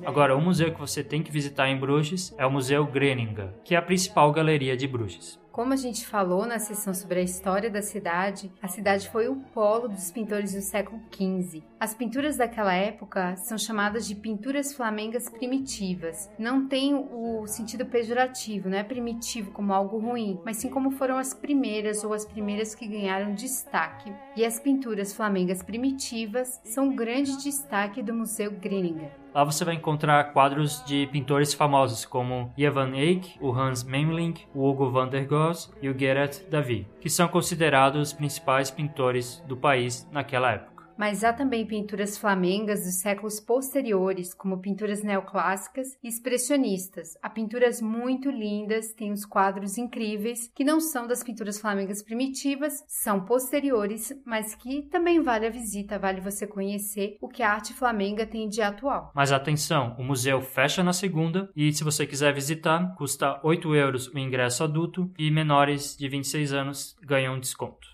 Agora, 0.05 0.37
o 0.37 0.41
museu 0.41 0.73
que 0.73 0.81
você 0.81 1.03
tem 1.03 1.23
que 1.23 1.31
visitar 1.31 1.69
em 1.69 1.79
Bruges 1.79 2.35
é 2.39 2.47
o 2.47 2.51
Museu 2.51 2.87
Greninga, 2.87 3.55
que 3.65 3.75
é 3.75 3.79
a 3.79 3.83
principal 3.83 4.33
galeria 4.33 4.77
de 4.77 4.87
Bruges. 4.87 5.39
Como 5.53 5.73
a 5.73 5.77
gente 5.77 6.07
falou 6.07 6.47
na 6.47 6.61
sessão 6.61 6.95
sobre 6.95 7.19
a 7.19 7.23
história 7.23 7.69
da 7.69 7.83
cidade, 7.83 8.53
a 8.63 8.69
cidade 8.69 9.11
foi 9.11 9.29
o 9.29 9.37
polo 9.53 9.89
dos 9.89 10.11
pintores 10.11 10.55
do 10.55 10.61
século 10.61 11.03
XV. 11.13 11.65
As 11.79 11.93
pinturas 11.93 12.37
daquela 12.37 12.73
época 12.73 13.37
são 13.37 13.59
chamadas 13.59 14.07
de 14.07 14.15
pinturas 14.15 14.73
flamengas 14.73 15.29
primitivas. 15.29 16.31
Não 16.39 16.69
tem 16.69 16.95
o 16.95 17.47
sentido 17.49 17.85
pejorativo, 17.85 18.69
não 18.69 18.79
é 18.79 18.85
primitivo 18.85 19.51
como 19.51 19.73
algo 19.73 19.99
ruim, 19.99 20.41
mas 20.45 20.57
sim 20.59 20.71
como 20.71 20.93
foram 20.93 21.19
as 21.19 21.35
primeiras 21.35 22.05
ou 22.05 22.15
as 22.15 22.25
primeiras 22.25 22.75
que 22.75 22.87
ganharam 22.87 23.35
destaque. 23.35 24.13
E 24.37 24.45
as 24.45 24.61
pinturas 24.61 25.13
flamengas 25.13 25.65
primitivas 25.65 26.61
são 26.65 26.87
um 26.87 26.97
grande 26.97 27.37
destaque 27.43 28.03
do 28.03 28.15
Museu 28.15 28.53
Greninga. 28.53 29.20
Lá 29.35 29.45
você 29.45 29.65
vai 29.65 29.75
encontrar 29.75 30.33
quadros 30.33 30.85
de 30.85 31.07
pintores 31.07 31.55
famosos 31.55 32.05
como 32.05 32.53
Jan 32.59 32.71
van 32.73 32.97
Eyck, 32.97 33.39
o 33.41 33.53
Hans 33.53 33.85
Memling, 33.85 34.35
o 34.55 34.69
Hugo 34.69 34.91
van 34.91 35.09
der 35.09 35.27
Goes 35.27 35.73
e 35.81 35.89
o 35.89 35.99
Gerard 35.99 36.45
David, 36.51 36.89
que 37.01 37.09
são 37.09 37.29
considerados 37.29 38.09
os 38.09 38.13
principais 38.13 38.71
pintores 38.71 39.43
do 39.47 39.57
país 39.57 40.09
naquela 40.11 40.53
época 40.53 40.70
mas 41.01 41.25
há 41.25 41.33
também 41.33 41.65
pinturas 41.65 42.19
flamengas 42.19 42.85
dos 42.85 42.97
séculos 42.97 43.41
posteriores, 43.41 44.35
como 44.35 44.61
pinturas 44.61 45.03
neoclássicas 45.03 45.97
e 46.05 46.09
expressionistas. 46.09 47.17
Há 47.23 47.31
pinturas 47.31 47.81
muito 47.81 48.31
lindas, 48.31 48.93
tem 48.93 49.11
uns 49.11 49.25
quadros 49.25 49.79
incríveis 49.79 50.53
que 50.55 50.63
não 50.63 50.79
são 50.79 51.07
das 51.07 51.23
pinturas 51.23 51.59
flamengas 51.59 52.03
primitivas, 52.03 52.85
são 52.87 53.25
posteriores, 53.25 54.13
mas 54.27 54.55
que 54.55 54.83
também 54.91 55.23
vale 55.23 55.47
a 55.47 55.51
visita, 55.51 55.99
vale 55.99 56.21
você 56.21 56.47
conhecer 56.47 57.17
o 57.23 57.31
que 57.31 57.43
a 57.43 57.51
arte 57.51 57.73
flamenga 57.73 58.27
tem 58.27 58.47
de 58.47 58.61
atual. 58.61 59.11
Mas 59.15 59.33
atenção, 59.33 59.97
o 59.99 60.05
museu 60.05 60.43
fecha 60.43 60.85
na 60.85 60.93
segunda 60.93 61.49
e 61.57 61.73
se 61.73 61.83
você 61.83 62.07
quiser 62.07 62.35
visitar, 62.35 62.95
custa 62.95 63.41
8 63.43 63.75
euros 63.75 64.09
o 64.09 64.19
ingresso 64.19 64.65
adulto 64.65 65.11
e 65.19 65.31
menores 65.31 65.97
de 65.97 66.07
26 66.11 66.53
anos 66.53 66.95
ganham 67.03 67.41
desconto. 67.41 67.89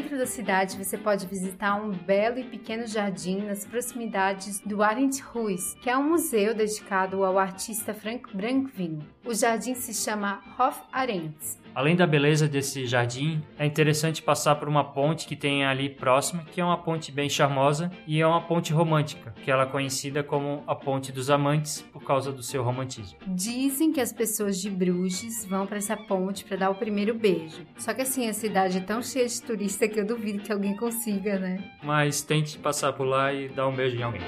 Centro 0.00 0.16
da 0.16 0.26
cidade 0.26 0.78
você 0.78 0.96
pode 0.96 1.26
visitar 1.26 1.74
um 1.74 1.90
belo 1.90 2.38
e 2.38 2.44
pequeno 2.44 2.86
jardim 2.86 3.42
nas 3.42 3.66
proximidades 3.66 4.58
do 4.60 4.82
Arendt 4.82 5.20
Ruiz, 5.20 5.74
que 5.82 5.90
é 5.90 5.98
um 5.98 6.08
museu 6.08 6.54
dedicado 6.54 7.22
ao 7.22 7.38
artista 7.38 7.92
Frank 7.92 8.34
Brankvin. 8.34 9.00
O 9.26 9.34
jardim 9.34 9.74
se 9.74 9.92
chama 9.92 10.42
Hof 10.58 10.80
Arendt 10.90 11.59
Além 11.74 11.96
da 11.96 12.06
beleza 12.06 12.48
desse 12.48 12.86
jardim, 12.86 13.42
é 13.58 13.64
interessante 13.64 14.22
passar 14.22 14.56
por 14.56 14.68
uma 14.68 14.84
ponte 14.84 15.26
que 15.26 15.36
tem 15.36 15.64
ali 15.64 15.88
próxima, 15.88 16.44
que 16.44 16.60
é 16.60 16.64
uma 16.64 16.78
ponte 16.78 17.12
bem 17.12 17.28
charmosa 17.28 17.90
e 18.06 18.20
é 18.20 18.26
uma 18.26 18.40
ponte 18.40 18.72
romântica, 18.72 19.32
que 19.44 19.50
ela 19.50 19.62
é 19.62 19.66
conhecida 19.66 20.22
como 20.22 20.62
a 20.66 20.74
Ponte 20.74 21.12
dos 21.12 21.30
Amantes 21.30 21.82
por 21.92 22.02
causa 22.02 22.32
do 22.32 22.42
seu 22.42 22.62
romantismo. 22.62 23.18
Dizem 23.26 23.92
que 23.92 24.00
as 24.00 24.12
pessoas 24.12 24.60
de 24.60 24.70
Bruges 24.70 25.44
vão 25.46 25.66
para 25.66 25.76
essa 25.76 25.96
ponte 25.96 26.44
para 26.44 26.56
dar 26.56 26.70
o 26.70 26.74
primeiro 26.74 27.14
beijo. 27.14 27.64
Só 27.78 27.94
que 27.94 28.02
assim, 28.02 28.28
a 28.28 28.32
cidade 28.32 28.78
é 28.78 28.80
tão 28.80 29.02
cheia 29.02 29.26
de 29.26 29.42
turista 29.42 29.86
que 29.86 30.00
eu 30.00 30.06
duvido 30.06 30.42
que 30.42 30.52
alguém 30.52 30.76
consiga, 30.76 31.38
né? 31.38 31.62
Mas 31.82 32.22
tente 32.22 32.58
passar 32.58 32.92
por 32.92 33.04
lá 33.04 33.32
e 33.32 33.48
dar 33.48 33.68
um 33.68 33.74
beijo 33.74 33.96
em 33.96 34.02
alguém. 34.02 34.22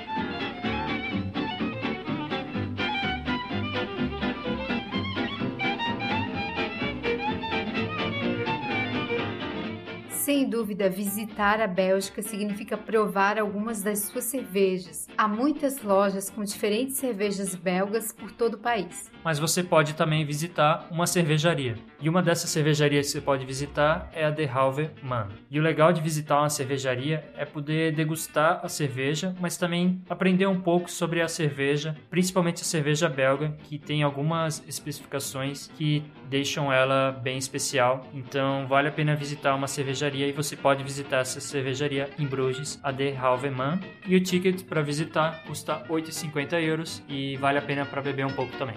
Sem 10.42 10.50
dúvida, 10.50 10.90
visitar 10.90 11.60
a 11.60 11.68
Bélgica 11.68 12.20
significa 12.20 12.76
provar 12.76 13.38
algumas 13.38 13.80
das 13.80 14.00
suas 14.00 14.24
cervejas. 14.24 15.06
Há 15.16 15.28
muitas 15.28 15.80
lojas 15.84 16.28
com 16.28 16.42
diferentes 16.42 16.96
cervejas 16.96 17.54
belgas 17.54 18.12
por 18.12 18.32
todo 18.32 18.54
o 18.54 18.58
país. 18.58 19.08
Mas 19.22 19.38
você 19.38 19.62
pode 19.62 19.94
também 19.94 20.24
visitar 20.24 20.88
uma 20.90 21.06
cervejaria. 21.06 21.76
E 22.00 22.08
uma 22.08 22.20
dessas 22.20 22.50
cervejarias 22.50 23.06
que 23.06 23.12
você 23.12 23.20
pode 23.20 23.46
visitar 23.46 24.10
é 24.12 24.24
a 24.24 24.30
De 24.30 24.44
Halve 24.44 24.90
Man. 25.00 25.28
E 25.48 25.60
o 25.60 25.62
legal 25.62 25.92
de 25.92 26.00
visitar 26.00 26.40
uma 26.40 26.50
cervejaria 26.50 27.24
é 27.36 27.44
poder 27.44 27.94
degustar 27.94 28.58
a 28.64 28.68
cerveja, 28.68 29.36
mas 29.40 29.56
também 29.56 30.02
aprender 30.10 30.48
um 30.48 30.60
pouco 30.60 30.90
sobre 30.90 31.22
a 31.22 31.28
cerveja, 31.28 31.96
principalmente 32.10 32.62
a 32.62 32.64
cerveja 32.64 33.08
belga, 33.08 33.56
que 33.62 33.78
tem 33.78 34.02
algumas 34.02 34.60
especificações 34.66 35.68
que 35.76 36.02
deixam 36.28 36.72
ela 36.72 37.12
bem 37.12 37.38
especial. 37.38 38.04
Então 38.12 38.66
vale 38.66 38.88
a 38.88 38.92
pena 38.92 39.14
visitar 39.14 39.54
uma 39.54 39.68
cervejaria 39.68 40.31
você 40.32 40.56
pode 40.56 40.82
visitar 40.82 41.18
essa 41.18 41.40
cervejaria 41.40 42.10
em 42.18 42.26
Bruges, 42.26 42.80
a 42.82 42.90
De 42.90 43.14
Halveman. 43.14 43.80
E 44.06 44.16
o 44.16 44.20
ticket 44.22 44.64
para 44.64 44.82
visitar 44.82 45.44
custa 45.44 45.84
8,50 45.88 46.60
euros 46.62 47.02
e 47.08 47.36
vale 47.36 47.58
a 47.58 47.62
pena 47.62 47.86
para 47.86 48.02
beber 48.02 48.26
um 48.26 48.32
pouco 48.32 48.56
também. 48.56 48.74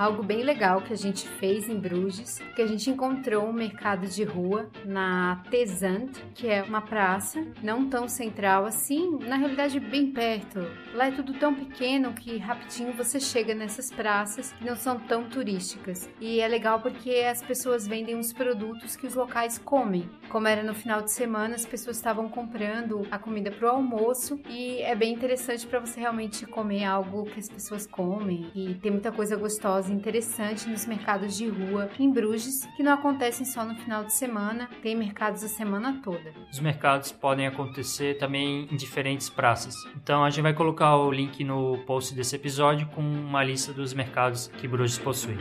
Algo 0.00 0.22
bem 0.22 0.42
legal 0.42 0.80
que 0.80 0.94
a 0.94 0.96
gente 0.96 1.28
fez 1.28 1.68
em 1.68 1.78
Bruges, 1.78 2.38
que 2.56 2.62
a 2.62 2.66
gente 2.66 2.88
encontrou 2.88 3.46
um 3.46 3.52
mercado 3.52 4.06
de 4.06 4.24
rua 4.24 4.70
na 4.82 5.42
Tesant, 5.50 6.12
que 6.34 6.48
é 6.48 6.62
uma 6.62 6.80
praça 6.80 7.46
não 7.62 7.86
tão 7.86 8.08
central 8.08 8.64
assim, 8.64 9.18
na 9.18 9.36
realidade 9.36 9.78
bem 9.78 10.10
perto. 10.10 10.60
Lá 10.94 11.08
é 11.08 11.10
tudo 11.10 11.34
tão 11.34 11.54
pequeno 11.54 12.14
que 12.14 12.38
rapidinho 12.38 12.94
você 12.94 13.20
chega 13.20 13.54
nessas 13.54 13.90
praças 13.90 14.52
que 14.52 14.64
não 14.64 14.74
são 14.74 14.98
tão 14.98 15.28
turísticas. 15.28 16.08
E 16.18 16.40
é 16.40 16.48
legal 16.48 16.80
porque 16.80 17.10
as 17.30 17.42
pessoas 17.42 17.86
vendem 17.86 18.18
os 18.18 18.32
produtos 18.32 18.96
que 18.96 19.06
os 19.06 19.14
locais 19.14 19.58
comem. 19.58 20.08
Como 20.30 20.48
era 20.48 20.62
no 20.62 20.74
final 20.74 21.02
de 21.02 21.12
semana, 21.12 21.56
as 21.56 21.66
pessoas 21.66 21.98
estavam 21.98 22.26
comprando 22.26 23.06
a 23.10 23.18
comida 23.18 23.50
para 23.50 23.66
o 23.66 23.76
almoço 23.76 24.40
e 24.48 24.80
é 24.80 24.94
bem 24.94 25.12
interessante 25.12 25.66
para 25.66 25.78
você 25.78 26.00
realmente 26.00 26.46
comer 26.46 26.84
algo 26.84 27.24
que 27.24 27.38
as 27.38 27.50
pessoas 27.50 27.86
comem 27.86 28.50
e 28.54 28.74
tem 28.76 28.90
muita 28.90 29.12
coisa 29.12 29.36
gostosa 29.36 29.89
interessantes 29.92 30.66
nos 30.66 30.86
mercados 30.86 31.36
de 31.36 31.48
rua 31.48 31.90
em 31.98 32.10
Bruges, 32.10 32.66
que 32.76 32.82
não 32.82 32.92
acontecem 32.92 33.44
só 33.44 33.64
no 33.64 33.74
final 33.74 34.04
de 34.04 34.12
semana, 34.12 34.68
tem 34.82 34.96
mercados 34.96 35.42
a 35.42 35.48
semana 35.48 36.00
toda. 36.02 36.32
Os 36.50 36.60
mercados 36.60 37.12
podem 37.12 37.46
acontecer 37.46 38.18
também 38.18 38.68
em 38.70 38.76
diferentes 38.76 39.28
praças. 39.28 39.74
Então 39.96 40.24
a 40.24 40.30
gente 40.30 40.42
vai 40.42 40.54
colocar 40.54 40.96
o 40.96 41.10
link 41.10 41.42
no 41.44 41.78
post 41.86 42.14
desse 42.14 42.36
episódio 42.36 42.86
com 42.88 43.00
uma 43.00 43.42
lista 43.42 43.72
dos 43.72 43.92
mercados 43.92 44.48
que 44.58 44.68
Bruges 44.68 44.98
possui. 44.98 45.36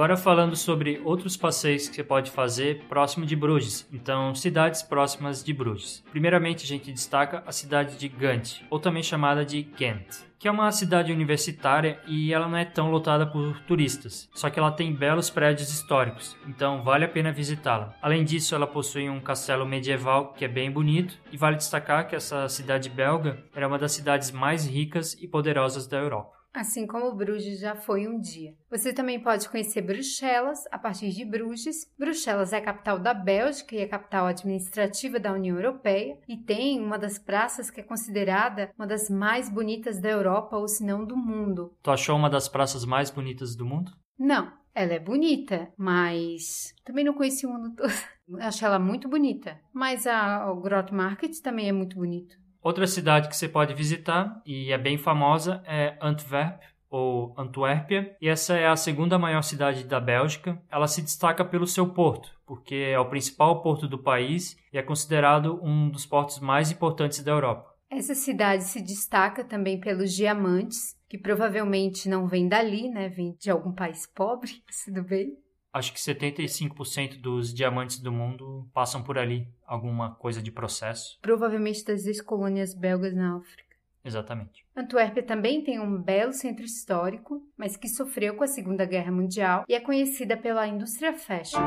Agora 0.00 0.16
falando 0.16 0.56
sobre 0.56 0.98
outros 1.04 1.36
passeios 1.36 1.86
que 1.86 1.94
você 1.94 2.02
pode 2.02 2.30
fazer 2.30 2.84
próximo 2.88 3.26
de 3.26 3.36
Bruges, 3.36 3.86
então 3.92 4.34
cidades 4.34 4.82
próximas 4.82 5.44
de 5.44 5.52
Bruges. 5.52 6.02
Primeiramente 6.10 6.64
a 6.64 6.66
gente 6.66 6.90
destaca 6.90 7.42
a 7.46 7.52
cidade 7.52 7.98
de 7.98 8.08
Gant, 8.08 8.62
ou 8.70 8.80
também 8.80 9.02
chamada 9.02 9.44
de 9.44 9.60
Ghent 9.60 10.30
que 10.38 10.48
é 10.48 10.50
uma 10.50 10.72
cidade 10.72 11.12
universitária 11.12 12.00
e 12.06 12.32
ela 12.32 12.48
não 12.48 12.56
é 12.56 12.64
tão 12.64 12.90
lotada 12.90 13.26
por 13.26 13.60
turistas, 13.66 14.26
só 14.32 14.48
que 14.48 14.58
ela 14.58 14.72
tem 14.72 14.90
belos 14.90 15.28
prédios 15.28 15.68
históricos, 15.68 16.34
então 16.48 16.82
vale 16.82 17.04
a 17.04 17.08
pena 17.08 17.30
visitá-la. 17.30 17.94
Além 18.00 18.24
disso, 18.24 18.54
ela 18.54 18.66
possui 18.66 19.10
um 19.10 19.20
castelo 19.20 19.66
medieval 19.66 20.32
que 20.32 20.46
é 20.46 20.48
bem 20.48 20.70
bonito 20.70 21.18
e 21.30 21.36
vale 21.36 21.56
destacar 21.56 22.08
que 22.08 22.16
essa 22.16 22.48
cidade 22.48 22.88
belga 22.88 23.44
era 23.54 23.68
uma 23.68 23.78
das 23.78 23.92
cidades 23.92 24.30
mais 24.30 24.66
ricas 24.66 25.12
e 25.20 25.28
poderosas 25.28 25.86
da 25.86 25.98
Europa. 25.98 26.39
Assim 26.52 26.86
como 26.86 27.14
Bruges 27.14 27.60
já 27.60 27.76
foi 27.76 28.08
um 28.08 28.18
dia. 28.18 28.54
Você 28.68 28.92
também 28.92 29.20
pode 29.20 29.48
conhecer 29.48 29.82
Bruxelas 29.82 30.64
a 30.70 30.78
partir 30.78 31.10
de 31.10 31.24
Bruges. 31.24 31.88
Bruxelas 31.96 32.52
é 32.52 32.56
a 32.56 32.62
capital 32.62 32.98
da 32.98 33.14
Bélgica 33.14 33.76
e 33.76 33.82
a 33.82 33.88
capital 33.88 34.26
administrativa 34.26 35.20
da 35.20 35.32
União 35.32 35.56
Europeia 35.56 36.18
e 36.28 36.36
tem 36.36 36.80
uma 36.80 36.98
das 36.98 37.18
praças 37.18 37.70
que 37.70 37.80
é 37.80 37.84
considerada 37.84 38.72
uma 38.76 38.86
das 38.86 39.08
mais 39.08 39.48
bonitas 39.48 40.00
da 40.00 40.08
Europa 40.08 40.56
ou 40.56 40.66
se 40.66 40.84
não 40.84 41.04
do 41.04 41.16
mundo. 41.16 41.72
Tu 41.82 41.90
achou 41.90 42.16
uma 42.16 42.28
das 42.28 42.48
praças 42.48 42.84
mais 42.84 43.10
bonitas 43.10 43.54
do 43.54 43.64
mundo? 43.64 43.92
Não, 44.18 44.52
ela 44.74 44.92
é 44.92 44.98
bonita, 44.98 45.72
mas 45.76 46.74
também 46.84 47.04
não 47.04 47.14
conheci 47.14 47.46
o 47.46 47.50
mundo 47.50 47.74
todo. 47.76 47.90
Acho 48.40 48.64
ela 48.64 48.78
muito 48.78 49.08
bonita, 49.08 49.60
mas 49.72 50.06
a, 50.06 50.50
o 50.52 50.60
Grot 50.60 50.94
Market 50.94 51.36
também 51.40 51.68
é 51.68 51.72
muito 51.72 51.96
bonito. 51.96 52.38
Outra 52.62 52.86
cidade 52.86 53.28
que 53.28 53.36
você 53.36 53.48
pode 53.48 53.72
visitar 53.74 54.40
e 54.44 54.70
é 54.70 54.76
bem 54.76 54.98
famosa 54.98 55.62
é 55.66 55.96
Antwerp 56.00 56.60
ou 56.90 57.32
Antuérpia, 57.38 58.16
e 58.20 58.28
essa 58.28 58.54
é 58.56 58.66
a 58.66 58.76
segunda 58.76 59.18
maior 59.18 59.42
cidade 59.42 59.84
da 59.84 60.00
Bélgica. 60.00 60.60
Ela 60.70 60.88
se 60.88 61.00
destaca 61.00 61.44
pelo 61.44 61.66
seu 61.66 61.88
porto, 61.88 62.30
porque 62.44 62.74
é 62.74 62.98
o 62.98 63.08
principal 63.08 63.62
porto 63.62 63.86
do 63.86 63.96
país 63.96 64.56
e 64.72 64.76
é 64.76 64.82
considerado 64.82 65.60
um 65.62 65.88
dos 65.88 66.04
portos 66.04 66.40
mais 66.40 66.70
importantes 66.70 67.22
da 67.22 67.30
Europa. 67.30 67.70
Essa 67.88 68.14
cidade 68.14 68.64
se 68.64 68.82
destaca 68.82 69.44
também 69.44 69.80
pelos 69.80 70.12
diamantes, 70.12 70.96
que 71.08 71.16
provavelmente 71.16 72.08
não 72.08 72.26
vem 72.26 72.48
dali, 72.48 72.88
né? 72.88 73.08
Vem 73.08 73.36
de 73.38 73.50
algum 73.50 73.72
país 73.72 74.06
pobre, 74.06 74.62
tudo 74.84 75.02
bem 75.02 75.36
acho 75.72 75.92
que 75.92 75.98
75% 75.98 77.20
dos 77.20 77.54
diamantes 77.54 78.00
do 78.00 78.12
mundo 78.12 78.68
passam 78.72 79.02
por 79.02 79.18
ali, 79.18 79.48
alguma 79.66 80.14
coisa 80.14 80.42
de 80.42 80.50
processo. 80.50 81.18
Provavelmente 81.20 81.84
das 81.84 82.06
ex-colônias 82.06 82.74
belgas 82.74 83.14
na 83.14 83.36
África. 83.36 83.70
Exatamente. 84.04 84.64
Antuérpia 84.74 85.22
também 85.22 85.62
tem 85.62 85.78
um 85.78 86.00
belo 86.00 86.32
centro 86.32 86.64
histórico, 86.64 87.42
mas 87.56 87.76
que 87.76 87.88
sofreu 87.88 88.34
com 88.34 88.44
a 88.44 88.48
Segunda 88.48 88.84
Guerra 88.86 89.12
Mundial 89.12 89.64
e 89.68 89.74
é 89.74 89.80
conhecida 89.80 90.36
pela 90.36 90.66
indústria 90.66 91.12
fashion. 91.12 91.60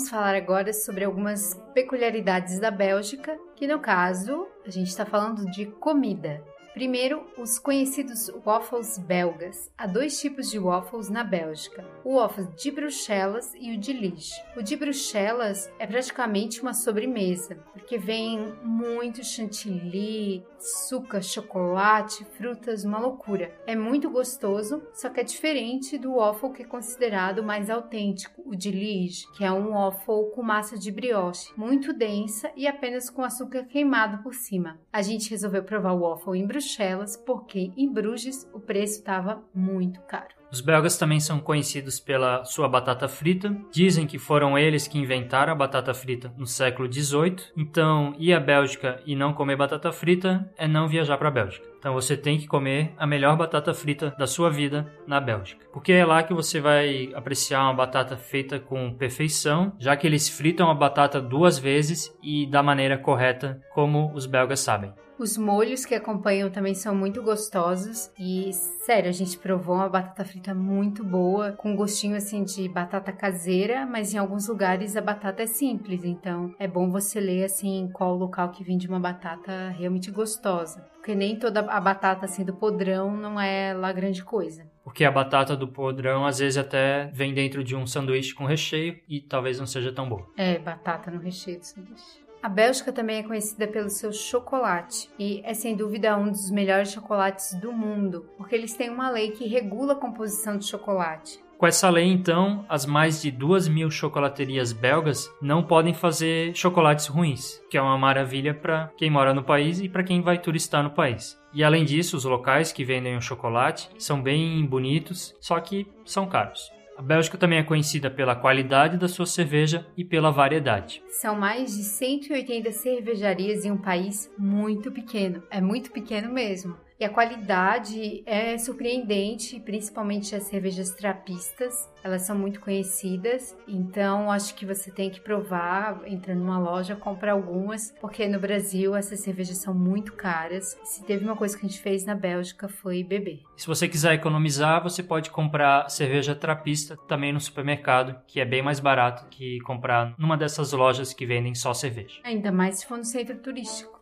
Vamos 0.00 0.12
falar 0.12 0.34
agora 0.34 0.72
sobre 0.72 1.04
algumas 1.04 1.52
peculiaridades 1.74 2.58
da 2.58 2.70
Bélgica, 2.70 3.38
que 3.54 3.66
no 3.66 3.80
caso 3.80 4.46
a 4.66 4.70
gente 4.70 4.88
está 4.88 5.04
falando 5.04 5.44
de 5.50 5.66
comida. 5.66 6.42
Primeiro, 6.72 7.26
os 7.36 7.58
conhecidos 7.58 8.30
waffles 8.44 8.96
belgas. 8.96 9.70
Há 9.76 9.88
dois 9.88 10.20
tipos 10.20 10.48
de 10.48 10.58
waffles 10.58 11.08
na 11.08 11.24
Bélgica: 11.24 11.84
o 12.04 12.16
waffle 12.16 12.46
de 12.56 12.70
Bruxelas 12.70 13.52
e 13.58 13.74
o 13.74 13.78
de 13.78 13.92
Liege. 13.92 14.32
O 14.56 14.62
de 14.62 14.76
Bruxelas 14.76 15.68
é 15.80 15.86
praticamente 15.86 16.62
uma 16.62 16.72
sobremesa, 16.72 17.56
porque 17.72 17.98
vem 17.98 18.54
muito 18.62 19.24
chantilly, 19.24 20.44
açúcar, 20.56 21.22
chocolate, 21.22 22.24
frutas, 22.24 22.84
uma 22.84 23.00
loucura. 23.00 23.52
É 23.66 23.74
muito 23.74 24.08
gostoso, 24.08 24.80
só 24.94 25.08
que 25.08 25.20
é 25.20 25.24
diferente 25.24 25.98
do 25.98 26.14
waffle 26.14 26.52
que 26.52 26.62
é 26.62 26.66
considerado 26.66 27.42
mais 27.42 27.68
autêntico, 27.68 28.42
o 28.46 28.54
de 28.54 28.70
Liege, 28.70 29.26
que 29.32 29.44
é 29.44 29.50
um 29.50 29.72
waffle 29.72 30.30
com 30.34 30.42
massa 30.42 30.78
de 30.78 30.92
brioche, 30.92 31.52
muito 31.56 31.92
densa 31.92 32.52
e 32.54 32.68
apenas 32.68 33.10
com 33.10 33.24
açúcar 33.24 33.64
queimado 33.64 34.22
por 34.22 34.34
cima. 34.34 34.78
A 34.92 35.02
gente 35.02 35.30
resolveu 35.30 35.64
provar 35.64 35.94
o 35.94 36.02
waffle 36.02 36.38
em 36.38 36.46
Bruxelas 36.46 36.59
Bruxelas, 36.60 37.16
porque 37.16 37.72
em 37.74 37.90
Bruges 37.90 38.46
o 38.52 38.60
preço 38.60 38.98
estava 38.98 39.42
muito 39.54 39.98
caro. 40.02 40.28
Os 40.52 40.60
belgas 40.60 40.98
também 40.98 41.18
são 41.18 41.38
conhecidos 41.38 41.98
pela 41.98 42.44
sua 42.44 42.68
batata 42.68 43.08
frita. 43.08 43.56
Dizem 43.72 44.06
que 44.06 44.18
foram 44.18 44.58
eles 44.58 44.86
que 44.86 44.98
inventaram 44.98 45.52
a 45.52 45.56
batata 45.56 45.94
frita 45.94 46.34
no 46.36 46.44
século 46.44 46.92
XVIII. 46.92 47.36
Então, 47.56 48.12
ir 48.18 48.34
à 48.34 48.40
Bélgica 48.40 49.00
e 49.06 49.14
não 49.14 49.32
comer 49.32 49.56
batata 49.56 49.90
frita 49.92 50.52
é 50.58 50.68
não 50.68 50.88
viajar 50.88 51.16
para 51.16 51.28
a 51.28 51.30
Bélgica. 51.30 51.66
Então, 51.78 51.94
você 51.94 52.16
tem 52.16 52.36
que 52.36 52.48
comer 52.48 52.92
a 52.98 53.06
melhor 53.06 53.36
batata 53.36 53.72
frita 53.72 54.14
da 54.18 54.26
sua 54.26 54.50
vida 54.50 54.92
na 55.06 55.20
Bélgica. 55.20 55.64
Porque 55.72 55.92
é 55.92 56.04
lá 56.04 56.22
que 56.22 56.34
você 56.34 56.60
vai 56.60 57.10
apreciar 57.14 57.62
uma 57.62 57.74
batata 57.74 58.16
feita 58.16 58.58
com 58.58 58.92
perfeição, 58.92 59.72
já 59.78 59.96
que 59.96 60.06
eles 60.06 60.28
fritam 60.28 60.68
a 60.68 60.74
batata 60.74 61.20
duas 61.20 61.58
vezes 61.58 62.12
e 62.22 62.44
da 62.46 62.62
maneira 62.62 62.98
correta, 62.98 63.62
como 63.72 64.12
os 64.14 64.26
belgas 64.26 64.60
sabem. 64.60 64.92
Os 65.20 65.36
molhos 65.36 65.84
que 65.84 65.94
acompanham 65.94 66.48
também 66.48 66.74
são 66.74 66.94
muito 66.94 67.22
gostosos 67.22 68.10
e, 68.18 68.50
sério, 68.54 69.10
a 69.10 69.12
gente 69.12 69.36
provou 69.36 69.74
uma 69.74 69.86
batata 69.86 70.24
frita 70.24 70.54
muito 70.54 71.04
boa, 71.04 71.52
com 71.52 71.76
gostinho 71.76 72.16
assim 72.16 72.42
de 72.42 72.66
batata 72.70 73.12
caseira, 73.12 73.84
mas 73.84 74.14
em 74.14 74.16
alguns 74.16 74.48
lugares 74.48 74.96
a 74.96 75.02
batata 75.02 75.42
é 75.42 75.46
simples, 75.46 76.04
então 76.04 76.54
é 76.58 76.66
bom 76.66 76.90
você 76.90 77.20
ler 77.20 77.44
assim 77.44 77.90
qual 77.92 78.16
local 78.16 78.50
que 78.50 78.64
vende 78.64 78.88
uma 78.88 78.98
batata 78.98 79.68
realmente 79.76 80.10
gostosa, 80.10 80.88
porque 80.94 81.14
nem 81.14 81.38
toda 81.38 81.60
a 81.60 81.80
batata 81.82 82.24
assim 82.24 82.42
do 82.42 82.54
podrão 82.54 83.14
não 83.14 83.38
é 83.38 83.74
lá 83.74 83.92
grande 83.92 84.24
coisa. 84.24 84.64
Porque 84.82 85.04
a 85.04 85.10
batata 85.10 85.54
do 85.54 85.68
podrão 85.68 86.24
às 86.24 86.38
vezes 86.38 86.56
até 86.56 87.10
vem 87.12 87.34
dentro 87.34 87.62
de 87.62 87.76
um 87.76 87.86
sanduíche 87.86 88.34
com 88.34 88.46
recheio 88.46 88.98
e 89.06 89.20
talvez 89.20 89.58
não 89.58 89.66
seja 89.66 89.92
tão 89.92 90.08
boa. 90.08 90.26
É, 90.34 90.58
batata 90.58 91.10
no 91.10 91.20
recheio 91.20 91.58
do 91.58 91.66
sanduíche. 91.66 92.19
A 92.42 92.48
Bélgica 92.48 92.90
também 92.90 93.18
é 93.18 93.22
conhecida 93.22 93.68
pelo 93.68 93.90
seu 93.90 94.12
chocolate 94.12 95.10
e 95.18 95.42
é 95.44 95.52
sem 95.52 95.76
dúvida 95.76 96.16
um 96.16 96.30
dos 96.30 96.50
melhores 96.50 96.90
chocolates 96.90 97.52
do 97.60 97.70
mundo, 97.70 98.30
porque 98.38 98.54
eles 98.54 98.72
têm 98.72 98.88
uma 98.88 99.10
lei 99.10 99.32
que 99.32 99.46
regula 99.46 99.92
a 99.92 99.96
composição 99.96 100.56
de 100.56 100.66
chocolate. 100.66 101.38
Com 101.58 101.66
essa 101.66 101.90
lei, 101.90 102.06
então, 102.06 102.64
as 102.66 102.86
mais 102.86 103.20
de 103.20 103.30
duas 103.30 103.68
mil 103.68 103.90
chocolaterias 103.90 104.72
belgas 104.72 105.30
não 105.42 105.62
podem 105.62 105.92
fazer 105.92 106.56
chocolates 106.56 107.06
ruins, 107.06 107.60
que 107.68 107.76
é 107.76 107.82
uma 107.82 107.98
maravilha 107.98 108.54
para 108.54 108.90
quem 108.96 109.10
mora 109.10 109.34
no 109.34 109.44
país 109.44 109.78
e 109.78 109.86
para 109.86 110.02
quem 110.02 110.22
vai 110.22 110.38
turistar 110.38 110.82
no 110.82 110.88
país. 110.88 111.38
E 111.52 111.62
além 111.62 111.84
disso, 111.84 112.16
os 112.16 112.24
locais 112.24 112.72
que 112.72 112.86
vendem 112.86 113.18
o 113.18 113.20
chocolate 113.20 113.90
são 113.98 114.22
bem 114.22 114.64
bonitos, 114.64 115.36
só 115.38 115.60
que 115.60 115.86
são 116.06 116.26
caros. 116.26 116.72
A 117.00 117.02
Bélgica 117.02 117.38
também 117.38 117.58
é 117.58 117.62
conhecida 117.62 118.10
pela 118.10 118.36
qualidade 118.36 118.98
da 118.98 119.08
sua 119.08 119.24
cerveja 119.24 119.86
e 119.96 120.04
pela 120.04 120.30
variedade. 120.30 121.02
São 121.08 121.34
mais 121.34 121.74
de 121.74 121.82
180 121.82 122.70
cervejarias 122.72 123.64
em 123.64 123.70
um 123.70 123.78
país 123.78 124.30
muito 124.36 124.92
pequeno. 124.92 125.42
É 125.50 125.62
muito 125.62 125.90
pequeno 125.90 126.30
mesmo. 126.30 126.76
E 127.00 127.04
a 127.04 127.08
qualidade 127.08 128.22
é 128.26 128.58
surpreendente, 128.58 129.58
principalmente 129.58 130.36
as 130.36 130.42
cervejas 130.42 130.90
trapistas. 130.90 131.88
Elas 132.04 132.22
são 132.22 132.36
muito 132.36 132.60
conhecidas, 132.60 133.56
então 133.66 134.30
acho 134.30 134.54
que 134.54 134.66
você 134.66 134.90
tem 134.90 135.08
que 135.08 135.18
provar, 135.18 136.02
entra 136.06 136.34
numa 136.34 136.58
loja, 136.58 136.94
compra 136.94 137.32
algumas, 137.32 137.94
porque 138.02 138.28
no 138.28 138.38
Brasil 138.38 138.94
essas 138.94 139.20
cervejas 139.20 139.56
são 139.56 139.72
muito 139.72 140.12
caras. 140.12 140.78
Se 140.84 141.02
teve 141.02 141.24
uma 141.24 141.34
coisa 141.34 141.56
que 141.56 141.64
a 141.64 141.68
gente 141.70 141.80
fez 141.80 142.04
na 142.04 142.14
Bélgica 142.14 142.68
foi 142.68 143.02
beber. 143.02 143.40
Se 143.56 143.66
você 143.66 143.88
quiser 143.88 144.12
economizar, 144.12 144.82
você 144.82 145.02
pode 145.02 145.30
comprar 145.30 145.88
cerveja 145.88 146.34
trapista 146.34 146.98
também 147.08 147.32
no 147.32 147.40
supermercado, 147.40 148.20
que 148.26 148.40
é 148.40 148.44
bem 148.44 148.60
mais 148.60 148.78
barato 148.78 149.26
que 149.30 149.58
comprar 149.60 150.14
numa 150.18 150.36
dessas 150.36 150.72
lojas 150.72 151.14
que 151.14 151.24
vendem 151.24 151.54
só 151.54 151.72
cerveja. 151.72 152.20
Ainda 152.24 152.52
mais 152.52 152.80
se 152.80 152.86
for 152.86 152.98
no 152.98 153.04
centro 153.04 153.38
turístico. 153.38 153.98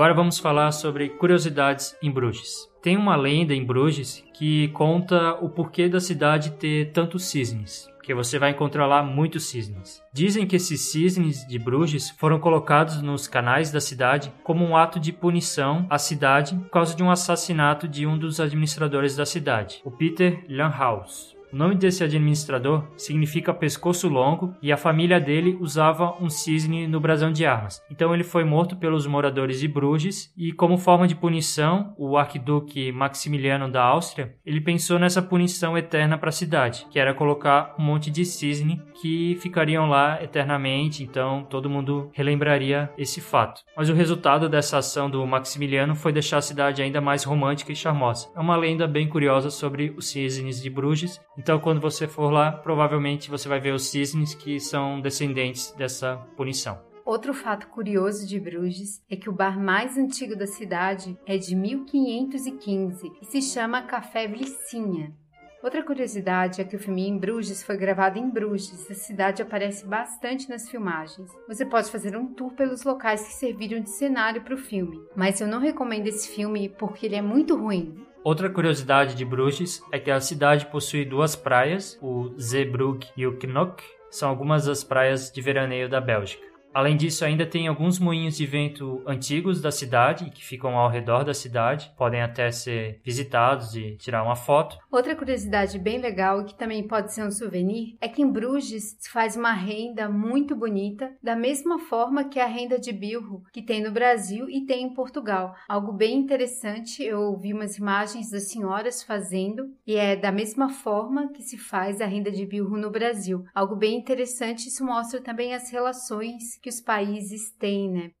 Agora 0.00 0.14
vamos 0.14 0.38
falar 0.38 0.72
sobre 0.72 1.10
curiosidades 1.10 1.94
em 2.02 2.10
Bruges. 2.10 2.66
Tem 2.80 2.96
uma 2.96 3.16
lenda 3.16 3.52
em 3.52 3.62
Bruges 3.62 4.24
que 4.32 4.68
conta 4.68 5.34
o 5.42 5.50
porquê 5.50 5.90
da 5.90 6.00
cidade 6.00 6.52
ter 6.52 6.90
tantos 6.92 7.24
cisnes 7.24 7.86
que 8.02 8.14
você 8.14 8.38
vai 8.38 8.52
encontrar 8.52 8.86
lá 8.86 9.02
muitos 9.02 9.50
cisnes. 9.50 10.02
Dizem 10.10 10.46
que 10.46 10.56
esses 10.56 10.80
cisnes 10.90 11.46
de 11.46 11.58
Bruges 11.58 12.08
foram 12.12 12.40
colocados 12.40 13.02
nos 13.02 13.28
canais 13.28 13.70
da 13.70 13.78
cidade 13.78 14.32
como 14.42 14.64
um 14.64 14.74
ato 14.74 14.98
de 14.98 15.12
punição 15.12 15.86
à 15.90 15.98
cidade 15.98 16.54
por 16.54 16.70
causa 16.70 16.96
de 16.96 17.02
um 17.02 17.10
assassinato 17.10 17.86
de 17.86 18.06
um 18.06 18.16
dos 18.16 18.40
administradores 18.40 19.16
da 19.16 19.26
cidade, 19.26 19.82
o 19.84 19.90
Peter 19.90 20.46
Lanhaus. 20.48 21.36
O 21.52 21.56
nome 21.56 21.74
desse 21.74 22.04
administrador 22.04 22.84
significa 22.96 23.52
pescoço 23.52 24.08
longo 24.08 24.54
e 24.62 24.70
a 24.70 24.76
família 24.76 25.20
dele 25.20 25.58
usava 25.60 26.14
um 26.20 26.30
cisne 26.30 26.86
no 26.86 27.00
brasão 27.00 27.32
de 27.32 27.44
armas. 27.44 27.82
Então 27.90 28.14
ele 28.14 28.22
foi 28.22 28.44
morto 28.44 28.76
pelos 28.76 29.04
moradores 29.04 29.58
de 29.58 29.66
Bruges 29.66 30.32
e 30.36 30.52
como 30.52 30.78
forma 30.78 31.08
de 31.08 31.16
punição, 31.16 31.92
o 31.98 32.16
arquiduque 32.16 32.92
Maximiliano 32.92 33.68
da 33.68 33.82
Áustria, 33.82 34.36
ele 34.46 34.60
pensou 34.60 34.96
nessa 34.96 35.20
punição 35.20 35.76
eterna 35.76 36.16
para 36.16 36.28
a 36.28 36.32
cidade, 36.32 36.86
que 36.88 37.00
era 37.00 37.12
colocar 37.12 37.74
um 37.76 37.82
monte 37.82 38.12
de 38.12 38.24
cisne 38.24 38.80
que 39.02 39.36
ficariam 39.40 39.88
lá 39.88 40.22
eternamente, 40.22 41.02
então 41.02 41.44
todo 41.50 41.70
mundo 41.70 42.10
relembraria 42.12 42.90
esse 42.96 43.20
fato. 43.20 43.62
Mas 43.76 43.88
o 43.88 43.94
resultado 43.94 44.48
dessa 44.48 44.78
ação 44.78 45.10
do 45.10 45.26
Maximiliano 45.26 45.96
foi 45.96 46.12
deixar 46.12 46.38
a 46.38 46.42
cidade 46.42 46.80
ainda 46.80 47.00
mais 47.00 47.24
romântica 47.24 47.72
e 47.72 47.76
charmosa. 47.76 48.28
É 48.36 48.40
uma 48.40 48.56
lenda 48.56 48.86
bem 48.86 49.08
curiosa 49.08 49.50
sobre 49.50 49.92
os 49.96 50.08
cisnes 50.10 50.62
de 50.62 50.70
Bruges 50.70 51.20
então, 51.40 51.58
quando 51.58 51.80
você 51.80 52.06
for 52.06 52.30
lá, 52.30 52.52
provavelmente 52.52 53.30
você 53.30 53.48
vai 53.48 53.58
ver 53.58 53.72
os 53.72 53.88
cisnes 53.88 54.34
que 54.34 54.60
são 54.60 55.00
descendentes 55.00 55.72
dessa 55.72 56.18
punição. 56.36 56.78
Outro 57.02 57.32
fato 57.32 57.66
curioso 57.68 58.26
de 58.26 58.38
Bruges 58.38 59.02
é 59.08 59.16
que 59.16 59.30
o 59.30 59.32
bar 59.32 59.58
mais 59.58 59.96
antigo 59.96 60.36
da 60.36 60.46
cidade 60.46 61.18
é 61.24 61.38
de 61.38 61.56
1515 61.56 63.10
e 63.22 63.24
se 63.24 63.40
chama 63.40 63.80
Café 63.80 64.28
Blicinha. 64.28 65.14
Outra 65.62 65.82
curiosidade 65.82 66.60
é 66.60 66.64
que 66.64 66.76
o 66.76 66.78
filme 66.78 67.08
em 67.08 67.16
Bruges 67.16 67.62
foi 67.62 67.78
gravado 67.78 68.18
em 68.18 68.28
Bruges. 68.28 68.90
A 68.90 68.94
cidade 68.94 69.40
aparece 69.40 69.86
bastante 69.86 70.46
nas 70.46 70.68
filmagens. 70.68 71.30
Você 71.48 71.64
pode 71.64 71.90
fazer 71.90 72.14
um 72.18 72.34
tour 72.34 72.52
pelos 72.52 72.82
locais 72.82 73.26
que 73.26 73.32
serviram 73.32 73.80
de 73.80 73.88
cenário 73.88 74.42
para 74.42 74.54
o 74.54 74.58
filme, 74.58 75.02
mas 75.16 75.40
eu 75.40 75.48
não 75.48 75.58
recomendo 75.58 76.06
esse 76.06 76.28
filme 76.28 76.68
porque 76.68 77.06
ele 77.06 77.16
é 77.16 77.22
muito 77.22 77.56
ruim. 77.56 77.94
Outra 78.22 78.50
curiosidade 78.50 79.14
de 79.14 79.24
Bruges 79.24 79.82
é 79.90 79.98
que 79.98 80.10
a 80.10 80.20
cidade 80.20 80.66
possui 80.66 81.06
duas 81.06 81.34
praias, 81.34 81.98
o 82.02 82.34
Zeebrugge 82.38 83.10
e 83.16 83.26
o 83.26 83.38
Knok, 83.38 83.82
são 84.10 84.28
algumas 84.28 84.66
das 84.66 84.84
praias 84.84 85.32
de 85.32 85.40
veraneio 85.40 85.88
da 85.88 86.02
Bélgica. 86.02 86.49
Além 86.72 86.96
disso, 86.96 87.24
ainda 87.24 87.44
tem 87.44 87.66
alguns 87.66 87.98
moinhos 87.98 88.36
de 88.36 88.46
vento 88.46 89.02
antigos 89.04 89.60
da 89.60 89.72
cidade, 89.72 90.30
que 90.30 90.44
ficam 90.44 90.78
ao 90.78 90.88
redor 90.88 91.24
da 91.24 91.34
cidade, 91.34 91.92
podem 91.96 92.22
até 92.22 92.50
ser 92.52 93.00
visitados 93.04 93.74
e 93.74 93.96
tirar 93.96 94.22
uma 94.22 94.36
foto. 94.36 94.78
Outra 94.90 95.16
curiosidade 95.16 95.78
bem 95.78 95.98
legal, 95.98 96.44
que 96.44 96.54
também 96.54 96.86
pode 96.86 97.12
ser 97.12 97.24
um 97.24 97.30
souvenir, 97.30 97.96
é 98.00 98.08
que 98.08 98.22
em 98.22 98.30
Bruges 98.30 98.96
se 99.00 99.10
faz 99.10 99.34
uma 99.34 99.52
renda 99.52 100.08
muito 100.08 100.54
bonita, 100.54 101.12
da 101.20 101.34
mesma 101.34 101.78
forma 101.78 102.28
que 102.28 102.38
a 102.38 102.46
renda 102.46 102.78
de 102.78 102.92
bilro 102.92 103.42
que 103.52 103.62
tem 103.62 103.82
no 103.82 103.90
Brasil 103.90 104.48
e 104.48 104.64
tem 104.64 104.84
em 104.84 104.94
Portugal. 104.94 105.54
Algo 105.68 105.92
bem 105.92 106.18
interessante, 106.18 107.02
eu 107.02 107.36
vi 107.36 107.52
umas 107.52 107.78
imagens 107.78 108.30
das 108.30 108.48
senhoras 108.48 109.02
fazendo, 109.02 109.74
e 109.84 109.96
é 109.96 110.14
da 110.14 110.30
mesma 110.30 110.68
forma 110.68 111.32
que 111.32 111.42
se 111.42 111.58
faz 111.58 112.00
a 112.00 112.06
renda 112.06 112.30
de 112.30 112.46
bilro 112.46 112.76
no 112.76 112.90
Brasil. 112.90 113.44
Algo 113.52 113.74
bem 113.74 113.98
interessante, 113.98 114.68
isso 114.68 114.84
mostra 114.84 115.20
também 115.20 115.52
as 115.52 115.70
relações 115.72 116.59
que 116.60 116.68
os 116.68 116.80
países 116.80 117.52
têm, 117.58 117.90
né? 117.90 118.12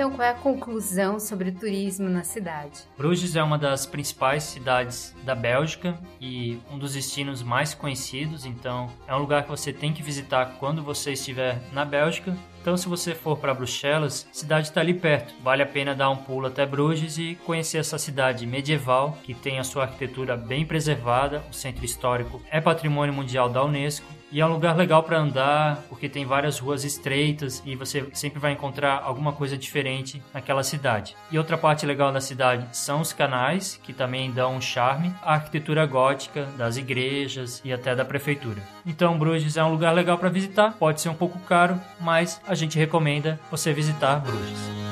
Então, 0.00 0.12
qual 0.12 0.26
é 0.26 0.30
a 0.30 0.34
conclusão 0.34 1.20
sobre 1.20 1.50
o 1.50 1.52
turismo 1.52 2.08
na 2.08 2.24
cidade? 2.24 2.84
Bruges 2.96 3.36
é 3.36 3.42
uma 3.42 3.58
das 3.58 3.84
principais 3.84 4.44
cidades 4.44 5.14
da 5.24 5.34
Bélgica 5.34 5.94
e 6.18 6.58
um 6.72 6.78
dos 6.78 6.94
destinos 6.94 7.42
mais 7.42 7.74
conhecidos, 7.74 8.46
então 8.46 8.88
é 9.06 9.14
um 9.14 9.18
lugar 9.18 9.42
que 9.42 9.50
você 9.50 9.74
tem 9.74 9.92
que 9.92 10.02
visitar 10.02 10.56
quando 10.58 10.82
você 10.82 11.12
estiver 11.12 11.60
na 11.70 11.84
Bélgica. 11.84 12.34
Então, 12.62 12.78
se 12.78 12.88
você 12.88 13.14
for 13.14 13.36
para 13.36 13.52
Bruxelas, 13.52 14.26
a 14.30 14.34
cidade 14.34 14.68
está 14.68 14.80
ali 14.80 14.94
perto. 14.94 15.34
Vale 15.42 15.62
a 15.62 15.66
pena 15.66 15.94
dar 15.94 16.08
um 16.08 16.16
pulo 16.16 16.46
até 16.46 16.64
Bruges 16.64 17.18
e 17.18 17.38
conhecer 17.44 17.76
essa 17.76 17.98
cidade 17.98 18.46
medieval 18.46 19.18
que 19.22 19.34
tem 19.34 19.58
a 19.58 19.64
sua 19.64 19.82
arquitetura 19.82 20.34
bem 20.34 20.64
preservada. 20.64 21.44
O 21.50 21.52
centro 21.52 21.84
histórico 21.84 22.40
é 22.50 22.58
patrimônio 22.58 23.12
mundial 23.12 23.50
da 23.50 23.62
Unesco 23.62 24.19
e 24.32 24.40
é 24.40 24.46
um 24.46 24.52
lugar 24.52 24.76
legal 24.76 25.02
para 25.02 25.18
andar, 25.18 25.82
porque 25.88 26.08
tem 26.08 26.24
várias 26.24 26.58
ruas 26.58 26.84
estreitas 26.84 27.62
e 27.64 27.74
você 27.74 28.06
sempre 28.12 28.38
vai 28.38 28.52
encontrar 28.52 29.02
alguma 29.04 29.32
coisa 29.32 29.56
diferente 29.56 30.22
naquela 30.32 30.62
cidade. 30.62 31.16
E 31.30 31.38
outra 31.38 31.58
parte 31.58 31.84
legal 31.86 32.12
da 32.12 32.20
cidade 32.20 32.66
são 32.72 33.00
os 33.00 33.12
canais, 33.12 33.80
que 33.82 33.92
também 33.92 34.30
dão 34.30 34.56
um 34.56 34.60
charme, 34.60 35.12
a 35.22 35.34
arquitetura 35.34 35.84
gótica 35.86 36.46
das 36.56 36.76
igrejas 36.76 37.60
e 37.64 37.72
até 37.72 37.94
da 37.94 38.04
prefeitura. 38.04 38.62
Então, 38.86 39.18
Bruges 39.18 39.56
é 39.56 39.64
um 39.64 39.70
lugar 39.70 39.92
legal 39.92 40.18
para 40.18 40.28
visitar, 40.28 40.72
pode 40.78 41.00
ser 41.00 41.08
um 41.08 41.14
pouco 41.14 41.38
caro, 41.40 41.80
mas 42.00 42.40
a 42.46 42.54
gente 42.54 42.78
recomenda 42.78 43.38
você 43.50 43.72
visitar 43.72 44.20
Bruges. 44.20 44.89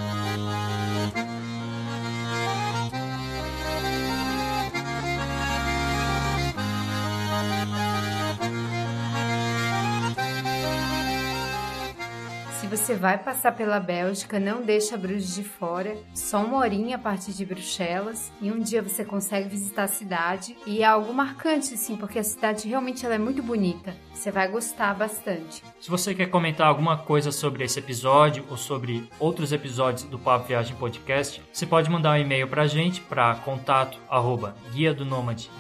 Você 12.89 12.95
vai 12.95 13.19
passar 13.19 13.53
pela 13.53 13.79
Bélgica, 13.79 14.41
não 14.41 14.63
deixa 14.63 14.97
Bruges 14.97 15.35
de 15.35 15.45
fora. 15.45 15.95
Só 16.15 16.43
uma 16.43 16.57
horinha 16.57 16.97
a 16.97 16.99
partir 16.99 17.33
de 17.33 17.45
Bruxelas 17.45 18.33
e 18.41 18.51
um 18.51 18.59
dia 18.59 18.81
você 18.81 19.05
consegue 19.05 19.47
visitar 19.47 19.83
a 19.83 19.89
cidade 19.89 20.57
e 20.67 20.81
é 20.81 20.87
algo 20.87 21.13
marcante, 21.13 21.77
sim, 21.77 21.97
porque 21.97 22.19
a 22.19 22.25
cidade 22.25 22.67
realmente 22.67 23.05
ela 23.05 23.15
é 23.15 23.19
muito 23.19 23.43
bonita. 23.43 23.95
Você 24.19 24.31
vai 24.31 24.49
gostar 24.49 24.95
bastante. 24.95 25.63
Se 25.81 25.91
você 25.91 26.15
quer 26.15 26.27
comentar 26.27 26.67
alguma 26.67 26.97
coisa 26.97 27.33
sobre 27.33 27.65
esse 27.65 27.79
episódio 27.79 28.45
ou 28.51 28.57
sobre 28.57 29.09
outros 29.19 29.53
episódios 29.53 30.03
do 30.03 30.19
Papo 30.19 30.49
Viagem 30.49 30.77
Podcast, 30.77 31.41
você 31.53 31.65
pode 31.65 31.89
mandar 31.89 32.19
um 32.19 32.21
e-mail 32.21 32.49
para 32.49 32.63
a 32.63 32.67
gente 32.67 33.01
para 33.01 33.37
contato 33.37 33.99
arroba 34.11 34.57
guia 34.73 34.93
do 34.93 35.07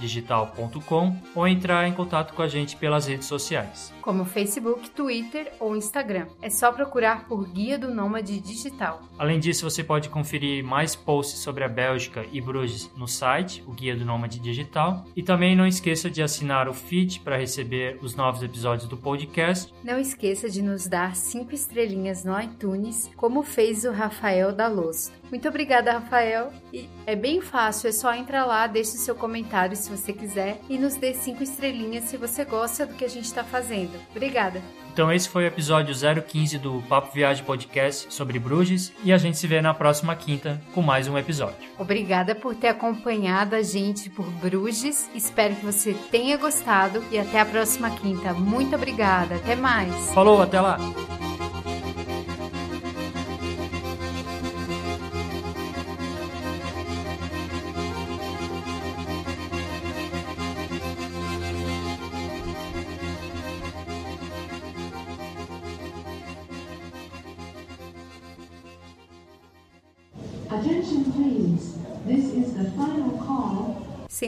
digital.com 0.00 1.16
ou 1.34 1.48
entrar 1.48 1.88
em 1.88 1.92
contato 1.92 2.34
com 2.34 2.42
a 2.42 2.48
gente 2.48 2.76
pelas 2.76 3.06
redes 3.06 3.26
sociais. 3.26 3.92
Como 4.02 4.24
Facebook, 4.24 4.90
Twitter 4.90 5.52
ou 5.60 5.76
Instagram. 5.76 6.26
É 6.42 6.50
só 6.50 6.72
procurar 6.72 6.98
procurar 6.98 7.28
por 7.28 7.46
Guia 7.46 7.78
do 7.78 7.94
Nômade 7.94 8.40
Digital. 8.40 9.02
Além 9.18 9.38
disso, 9.38 9.68
você 9.68 9.84
pode 9.84 10.08
conferir 10.08 10.64
mais 10.64 10.96
posts 10.96 11.38
sobre 11.38 11.62
a 11.62 11.68
Bélgica 11.68 12.24
e 12.32 12.40
Bruges 12.40 12.90
no 12.96 13.06
site, 13.06 13.62
o 13.66 13.72
Guia 13.72 13.94
do 13.94 14.04
Nômade 14.04 14.40
Digital. 14.40 15.04
E 15.14 15.22
também 15.22 15.54
não 15.54 15.66
esqueça 15.66 16.10
de 16.10 16.22
assinar 16.22 16.68
o 16.68 16.74
feed 16.74 17.20
para 17.20 17.36
receber 17.36 17.98
os 18.02 18.16
novos 18.16 18.42
episódios 18.48 18.88
do 18.88 18.96
podcast. 18.96 19.72
Não 19.84 19.98
esqueça 19.98 20.48
de 20.48 20.62
nos 20.62 20.88
dar 20.88 21.14
cinco 21.14 21.54
estrelinhas 21.54 22.24
no 22.24 22.38
iTunes, 22.40 23.10
como 23.16 23.42
fez 23.42 23.84
o 23.84 23.92
Rafael 23.92 24.52
Dalosto. 24.52 25.12
Muito 25.30 25.48
obrigada, 25.48 25.92
Rafael. 25.92 26.52
E 26.72 26.88
é 27.06 27.14
bem 27.14 27.40
fácil, 27.40 27.88
é 27.88 27.92
só 27.92 28.14
entrar 28.14 28.44
lá, 28.44 28.66
deixe 28.66 28.96
o 28.96 29.00
seu 29.00 29.14
comentário 29.14 29.76
se 29.76 29.90
você 29.90 30.12
quiser 30.12 30.60
e 30.68 30.78
nos 30.78 30.94
dê 30.94 31.14
cinco 31.14 31.42
estrelinhas 31.42 32.04
se 32.04 32.16
você 32.16 32.44
gosta 32.44 32.86
do 32.86 32.94
que 32.94 33.04
a 33.04 33.08
gente 33.08 33.24
está 33.24 33.44
fazendo. 33.44 33.92
Obrigada. 34.10 34.62
Então 34.92 35.12
esse 35.12 35.28
foi 35.28 35.44
o 35.44 35.46
episódio 35.46 35.94
015 35.94 36.58
do 36.58 36.82
Papo 36.88 37.14
Viagem 37.14 37.44
Podcast 37.44 38.12
sobre 38.12 38.36
Bruges 38.40 38.92
e 39.04 39.12
a 39.12 39.18
gente 39.18 39.38
se 39.38 39.46
vê 39.46 39.60
na 39.62 39.72
próxima 39.72 40.16
quinta 40.16 40.60
com 40.74 40.82
mais 40.82 41.06
um 41.06 41.16
episódio. 41.16 41.68
Obrigada 41.78 42.34
por 42.34 42.56
ter 42.56 42.66
acompanhado 42.66 43.54
a 43.54 43.62
gente 43.62 44.10
por 44.10 44.26
Bruges. 44.26 45.08
Espero 45.14 45.54
que 45.54 45.64
você 45.64 45.94
tenha 46.10 46.36
gostado 46.36 47.04
e 47.12 47.18
até 47.18 47.38
a 47.38 47.46
próxima 47.46 47.90
quinta. 47.90 48.34
Muito 48.34 48.74
obrigada. 48.74 49.36
Até 49.36 49.54
mais. 49.54 50.12
Falou, 50.12 50.42
até 50.42 50.60
lá. 50.60 50.78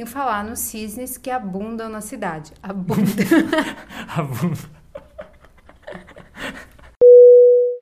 Sem 0.01 0.07
falar 0.07 0.42
nos 0.42 0.61
cisnes 0.61 1.18
que 1.18 1.30
abundam 1.30 1.90
na 1.90 2.01
cidade. 2.01 2.55
Abundam. 2.62 3.05
Abunda. 4.09 4.59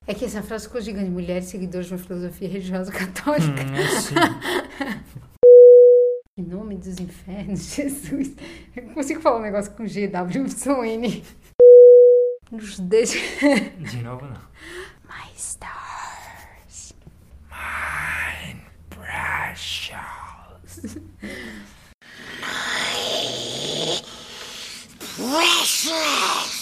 é 0.04 0.12
que 0.12 0.24
essa 0.24 0.42
frase 0.42 0.64
ficou 0.64 0.80
gigante. 0.80 1.08
Mulheres 1.08 1.44
seguidoras 1.44 1.86
de 1.86 1.94
uma 1.94 2.00
filosofia 2.00 2.48
religiosa 2.48 2.90
católica. 2.90 3.62
Hum, 3.62 3.74
assim. 3.76 4.16
Em 6.36 6.42
nome 6.42 6.74
dos 6.74 6.98
infernos, 6.98 7.76
Jesus. 7.76 8.34
Eu 8.74 8.86
não 8.86 8.94
consigo 8.94 9.20
falar 9.20 9.38
um 9.38 9.42
negócio 9.42 9.70
com 9.70 9.86
G, 9.86 10.08
W, 10.08 10.46
N. 10.86 11.24
Nos 12.50 12.80
deixa. 12.80 13.16
De 13.78 14.02
novo, 14.02 14.26
não. 14.26 14.42
My 15.04 15.30
stars. 15.36 16.96
Precious! 18.90 19.94
restless. 25.30 26.57